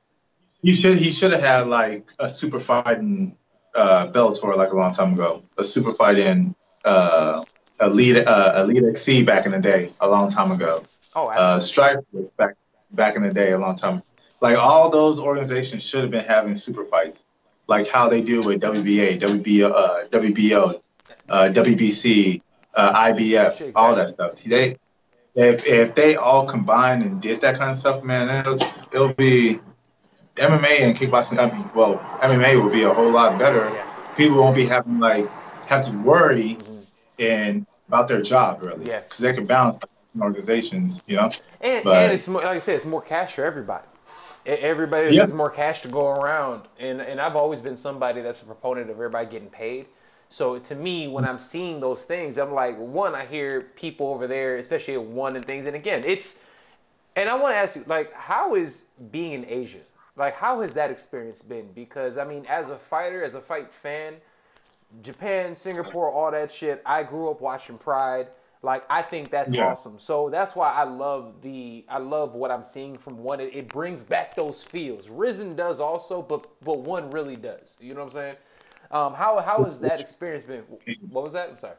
he 0.63 0.73
should, 0.73 0.97
he 0.97 1.11
should 1.11 1.33
have 1.33 1.41
had 1.41 1.67
like 1.67 2.11
a 2.19 2.29
super 2.29 2.61
fight 2.61 2.99
in 2.99 3.37
uh, 3.75 4.11
Bellator 4.13 4.57
like 4.57 4.73
a 4.73 4.77
long 4.77 4.93
time 4.93 5.15
ago. 5.15 5.43
A 5.59 5.65
super 5.65 5.93
fight 5.93 6.19
in 6.19 6.55
uh, 6.85 7.45
Elite 7.81 8.27
uh, 8.27 8.65
Elite 8.65 8.85
XC 8.91 9.25
back 9.25 9.47
in 9.47 9.53
the 9.53 9.61
day, 9.61 9.91
a 10.01 10.09
long 10.09 10.31
time 10.31 10.53
ago. 10.53 10.85
Oh, 11.15 11.29
uh, 11.29 11.59
Strife 11.59 11.99
back 12.37 12.55
back 12.93 13.17
in 13.17 13.23
the 13.23 13.33
day, 13.33 13.53
a 13.53 13.59
long 13.59 13.77
time. 13.77 14.03
Like 14.41 14.57
all 14.57 14.91
those 14.91 15.21
organizations 15.21 15.87
should 15.89 16.03
have 16.03 16.11
been 16.11 16.25
having 16.25 16.55
super 16.55 16.85
fights, 16.85 17.27
like 17.69 17.89
how 17.89 18.09
they 18.09 18.23
do 18.23 18.43
with 18.43 18.61
WBA, 18.61 19.21
WBO, 19.21 19.73
uh, 19.73 20.05
WBO, 20.09 20.81
uh, 21.29 21.49
WBC, 21.53 22.43
uh, 22.75 23.13
IBF, 23.13 23.73
all 23.75 23.95
that 23.95 24.11
stuff. 24.11 24.43
They, 24.43 24.77
if 25.35 25.67
if 25.67 25.95
they 25.95 26.17
all 26.17 26.47
combined 26.47 27.03
and 27.03 27.21
did 27.21 27.41
that 27.41 27.57
kind 27.57 27.71
of 27.71 27.77
stuff, 27.77 28.05
man, 28.05 28.29
it'll 28.29 28.57
just, 28.57 28.95
it'll 28.95 29.15
be 29.15 29.61
MMA 30.37 30.81
and 30.81 30.97
kickboxing. 30.97 31.39
I 31.39 31.51
mean, 31.57 31.71
well, 31.75 31.99
MMA 32.21 32.63
will 32.63 32.71
be 32.71 32.83
a 32.83 32.93
whole 32.93 33.11
lot 33.11 33.39
better. 33.39 33.65
Yeah. 33.71 33.89
People 34.17 34.39
won't 34.39 34.57
be 34.57 34.67
having 34.67 35.01
like 35.01 35.29
have 35.67 35.87
to 35.87 35.97
worry 35.99 36.57
mm-hmm. 36.57 36.83
and 37.19 37.67
about 37.89 38.09
their 38.09 38.23
job 38.23 38.63
really, 38.63 38.87
yeah, 38.87 39.01
because 39.01 39.19
they 39.19 39.33
can 39.33 39.47
balance 39.47 39.79
organizations, 40.21 41.03
you 41.07 41.17
know. 41.17 41.31
And, 41.61 41.85
but, 41.85 41.97
and 41.97 42.13
it's 42.13 42.29
more, 42.29 42.43
like 42.43 42.57
I 42.57 42.59
said, 42.59 42.77
it's 42.77 42.85
more 42.85 43.03
cash 43.03 43.35
for 43.35 43.45
everybody. 43.45 43.85
Everybody 44.45 45.15
yeah. 45.15 45.27
more 45.27 45.51
cash 45.51 45.83
to 45.83 45.89
go 45.89 46.11
around, 46.11 46.63
and 46.79 47.01
and 47.01 47.21
I've 47.21 47.37
always 47.37 47.61
been 47.61 47.77
somebody 47.77 48.23
that's 48.23 48.43
a 48.43 48.45
proponent 48.45 48.91
of 48.91 48.97
everybody 48.97 49.27
getting 49.27 49.51
paid. 49.51 49.87
So 50.33 50.59
to 50.59 50.75
me, 50.75 51.09
when 51.09 51.27
I'm 51.27 51.39
seeing 51.39 51.81
those 51.81 52.07
things, 52.07 52.39
I'm 52.39 52.55
like, 52.55 52.79
one, 52.79 53.15
I 53.15 53.27
hear 53.27 53.61
people 53.61 54.09
over 54.09 54.27
there, 54.27 54.57
especially 54.57 54.95
at 54.95 55.03
one 55.03 55.37
and 55.37 55.45
things, 55.45 55.67
and 55.67 55.77
again, 55.77 56.05
it's, 56.07 56.39
and 57.15 57.29
I 57.29 57.35
want 57.35 57.53
to 57.53 57.59
ask 57.59 57.77
you, 57.77 57.85
like, 57.87 58.15
how 58.15 58.55
is 58.55 58.87
being 59.11 59.33
in 59.33 59.45
Asia? 59.47 59.81
Like, 60.17 60.35
how 60.37 60.63
has 60.63 60.73
that 60.73 60.91
experience 60.91 61.43
been? 61.43 61.73
Because 61.75 62.17
I 62.17 62.25
mean, 62.25 62.47
as 62.49 62.71
a 62.71 62.79
fighter, 62.79 63.23
as 63.23 63.35
a 63.35 63.43
fight 63.43 63.75
fan, 63.75 64.15
Japan, 65.03 65.55
Singapore, 65.55 66.11
all 66.11 66.31
that 66.31 66.51
shit. 66.51 66.83
I 66.85 67.03
grew 67.03 67.31
up 67.31 67.41
watching 67.41 67.77
Pride. 67.77 68.29
Like 68.63 68.85
I 68.89 69.03
think 69.03 69.31
that's 69.31 69.57
yeah. 69.57 69.67
awesome. 69.67 69.99
So 69.99 70.31
that's 70.31 70.55
why 70.55 70.71
I 70.73 70.85
love 70.85 71.43
the 71.43 71.85
I 71.89 71.99
love 71.99 72.35
what 72.35 72.51
I'm 72.51 72.65
seeing 72.65 72.95
from 72.95 73.19
one. 73.19 73.41
It, 73.41 73.55
it 73.55 73.69
brings 73.69 74.05
back 74.05 74.37
those 74.37 74.63
feels. 74.63 75.09
Rizin 75.09 75.57
does 75.57 75.81
also, 75.81 76.23
but 76.23 76.47
but 76.63 76.79
one 76.81 77.11
really 77.11 77.37
does. 77.37 77.77
You 77.81 77.95
know 77.95 78.01
what 78.01 78.15
I'm 78.15 78.19
saying? 78.19 78.35
Um, 78.93 79.15
how 79.15 79.41
how 79.41 79.65
has 79.65 79.81
that 79.81 80.01
experience 80.07 80.45
been? 80.45 80.63
What 81.11 81.25
was 81.25 81.33
that? 81.33 81.49
I'm 81.51 81.59
sorry. 81.59 81.75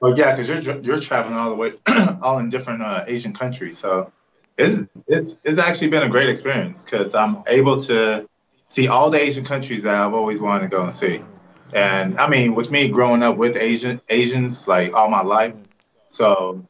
Well, 0.00 0.16
yeah, 0.16 0.32
because 0.32 0.48
you're 0.48 0.80
you're 0.80 0.98
traveling 0.98 1.36
all 1.36 1.50
the 1.50 1.56
way, 1.56 1.72
all 2.22 2.38
in 2.38 2.48
different 2.48 2.82
uh, 2.82 3.04
Asian 3.06 3.32
countries. 3.32 3.78
So 3.78 4.12
it's, 4.58 4.82
it's 5.06 5.36
it's 5.44 5.58
actually 5.58 5.88
been 5.88 6.02
a 6.02 6.08
great 6.08 6.28
experience 6.28 6.84
because 6.84 7.14
I'm 7.14 7.42
able 7.46 7.78
to 7.82 8.28
see 8.68 8.88
all 8.88 9.10
the 9.10 9.20
Asian 9.20 9.44
countries 9.44 9.82
that 9.84 9.94
I've 9.94 10.14
always 10.14 10.40
wanted 10.40 10.62
to 10.62 10.68
go 10.68 10.82
and 10.82 10.92
see. 10.92 11.22
And 11.72 12.18
I 12.18 12.28
mean, 12.28 12.54
with 12.54 12.70
me 12.70 12.88
growing 12.88 13.22
up 13.22 13.36
with 13.36 13.56
Asian 13.56 14.00
Asians 14.08 14.66
like 14.66 14.94
all 14.94 15.08
my 15.08 15.22
life, 15.22 15.54
so 16.08 16.66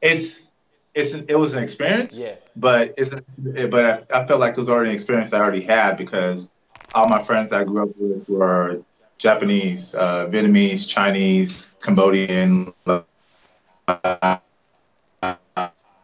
it's 0.00 0.52
it's 0.94 1.14
it 1.14 1.38
was 1.38 1.54
an 1.54 1.62
experience. 1.62 2.20
Yeah. 2.20 2.36
But 2.56 2.94
it's 2.96 3.14
but 3.34 4.08
I, 4.12 4.22
I 4.22 4.26
felt 4.26 4.40
like 4.40 4.52
it 4.52 4.58
was 4.58 4.70
already 4.70 4.90
an 4.90 4.94
experience 4.94 5.32
I 5.32 5.40
already 5.40 5.62
had 5.62 5.96
because 5.96 6.48
all 6.94 7.08
my 7.08 7.18
friends 7.18 7.52
I 7.52 7.64
grew 7.64 7.82
up 7.82 7.90
with 7.96 8.28
were 8.28 8.82
Japanese, 9.18 9.94
uh, 9.94 10.26
Vietnamese, 10.26 10.88
Chinese, 10.88 11.76
Cambodian. 11.82 12.72
Uh, 12.86 13.02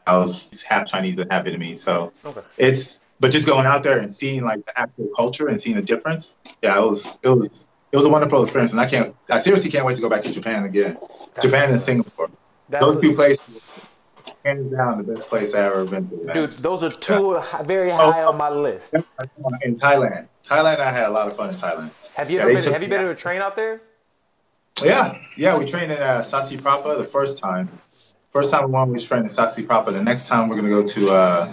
I 0.07 0.18
was 0.18 0.62
half 0.62 0.87
Chinese 0.87 1.18
and 1.18 1.31
half 1.33 1.44
Vietnamese, 1.44 1.79
so 1.79 2.12
okay. 2.25 2.40
it's 2.59 3.01
but 3.20 3.31
just 3.31 3.47
going 3.47 3.66
out 3.66 3.83
there 3.83 3.99
and 3.99 4.11
seeing 4.11 4.44
like 4.44 4.64
the 4.66 4.79
actual 4.79 5.09
culture 5.16 5.49
and 5.49 5.61
seeing 5.61 5.77
the 5.77 5.83
difference. 5.83 6.37
Yeah, 6.62 6.77
it 6.77 6.87
was 6.87 7.18
it 7.23 7.29
was 7.29 7.68
it 7.92 7.97
was 7.97 8.05
a 8.05 8.11
wonderful 8.11 8.42
experience, 8.42 8.73
and 8.73 8.81
I 8.81 8.87
can't 8.87 9.14
I 9.31 9.40
seriously 9.40 9.70
can't 9.70 9.87
wait 9.87 9.97
to 9.97 10.03
go 10.03 10.11
back 10.11 10.23
to 10.23 10.33
Japan 10.33 10.64
again. 10.64 10.99
That's 11.35 11.47
Japan 11.47 11.70
and 11.70 11.81
Singapore. 11.81 12.31
Those 12.68 13.01
two 13.01 13.14
places, 13.14 13.88
hands 14.44 14.70
down, 14.70 14.99
the 14.99 15.05
best 15.05 15.29
place 15.29 15.55
I 15.55 15.61
ever 15.61 15.85
been 15.85 16.09
to. 16.11 16.16
Man. 16.16 16.35
Dude, 16.35 16.51
those 16.59 16.83
are 16.83 16.90
two 16.90 17.40
yeah. 17.40 17.62
very 17.62 17.92
oh, 17.92 17.97
high 17.97 18.23
oh, 18.23 18.31
on 18.31 18.37
my 18.37 18.51
list. 18.51 18.94
In 19.62 19.79
Thailand, 19.79 20.29
Thailand, 20.44 20.78
I 20.78 20.90
had 20.90 21.09
a 21.09 21.11
lot 21.11 21.26
of 21.26 21.37
fun 21.37 21.48
in 21.48 21.57
Thailand. 21.57 21.90
Have 22.16 22.30
you 22.30 22.37
yeah, 22.37 22.42
ever 22.44 22.61
been, 22.61 22.72
have 22.72 22.83
you 22.83 22.88
been 22.88 23.00
to 23.00 23.11
a 23.11 23.14
train 23.14 23.40
out 23.40 23.57
there? 23.57 23.80
Yeah, 24.83 25.18
yeah, 25.37 25.57
we 25.59 25.64
trained 25.64 25.90
in 25.90 25.98
uh, 25.98 26.20
Sasi 26.20 26.61
Prapa 26.61 26.96
the 26.96 27.04
first 27.04 27.38
time. 27.38 27.68
First 28.30 28.50
time 28.50 28.66
we 28.66 28.72
won, 28.72 28.90
we 28.90 28.98
trained 28.98 29.24
in 29.24 29.30
Sasi 29.30 29.66
Prapa. 29.66 29.92
The 29.92 30.02
next 30.02 30.28
time 30.28 30.48
we're 30.48 30.57
gonna 30.57 30.68
go 30.68 30.87
to 30.87 31.12
uh, 31.12 31.52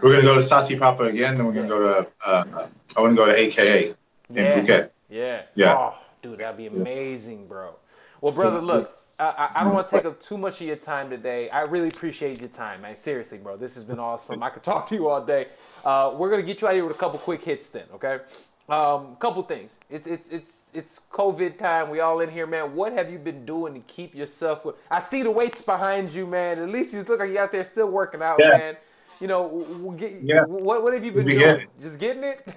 we're 0.00 0.12
gonna 0.12 0.22
go 0.22 0.34
to 0.34 0.40
Sasi 0.40 0.78
Prapa 0.78 1.04
again. 1.04 1.36
Then 1.36 1.46
we're 1.46 1.52
gonna 1.52 1.68
go 1.68 1.80
to 1.80 2.10
uh, 2.24 2.68
I 2.96 3.00
want 3.00 3.12
to 3.12 3.16
go 3.16 3.26
to 3.26 3.36
AKA 3.36 3.88
in 3.88 3.94
yeah. 4.36 4.60
Phuket. 4.60 4.90
Yeah. 5.08 5.42
Yeah. 5.54 5.76
Oh, 5.76 5.98
dude, 6.22 6.38
that'd 6.38 6.56
be 6.56 6.66
amazing, 6.66 7.46
bro. 7.46 7.74
Well, 8.20 8.32
brother, 8.32 8.60
look, 8.60 8.99
I, 9.20 9.48
I, 9.54 9.64
don't 9.64 9.74
want 9.74 9.86
to 9.88 9.96
take 9.96 10.06
up 10.06 10.20
too 10.20 10.38
much 10.38 10.60
of 10.60 10.66
your 10.66 10.76
time 10.76 11.10
today. 11.10 11.50
I 11.50 11.62
really 11.62 11.88
appreciate 11.88 12.40
your 12.40 12.48
time, 12.48 12.82
man. 12.82 12.96
Seriously, 12.96 13.38
bro. 13.38 13.56
This 13.56 13.74
has 13.74 13.84
been 13.84 13.98
awesome. 13.98 14.42
I 14.42 14.48
could 14.48 14.62
talk 14.62 14.88
to 14.88 14.94
you 14.94 15.08
all 15.08 15.22
day. 15.24 15.48
Uh, 15.84 16.14
we're 16.16 16.30
gonna 16.30 16.42
get 16.42 16.62
you 16.62 16.68
out 16.68 16.74
here 16.74 16.86
with 16.86 16.96
a 16.96 16.98
couple 16.98 17.18
quick 17.18 17.42
hits, 17.42 17.68
then. 17.68 17.84
Okay. 17.94 18.20
Um, 18.68 19.16
couple 19.16 19.42
things. 19.42 19.76
It's 19.90 20.06
it's 20.06 20.30
it's 20.30 20.70
it's 20.72 21.00
COVID 21.12 21.58
time. 21.58 21.90
We 21.90 22.00
all 22.00 22.20
in 22.20 22.30
here, 22.30 22.46
man. 22.46 22.74
What 22.74 22.92
have 22.92 23.10
you 23.10 23.18
been 23.18 23.44
doing 23.44 23.74
to 23.74 23.80
keep 23.80 24.14
yourself? 24.14 24.64
With, 24.64 24.76
I 24.90 25.00
see 25.00 25.22
the 25.22 25.30
weights 25.30 25.60
behind 25.60 26.12
you, 26.12 26.26
man. 26.26 26.58
At 26.58 26.70
least 26.70 26.94
you 26.94 27.02
look 27.02 27.18
like 27.18 27.30
you 27.30 27.38
out 27.38 27.52
there 27.52 27.64
still 27.64 27.88
working 27.88 28.22
out, 28.22 28.38
yeah. 28.40 28.50
man. 28.50 28.76
You 29.20 29.26
know, 29.26 29.94
get, 29.98 30.12
yeah. 30.22 30.44
what 30.44 30.82
what 30.82 30.94
have 30.94 31.04
you 31.04 31.12
been 31.12 31.26
we 31.26 31.34
doing? 31.34 31.66
Just 31.80 32.00
getting 32.00 32.24
it. 32.24 32.46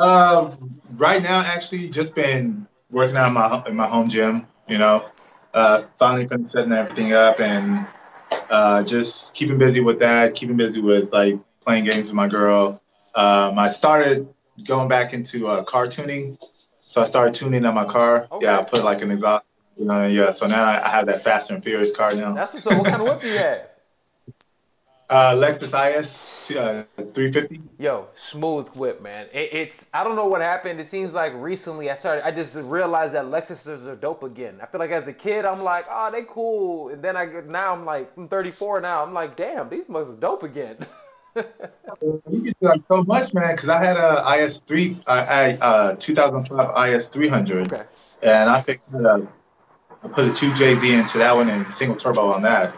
Um, 0.00 0.80
right 0.92 1.20
now, 1.20 1.40
actually, 1.40 1.88
just 1.88 2.14
been 2.14 2.68
working 2.88 3.16
out 3.16 3.26
in 3.26 3.34
my 3.34 3.64
in 3.66 3.74
my 3.74 3.88
home 3.88 4.08
gym. 4.08 4.46
You 4.68 4.78
know, 4.78 5.08
uh, 5.54 5.82
finally 5.98 6.26
finished 6.26 6.52
setting 6.52 6.72
everything 6.72 7.12
up 7.12 7.40
and 7.40 7.86
uh, 8.50 8.82
just 8.82 9.34
keeping 9.34 9.58
busy 9.58 9.80
with 9.80 9.98
that, 10.00 10.34
keeping 10.34 10.56
busy 10.56 10.80
with 10.80 11.12
like 11.12 11.38
playing 11.60 11.84
games 11.84 12.08
with 12.08 12.14
my 12.14 12.28
girl. 12.28 12.80
Um, 13.14 13.58
I 13.58 13.68
started 13.68 14.28
going 14.64 14.88
back 14.88 15.12
into 15.12 15.48
uh, 15.48 15.62
car 15.64 15.86
tuning, 15.86 16.38
so 16.78 17.00
I 17.00 17.04
started 17.04 17.34
tuning 17.34 17.64
on 17.64 17.74
my 17.74 17.84
car. 17.84 18.28
Okay. 18.30 18.46
Yeah, 18.46 18.60
I 18.60 18.64
put 18.64 18.84
like 18.84 19.02
an 19.02 19.10
exhaust. 19.10 19.52
You 19.78 19.84
know, 19.84 20.06
yeah, 20.06 20.30
so 20.30 20.46
now 20.48 20.64
I 20.64 20.88
have 20.88 21.06
that 21.06 21.22
Fast 21.22 21.50
and 21.50 21.62
Furious 21.62 21.94
car 21.94 22.12
now. 22.14 22.34
That's 22.34 22.52
what's 22.52 22.66
up. 22.66 22.78
What 22.78 22.86
kind 22.86 23.00
of 23.00 23.08
whip 23.08 23.22
you 23.22 23.38
have? 23.38 23.68
Uh, 25.10 25.34
Lexus 25.34 25.72
IS 25.72 26.28
uh, 26.54 26.84
350. 26.96 27.60
Yo, 27.78 28.08
smooth 28.14 28.68
whip, 28.68 29.00
man. 29.00 29.26
It, 29.32 29.48
it's 29.52 29.88
I 29.94 30.04
don't 30.04 30.16
know 30.16 30.26
what 30.26 30.42
happened. 30.42 30.80
It 30.80 30.86
seems 30.86 31.14
like 31.14 31.32
recently 31.34 31.90
I 31.90 31.94
started. 31.94 32.26
I 32.26 32.30
just 32.30 32.56
realized 32.56 33.14
that 33.14 33.24
Lexuses 33.24 33.86
are 33.86 33.96
dope 33.96 34.22
again. 34.22 34.58
I 34.62 34.66
feel 34.66 34.78
like 34.78 34.90
as 34.90 35.08
a 35.08 35.14
kid 35.14 35.46
I'm 35.46 35.62
like, 35.62 35.86
oh, 35.90 36.10
they 36.10 36.24
cool, 36.24 36.90
and 36.90 37.02
then 37.02 37.16
I 37.16 37.24
now 37.46 37.72
I'm 37.72 37.86
like, 37.86 38.12
I'm 38.18 38.28
34 38.28 38.82
now. 38.82 39.02
I'm 39.02 39.14
like, 39.14 39.34
damn, 39.34 39.70
these 39.70 39.88
mugs 39.88 40.10
are 40.10 40.16
dope 40.16 40.42
again. 40.42 40.76
you 41.36 42.20
can 42.24 42.42
do 42.42 42.52
like 42.60 42.82
so 42.90 43.02
much, 43.04 43.32
man. 43.32 43.54
Because 43.54 43.70
I 43.70 43.82
had 43.82 43.96
a 43.96 44.42
IS 44.42 44.60
three, 44.60 44.96
I 45.06 45.52
uh, 45.60 45.96
2005 45.96 46.94
IS 46.94 47.08
300, 47.08 47.72
okay. 47.72 47.84
and 48.22 48.50
I 48.50 48.60
fixed 48.60 48.88
it 48.94 49.06
up. 49.06 49.22
I 50.04 50.08
put 50.08 50.30
a 50.30 50.34
two 50.34 50.50
JZ 50.50 50.98
into 50.98 51.16
that 51.18 51.34
one 51.34 51.48
and 51.48 51.70
single 51.70 51.96
turbo 51.96 52.26
on 52.26 52.42
that. 52.42 52.74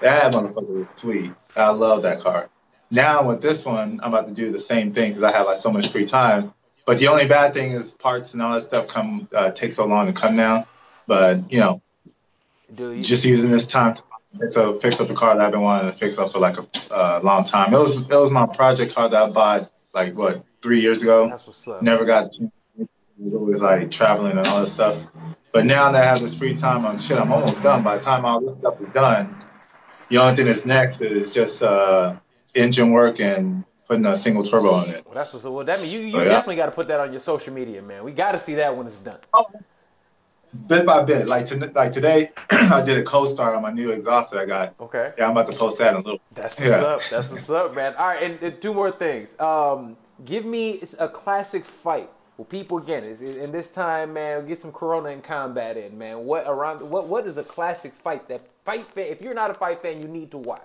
That 0.00 0.32
motherfucker 0.32 0.68
was 0.68 0.88
sweet. 0.96 1.32
I 1.58 1.70
love 1.70 2.02
that 2.04 2.20
car. 2.20 2.48
Now 2.90 3.26
with 3.28 3.42
this 3.42 3.64
one, 3.66 4.00
I'm 4.02 4.12
about 4.14 4.28
to 4.28 4.34
do 4.34 4.50
the 4.50 4.58
same 4.58 4.92
thing 4.92 5.10
because 5.10 5.22
I 5.22 5.32
have 5.32 5.46
like 5.46 5.56
so 5.56 5.70
much 5.70 5.88
free 5.88 6.06
time. 6.06 6.54
But 6.86 6.98
the 6.98 7.08
only 7.08 7.26
bad 7.28 7.52
thing 7.52 7.72
is 7.72 7.92
parts 7.92 8.32
and 8.32 8.40
all 8.42 8.54
that 8.54 8.62
stuff 8.62 8.88
come 8.88 9.28
uh, 9.34 9.50
take 9.50 9.72
so 9.72 9.84
long 9.86 10.06
to 10.06 10.12
come 10.12 10.36
now. 10.36 10.66
But 11.06 11.52
you 11.52 11.60
know, 11.60 11.82
you- 12.94 13.02
just 13.02 13.24
using 13.24 13.50
this 13.50 13.66
time 13.66 13.94
to 13.94 14.02
fix 14.40 14.56
up, 14.56 14.80
fix 14.80 15.00
up 15.00 15.08
the 15.08 15.14
car 15.14 15.36
that 15.36 15.44
I've 15.44 15.52
been 15.52 15.60
wanting 15.60 15.90
to 15.90 15.96
fix 15.96 16.18
up 16.18 16.32
for 16.32 16.38
like 16.38 16.56
a 16.58 16.64
uh, 16.94 17.20
long 17.22 17.44
time. 17.44 17.74
It 17.74 17.78
was 17.78 18.10
it 18.10 18.16
was 18.16 18.30
my 18.30 18.46
project 18.46 18.94
car 18.94 19.08
that 19.08 19.22
I 19.22 19.30
bought 19.30 19.70
like 19.92 20.14
what 20.16 20.44
three 20.62 20.80
years 20.80 21.02
ago. 21.02 21.28
That's 21.28 21.46
what's 21.46 21.68
up. 21.68 21.82
Never 21.82 22.04
got. 22.06 22.26
To, 22.26 22.50
it 22.78 22.88
was 23.20 23.60
like 23.62 23.90
traveling 23.90 24.38
and 24.38 24.46
all 24.46 24.60
that 24.60 24.68
stuff. 24.68 25.10
But 25.52 25.66
now 25.66 25.90
that 25.90 26.02
I 26.02 26.06
have 26.06 26.20
this 26.20 26.38
free 26.38 26.54
time, 26.54 26.86
I'm 26.86 26.98
shit. 26.98 27.18
I'm 27.18 27.32
almost 27.32 27.62
done. 27.62 27.82
By 27.82 27.96
the 27.98 28.02
time 28.02 28.24
all 28.24 28.40
this 28.40 28.54
stuff 28.54 28.80
is 28.80 28.90
done, 28.90 29.34
the 30.08 30.18
only 30.18 30.36
thing 30.36 30.46
that's 30.46 30.66
next 30.66 31.00
is 31.00 31.34
just 31.34 31.62
uh, 31.62 32.16
engine 32.54 32.92
work 32.92 33.20
and 33.20 33.64
putting 33.86 34.06
a 34.06 34.14
single 34.14 34.42
turbo 34.42 34.70
on 34.70 34.88
it. 34.88 35.02
Well, 35.06 35.14
that's 35.14 35.32
what, 35.32 35.44
well, 35.44 35.64
that 35.64 35.80
means 35.80 35.92
you, 35.92 36.00
you 36.00 36.12
so, 36.12 36.18
yeah. 36.18 36.24
definitely 36.24 36.56
got 36.56 36.66
to 36.66 36.72
put 36.72 36.88
that 36.88 37.00
on 37.00 37.10
your 37.10 37.20
social 37.20 37.52
media, 37.52 37.82
man. 37.82 38.04
We 38.04 38.12
got 38.12 38.32
to 38.32 38.38
see 38.38 38.54
that 38.56 38.76
when 38.76 38.86
it's 38.86 38.98
done. 38.98 39.18
Oh, 39.32 39.46
bit 40.66 40.86
by 40.86 41.02
bit. 41.02 41.26
Like 41.26 41.46
to, 41.46 41.72
like 41.74 41.92
today, 41.92 42.30
I 42.50 42.82
did 42.82 42.98
a 42.98 43.02
co-star 43.02 43.54
on 43.54 43.62
my 43.62 43.70
new 43.70 43.90
exhaust 43.90 44.30
that 44.32 44.40
I 44.40 44.46
got. 44.46 44.74
Okay. 44.78 45.12
Yeah, 45.16 45.24
I'm 45.24 45.30
about 45.32 45.50
to 45.50 45.58
post 45.58 45.78
that 45.78 45.94
in 45.94 46.00
a 46.00 46.02
little. 46.02 46.20
That's 46.34 46.58
what's 46.58 46.68
yeah. 46.68 46.76
up. 46.76 47.02
That's 47.02 47.30
what's 47.30 47.50
up, 47.50 47.74
man. 47.74 47.94
All 47.94 48.06
right, 48.06 48.22
and, 48.22 48.42
and 48.42 48.60
two 48.60 48.74
more 48.74 48.90
things. 48.90 49.38
Um, 49.40 49.96
give 50.24 50.44
me 50.44 50.80
a 50.98 51.08
classic 51.08 51.64
fight. 51.64 52.10
Well, 52.38 52.46
people 52.46 52.78
again, 52.78 53.04
in 53.04 53.52
this 53.52 53.70
time, 53.72 54.14
man, 54.14 54.46
get 54.46 54.58
some 54.58 54.72
Corona 54.72 55.10
and 55.10 55.22
combat 55.22 55.76
in, 55.76 55.98
man. 55.98 56.18
What 56.20 56.44
around? 56.46 56.88
What 56.88 57.08
what 57.08 57.26
is 57.26 57.36
a 57.36 57.44
classic 57.44 57.92
fight 57.92 58.28
that 58.28 58.40
fight 58.64 58.86
fan? 58.86 59.06
If 59.06 59.20
you're 59.22 59.34
not 59.34 59.50
a 59.50 59.54
fight 59.54 59.82
fan, 59.82 60.00
you 60.00 60.08
need 60.08 60.30
to 60.30 60.38
watch 60.38 60.64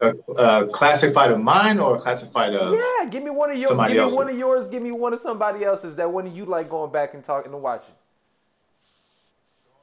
a, 0.00 0.14
a, 0.38 0.66
classic 0.68 1.14
fight 1.14 1.30
of 1.30 1.40
mine 1.40 1.78
or 1.78 1.96
a 1.96 1.98
classic 1.98 2.32
fight 2.32 2.54
of 2.54 2.74
yeah 2.74 3.08
give 3.08 3.22
me 3.22 3.30
one 3.30 3.50
of 3.50 3.56
yours 3.56 3.70
give 3.70 3.90
me 3.90 3.98
else's. 3.98 4.16
one 4.16 4.28
of 4.28 4.38
yours 4.38 4.68
give 4.68 4.82
me 4.82 4.90
one 4.90 5.12
of 5.12 5.18
somebody 5.18 5.64
else's 5.64 5.96
that 5.96 6.10
one 6.10 6.26
of 6.26 6.36
you 6.36 6.44
like 6.44 6.68
going 6.68 6.90
back 6.90 7.14
and 7.14 7.22
talking 7.22 7.52
and 7.52 7.62
watching 7.62 7.94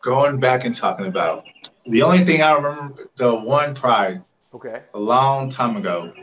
going 0.02 0.40
back 0.40 0.66
and 0.66 0.76
talking 0.76 1.06
about 1.06 1.46
the 1.86 2.02
only 2.02 2.20
thing 2.20 2.42
I 2.42 2.54
remember 2.54 2.96
the 3.16 3.36
one 3.36 3.74
Pride. 3.74 4.22
Okay. 4.54 4.82
A 4.94 5.00
long 5.00 5.50
time 5.50 5.78
ago, 5.78 6.14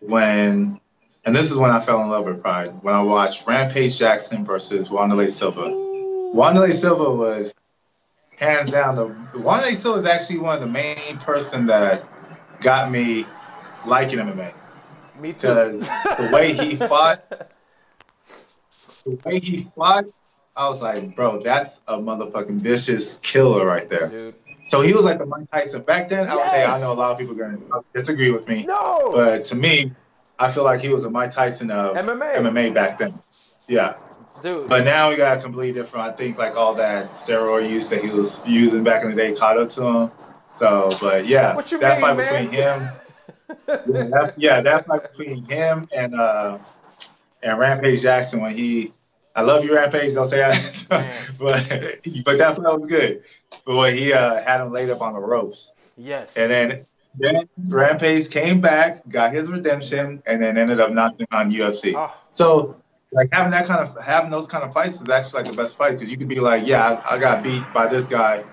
when 0.00 0.80
and 1.24 1.34
this 1.34 1.50
is 1.50 1.56
when 1.56 1.70
I 1.70 1.80
fell 1.80 2.02
in 2.02 2.10
love 2.10 2.24
with 2.26 2.42
Pride 2.42 2.82
when 2.82 2.94
I 2.94 3.02
watched 3.02 3.46
Rampage 3.46 3.98
Jackson 3.98 4.44
versus 4.44 4.88
Wanderlei 4.88 5.28
Silva. 5.28 5.62
Wanderlei 5.62 6.72
Silva 6.72 7.04
was 7.16 7.54
hands 8.36 8.70
down 8.70 8.96
the 8.96 9.06
Wanderlei 9.38 9.76
Silva 9.76 10.00
is 10.00 10.06
actually 10.06 10.38
one 10.38 10.54
of 10.54 10.60
the 10.60 10.66
main 10.66 11.16
person 11.18 11.66
that 11.66 12.04
got 12.60 12.90
me 12.90 13.24
liking 13.86 14.18
MMA. 14.18 14.52
Me 15.20 15.32
too. 15.32 15.48
Because 15.48 15.88
the 15.88 16.30
way 16.32 16.52
he 16.54 16.74
fought, 16.88 17.48
the 19.04 19.18
way 19.24 19.38
he 19.38 19.68
fought, 19.76 20.06
I 20.56 20.68
was 20.68 20.82
like, 20.82 21.14
bro, 21.14 21.40
that's 21.42 21.80
a 21.86 21.98
motherfucking 21.98 22.60
vicious 22.60 23.18
killer 23.18 23.64
right 23.64 23.88
there. 23.88 24.08
Dude. 24.08 24.34
So 24.64 24.80
he 24.80 24.92
was 24.92 25.04
like 25.04 25.18
the 25.18 25.26
Mike 25.26 25.50
Tyson 25.50 25.82
back 25.82 26.08
then. 26.08 26.28
I 26.28 26.34
would 26.34 26.44
say 26.44 26.64
I 26.64 26.78
know 26.80 26.92
a 26.92 26.94
lot 26.94 27.12
of 27.12 27.18
people 27.18 27.40
are 27.40 27.50
gonna 27.50 27.82
disagree 27.94 28.30
with 28.30 28.46
me. 28.46 28.64
No, 28.64 29.10
but 29.12 29.44
to 29.46 29.54
me, 29.56 29.92
I 30.42 30.50
feel 30.50 30.64
like 30.64 30.80
he 30.80 30.88
was 30.88 31.04
a 31.04 31.10
Mike 31.10 31.30
Tyson 31.30 31.70
of 31.70 31.96
MMA, 31.96 32.36
MMA 32.36 32.74
back 32.74 32.98
then. 32.98 33.18
Yeah. 33.68 33.94
Dude. 34.42 34.68
But 34.68 34.84
now 34.84 35.08
we 35.08 35.16
got 35.16 35.38
a 35.38 35.40
completely 35.40 35.72
different. 35.72 36.04
I 36.04 36.12
think 36.12 36.36
like 36.36 36.56
all 36.56 36.74
that 36.74 37.12
steroid 37.12 37.70
use 37.70 37.86
that 37.88 38.02
he 38.02 38.10
was 38.10 38.48
using 38.48 38.82
back 38.82 39.04
in 39.04 39.10
the 39.10 39.16
day 39.16 39.34
caught 39.36 39.56
up 39.56 39.68
to 39.70 39.86
him. 39.86 40.10
So, 40.50 40.90
but 41.00 41.26
yeah, 41.26 41.54
that 41.54 41.80
mean, 41.80 41.80
fight 41.80 42.00
man? 42.00 42.16
between 42.16 42.50
him, 42.50 42.88
yeah, 43.68 44.04
that, 44.04 44.34
yeah, 44.36 44.60
that 44.60 44.86
fight 44.86 45.02
between 45.02 45.44
him 45.44 45.86
and 45.96 46.14
uh 46.14 46.58
and 47.42 47.58
Rampage 47.58 48.02
Jackson 48.02 48.40
when 48.40 48.54
he, 48.54 48.92
I 49.34 49.42
love 49.42 49.64
you, 49.64 49.74
Rampage. 49.74 50.14
Don't 50.14 50.26
say 50.26 50.38
that, 50.38 50.86
but 51.38 52.24
but 52.24 52.38
that 52.38 52.56
fight 52.56 52.58
was 52.58 52.86
good. 52.86 53.22
But 53.64 53.76
when 53.76 53.94
he 53.96 54.12
uh, 54.12 54.42
had 54.42 54.60
him 54.60 54.72
laid 54.72 54.90
up 54.90 55.00
on 55.00 55.14
the 55.14 55.20
ropes, 55.20 55.72
yes, 55.96 56.36
and 56.36 56.50
then 56.50 56.86
then 57.14 57.36
Rampage 57.68 58.30
came 58.30 58.60
back, 58.60 59.06
got 59.08 59.32
his 59.32 59.50
redemption, 59.50 60.22
and 60.26 60.42
then 60.42 60.56
ended 60.56 60.80
up 60.80 60.90
knocking 60.90 61.26
on 61.30 61.50
UFC. 61.50 61.94
Oh. 61.94 62.00
Ah. 62.00 62.20
So 62.30 62.76
like 63.12 63.28
having 63.32 63.52
that 63.52 63.66
kind 63.66 63.80
of 63.80 63.96
having 64.02 64.30
those 64.30 64.46
kind 64.48 64.64
of 64.64 64.72
fights 64.72 65.00
is 65.00 65.08
actually 65.08 65.42
like 65.42 65.50
the 65.50 65.56
best 65.56 65.76
fight 65.76 65.92
because 65.92 66.10
you 66.10 66.16
can 66.16 66.28
be 66.28 66.40
like, 66.40 66.66
yeah, 66.66 67.02
I, 67.04 67.16
I, 67.16 67.18
got 67.18 67.42
beat 67.42 67.62
by 67.74 67.86
this 67.86 68.06
guy 68.06 68.44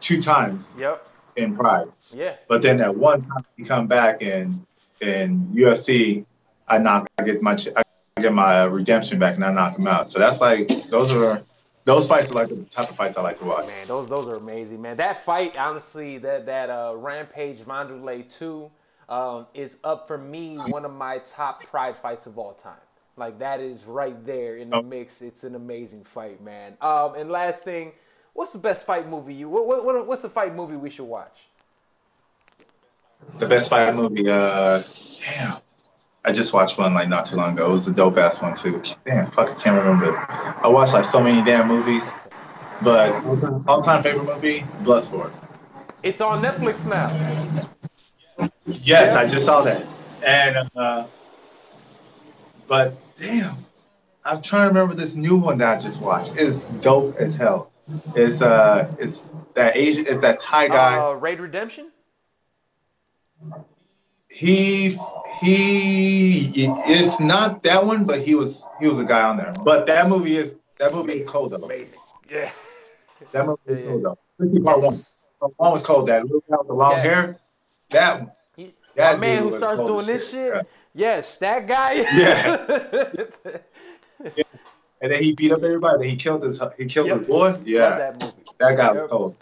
two 0.00 0.20
times. 0.20 0.78
Yep. 0.80 1.02
In 1.36 1.54
Pride. 1.54 1.88
Yeah. 2.14 2.36
But 2.48 2.62
then 2.62 2.78
that 2.78 2.96
one 2.96 3.20
time 3.20 3.44
you 3.56 3.66
come 3.66 3.86
back 3.86 4.22
and 4.22 4.64
in 5.00 5.48
UFC, 5.48 6.24
I 6.66 6.78
knock, 6.78 7.08
I 7.18 7.24
get 7.24 7.42
my, 7.42 7.56
I 7.76 7.82
get 8.22 8.32
my 8.32 8.64
redemption 8.64 9.18
back, 9.18 9.34
and 9.34 9.44
I 9.44 9.52
knock 9.52 9.78
him 9.78 9.86
out. 9.86 10.08
So 10.08 10.18
that's 10.18 10.40
like 10.40 10.68
those 10.88 11.14
are 11.14 11.42
those 11.86 12.08
fights 12.08 12.32
are 12.32 12.34
like 12.34 12.48
the 12.48 12.56
type 12.64 12.90
of 12.90 12.96
fights 12.96 13.16
I 13.16 13.22
like 13.22 13.36
to 13.36 13.44
watch. 13.44 13.66
Man, 13.68 13.86
those 13.86 14.08
those 14.08 14.26
are 14.28 14.34
amazing, 14.34 14.82
man. 14.82 14.96
That 14.96 15.24
fight, 15.24 15.56
honestly, 15.56 16.18
that 16.18 16.44
that 16.46 16.68
uh, 16.68 16.92
Rampage 16.96 17.58
Wanderlei 17.58 18.28
two 18.28 18.70
um, 19.08 19.46
is 19.54 19.78
up 19.84 20.08
for 20.08 20.18
me 20.18 20.56
one 20.56 20.84
of 20.84 20.92
my 20.92 21.18
top 21.18 21.64
Pride 21.64 21.96
fights 21.96 22.26
of 22.26 22.38
all 22.38 22.54
time. 22.54 22.74
Like 23.16 23.38
that 23.38 23.60
is 23.60 23.84
right 23.84 24.22
there 24.26 24.56
in 24.56 24.70
the 24.70 24.78
oh. 24.78 24.82
mix. 24.82 25.22
It's 25.22 25.44
an 25.44 25.54
amazing 25.54 26.02
fight, 26.02 26.42
man. 26.42 26.76
Um, 26.80 27.14
and 27.14 27.30
last 27.30 27.62
thing, 27.62 27.92
what's 28.34 28.52
the 28.52 28.58
best 28.58 28.84
fight 28.84 29.08
movie 29.08 29.34
you? 29.34 29.48
What, 29.48 29.66
what 29.66 30.06
what's 30.08 30.22
the 30.22 30.28
fight 30.28 30.56
movie 30.56 30.76
we 30.76 30.90
should 30.90 31.06
watch? 31.06 31.46
The 33.38 33.46
best 33.46 33.70
fight 33.70 33.94
movie, 33.94 34.28
uh, 34.28 34.82
damn. 35.20 35.56
I 36.26 36.32
just 36.32 36.52
watched 36.52 36.76
one 36.76 36.92
like 36.92 37.08
not 37.08 37.24
too 37.26 37.36
long 37.36 37.52
ago. 37.52 37.66
It 37.66 37.70
was 37.70 37.86
a 37.86 37.94
dope 37.94 38.18
ass 38.18 38.42
one 38.42 38.54
too. 38.54 38.82
Damn, 39.04 39.30
fuck, 39.30 39.48
I 39.48 39.54
can't 39.54 39.78
remember. 39.78 40.16
I 40.18 40.66
watched 40.66 40.92
like 40.92 41.04
so 41.04 41.22
many 41.22 41.44
damn 41.44 41.68
movies, 41.68 42.12
but 42.82 43.12
all 43.68 43.80
time 43.80 44.02
favorite 44.02 44.24
movie, 44.24 44.64
Bloodsport. 44.82 45.32
It's 46.02 46.20
on 46.20 46.42
Netflix 46.42 46.90
now. 46.90 47.10
Yes, 48.66 48.84
yeah. 48.86 49.20
I 49.20 49.28
just 49.28 49.44
saw 49.44 49.62
that, 49.62 49.86
and 50.26 50.68
uh, 50.74 51.06
but 52.66 52.96
damn, 53.16 53.54
I'm 54.24 54.42
trying 54.42 54.64
to 54.64 54.74
remember 54.74 54.96
this 54.96 55.14
new 55.14 55.36
one 55.36 55.58
that 55.58 55.78
I 55.78 55.80
just 55.80 56.02
watched. 56.02 56.32
It's 56.36 56.70
dope 56.70 57.14
as 57.20 57.36
hell. 57.36 57.70
It's 58.16 58.42
uh, 58.42 58.92
it's 58.98 59.32
that 59.54 59.76
Asian, 59.76 60.06
it's 60.08 60.18
that 60.18 60.40
Thai 60.40 60.66
guy. 60.66 60.98
Uh, 60.98 61.12
Raid 61.12 61.38
Redemption 61.38 61.92
he 64.36 64.90
he 65.40 66.66
it's 66.66 67.20
not 67.20 67.62
that 67.62 67.86
one, 67.86 68.04
but 68.04 68.20
he 68.20 68.34
was 68.34 68.64
he 68.80 68.86
was 68.86 68.98
a 68.98 69.04
guy 69.04 69.22
on 69.22 69.38
there. 69.38 69.52
But 69.64 69.86
that 69.86 70.08
movie 70.08 70.36
is 70.36 70.58
that 70.78 70.92
movie 70.92 71.12
Amazing. 71.12 71.26
is 71.26 71.30
cold 71.30 71.52
though. 71.52 71.64
Amazing. 71.64 72.00
Yeah. 72.30 72.50
That 73.32 73.46
movie 73.46 73.80
is 73.80 73.88
cold 73.88 74.04
though. 74.04 74.16
Especially 74.38 74.62
part 74.62 74.80
one. 74.82 74.94
Part 75.40 75.52
one 75.56 75.72
was 75.72 75.82
cold. 75.82 76.08
That 76.08 76.24
little 76.24 76.44
guy 76.50 76.56
with 76.58 76.66
the 76.66 76.74
long 76.74 76.92
yes. 76.92 77.02
hair. 77.02 77.40
That 77.90 78.20
one. 78.20 78.72
that 78.94 79.20
man 79.20 79.42
who 79.42 79.56
starts 79.56 79.80
doing 79.80 80.04
this 80.04 80.30
shit. 80.30 80.52
shit 80.52 80.66
yes, 80.96 81.38
that 81.38 81.66
guy. 81.66 81.92
Yeah. 81.94 83.12
yeah. 84.36 84.44
And 85.00 85.12
then 85.12 85.22
he 85.22 85.34
beat 85.34 85.52
up 85.52 85.62
everybody. 85.62 85.98
Then 85.98 86.08
he 86.10 86.16
killed 86.16 86.42
his 86.42 86.60
he 86.76 86.84
killed 86.86 87.06
yep. 87.06 87.18
his 87.20 87.26
boy. 87.26 87.58
Yeah. 87.64 87.90
That, 87.90 88.20
that, 88.58 88.76
guy 88.76 88.92
yep. 88.92 88.94
was 88.94 89.10
cold. 89.10 89.36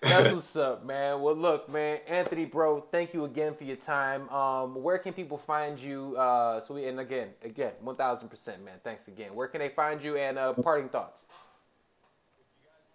That's 0.00 0.34
what's 0.34 0.56
up, 0.56 0.84
man. 0.84 1.20
Well, 1.20 1.34
look, 1.34 1.70
man, 1.70 1.98
Anthony, 2.06 2.44
bro, 2.44 2.80
thank 2.80 3.14
you 3.14 3.24
again 3.24 3.54
for 3.54 3.64
your 3.64 3.76
time. 3.76 4.28
Um, 4.28 4.82
where 4.82 4.98
can 4.98 5.12
people 5.12 5.38
find 5.38 5.80
you? 5.80 6.16
Uh, 6.16 6.60
so 6.60 6.74
we 6.74 6.86
and 6.86 7.00
again, 7.00 7.30
again, 7.42 7.72
one 7.80 7.96
thousand 7.96 8.28
percent, 8.28 8.64
man. 8.64 8.74
Thanks 8.84 9.08
again. 9.08 9.34
Where 9.34 9.48
can 9.48 9.60
they 9.60 9.70
find 9.70 10.02
you? 10.02 10.16
And 10.16 10.38
uh, 10.38 10.52
parting 10.54 10.88
thoughts. 10.88 11.24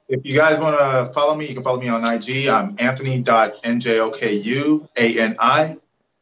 If 0.07 0.21
you 0.23 0.33
guys 0.33 0.59
want 0.59 0.77
to 0.77 1.11
follow 1.13 1.35
me, 1.35 1.47
you 1.47 1.53
can 1.53 1.63
follow 1.63 1.79
me 1.79 1.89
on 1.89 2.05
IG. 2.05 2.47
I'm 2.47 2.75
Anthony.njokuni 2.79 5.79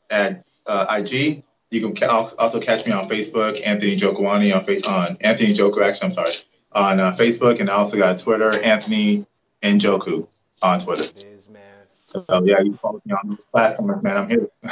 at 0.09 0.43
uh, 0.65 0.97
IG. 0.97 1.43
You 1.71 1.91
can 1.91 2.09
also 2.09 2.59
catch 2.59 2.85
me 2.85 2.91
on 2.91 3.07
Facebook, 3.07 3.65
Anthony 3.65 3.95
Njokuani 3.95 4.53
on 4.53 4.93
on 4.93 5.17
Anthony 5.21 5.53
Joker. 5.53 5.83
Actually, 5.83 6.07
I'm 6.07 6.11
sorry, 6.11 6.31
on 6.71 6.99
uh, 6.99 7.11
Facebook, 7.11 7.59
and 7.59 7.69
I 7.69 7.73
also 7.73 7.97
got 7.97 8.17
Twitter, 8.17 8.51
Anthony 8.63 9.27
Njoku 9.61 10.27
on 10.61 10.79
Twitter. 10.79 11.03
It 11.03 11.25
is, 11.25 11.49
man. 11.49 11.61
So 12.07 12.25
yeah, 12.43 12.59
you 12.61 12.73
follow 12.73 13.01
me 13.05 13.13
on 13.13 13.29
those 13.29 13.45
platforms, 13.45 14.03
man. 14.03 14.17
I'm 14.17 14.29
here. 14.29 14.49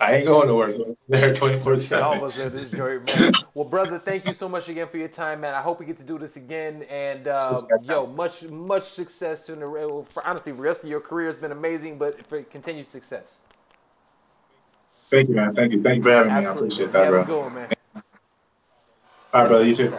I 0.00 0.14
ain't 0.16 0.26
going 0.26 0.46
nowhere. 0.46 0.70
So 0.70 0.96
there, 1.08 1.34
twenty 1.34 1.58
four 1.58 1.76
seven. 1.76 2.20
This 2.36 2.70
joint, 2.70 3.04
man. 3.06 3.32
well, 3.54 3.64
brother, 3.64 3.98
thank 3.98 4.26
you 4.26 4.32
so 4.32 4.48
much 4.48 4.68
again 4.68 4.86
for 4.86 4.98
your 4.98 5.08
time, 5.08 5.40
man. 5.40 5.54
I 5.54 5.60
hope 5.60 5.80
we 5.80 5.86
get 5.86 5.98
to 5.98 6.04
do 6.04 6.18
this 6.18 6.36
again. 6.36 6.84
And 6.88 7.26
uh, 7.26 7.62
yo, 7.82 8.06
much 8.06 8.44
much 8.44 8.84
success 8.84 9.48
in 9.48 9.58
the 9.60 10.04
for 10.08 10.26
honestly, 10.26 10.52
the 10.52 10.62
rest 10.62 10.84
of 10.84 10.90
your 10.90 11.00
career 11.00 11.26
has 11.26 11.36
been 11.36 11.52
amazing, 11.52 11.98
but 11.98 12.24
for 12.24 12.42
continued 12.42 12.86
success. 12.86 13.40
Thank 15.10 15.28
you, 15.28 15.34
man. 15.34 15.54
Thank 15.54 15.72
you. 15.72 15.82
Thank 15.82 15.98
you 15.98 16.02
for 16.04 16.10
having 16.10 16.30
Absolutely. 16.32 16.68
me. 16.78 16.84
I 16.84 16.88
appreciate 16.88 16.92
that, 16.92 17.10
bro. 17.10 17.24
Go, 17.24 17.50
man. 17.50 17.68
All 19.34 19.42
right, 19.42 19.48
brother. 19.48 19.64
You 19.66 19.74
too. 19.74 19.98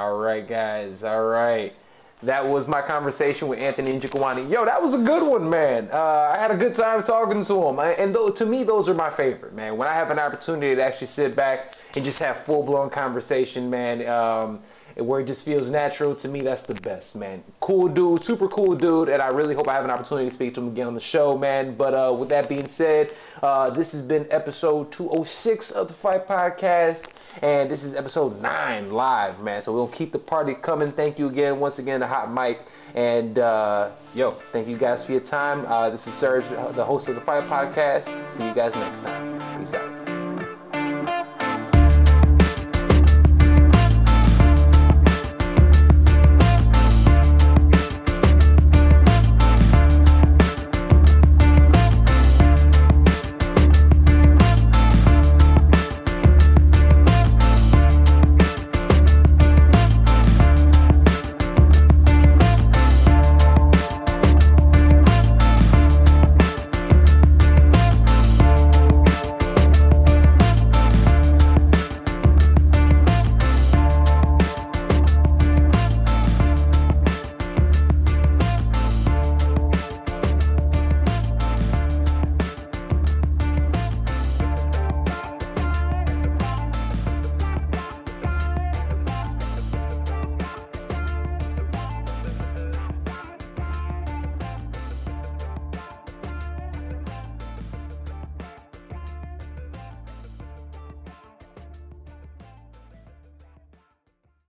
All 0.00 0.16
right, 0.16 0.48
guys. 0.48 1.04
All 1.04 1.26
right. 1.26 1.74
That 2.22 2.46
was 2.46 2.66
my 2.66 2.80
conversation 2.80 3.48
with 3.48 3.58
Anthony 3.58 3.92
Njokuani. 4.00 4.50
Yo, 4.50 4.64
that 4.64 4.80
was 4.80 4.94
a 4.94 5.02
good 5.02 5.22
one, 5.22 5.50
man. 5.50 5.90
Uh, 5.92 6.32
I 6.34 6.38
had 6.38 6.50
a 6.50 6.56
good 6.56 6.74
time 6.74 7.02
talking 7.02 7.44
to 7.44 7.68
him. 7.68 7.78
and 7.78 8.14
though, 8.14 8.30
to 8.30 8.46
me, 8.46 8.64
those 8.64 8.88
are 8.88 8.94
my 8.94 9.10
favorite, 9.10 9.52
man. 9.52 9.76
When 9.76 9.86
I 9.86 9.92
have 9.92 10.10
an 10.10 10.18
opportunity 10.18 10.74
to 10.74 10.82
actually 10.82 11.08
sit 11.08 11.36
back 11.36 11.74
and 11.94 12.02
just 12.02 12.18
have 12.20 12.38
full 12.38 12.62
blown 12.62 12.88
conversation, 12.88 13.68
man. 13.68 14.08
Um, 14.08 14.60
where 15.00 15.20
it 15.20 15.26
just 15.26 15.44
feels 15.44 15.70
natural 15.70 16.14
to 16.14 16.28
me 16.28 16.40
that's 16.40 16.64
the 16.64 16.74
best 16.74 17.16
man. 17.16 17.42
Cool 17.60 17.88
dude 17.88 18.24
super 18.24 18.48
cool 18.48 18.74
dude 18.74 19.08
and 19.08 19.20
i 19.20 19.28
really 19.28 19.54
hope 19.54 19.68
i 19.68 19.74
have 19.74 19.84
an 19.84 19.90
opportunity 19.90 20.28
to 20.28 20.34
speak 20.34 20.54
to 20.54 20.60
him 20.60 20.68
again 20.68 20.86
on 20.86 20.94
the 20.94 21.00
show 21.00 21.36
man. 21.36 21.74
But 21.74 21.94
uh, 21.94 22.12
with 22.12 22.28
that 22.30 22.48
being 22.48 22.66
said 22.66 23.12
uh, 23.42 23.70
this 23.70 23.92
has 23.92 24.02
been 24.02 24.26
episode 24.30 24.92
206 24.92 25.70
of 25.72 25.88
the 25.88 25.94
fight 25.94 26.26
podcast 26.26 27.12
and 27.42 27.70
this 27.70 27.84
is 27.84 27.94
episode 27.94 28.40
9 28.40 28.92
live 28.92 29.40
man. 29.40 29.62
So 29.62 29.72
we'll 29.72 29.88
keep 29.88 30.12
the 30.12 30.18
party 30.18 30.54
coming. 30.54 30.92
Thank 30.92 31.18
you 31.18 31.28
again 31.28 31.60
once 31.60 31.78
again 31.78 32.00
to 32.00 32.06
hot 32.06 32.30
mike. 32.30 32.66
And 32.94 33.38
uh, 33.38 33.90
yo 34.14 34.32
thank 34.52 34.68
you 34.68 34.76
guys 34.76 35.04
for 35.04 35.12
your 35.12 35.20
time. 35.20 35.64
Uh, 35.66 35.90
this 35.90 36.06
is 36.06 36.14
Serg 36.14 36.74
the 36.74 36.84
host 36.84 37.08
of 37.08 37.14
the 37.14 37.20
fight 37.20 37.48
podcast. 37.48 38.30
See 38.30 38.44
you 38.44 38.54
guys 38.54 38.74
next 38.74 39.02
time. 39.02 39.58
Peace 39.58 39.74
out 39.74 39.99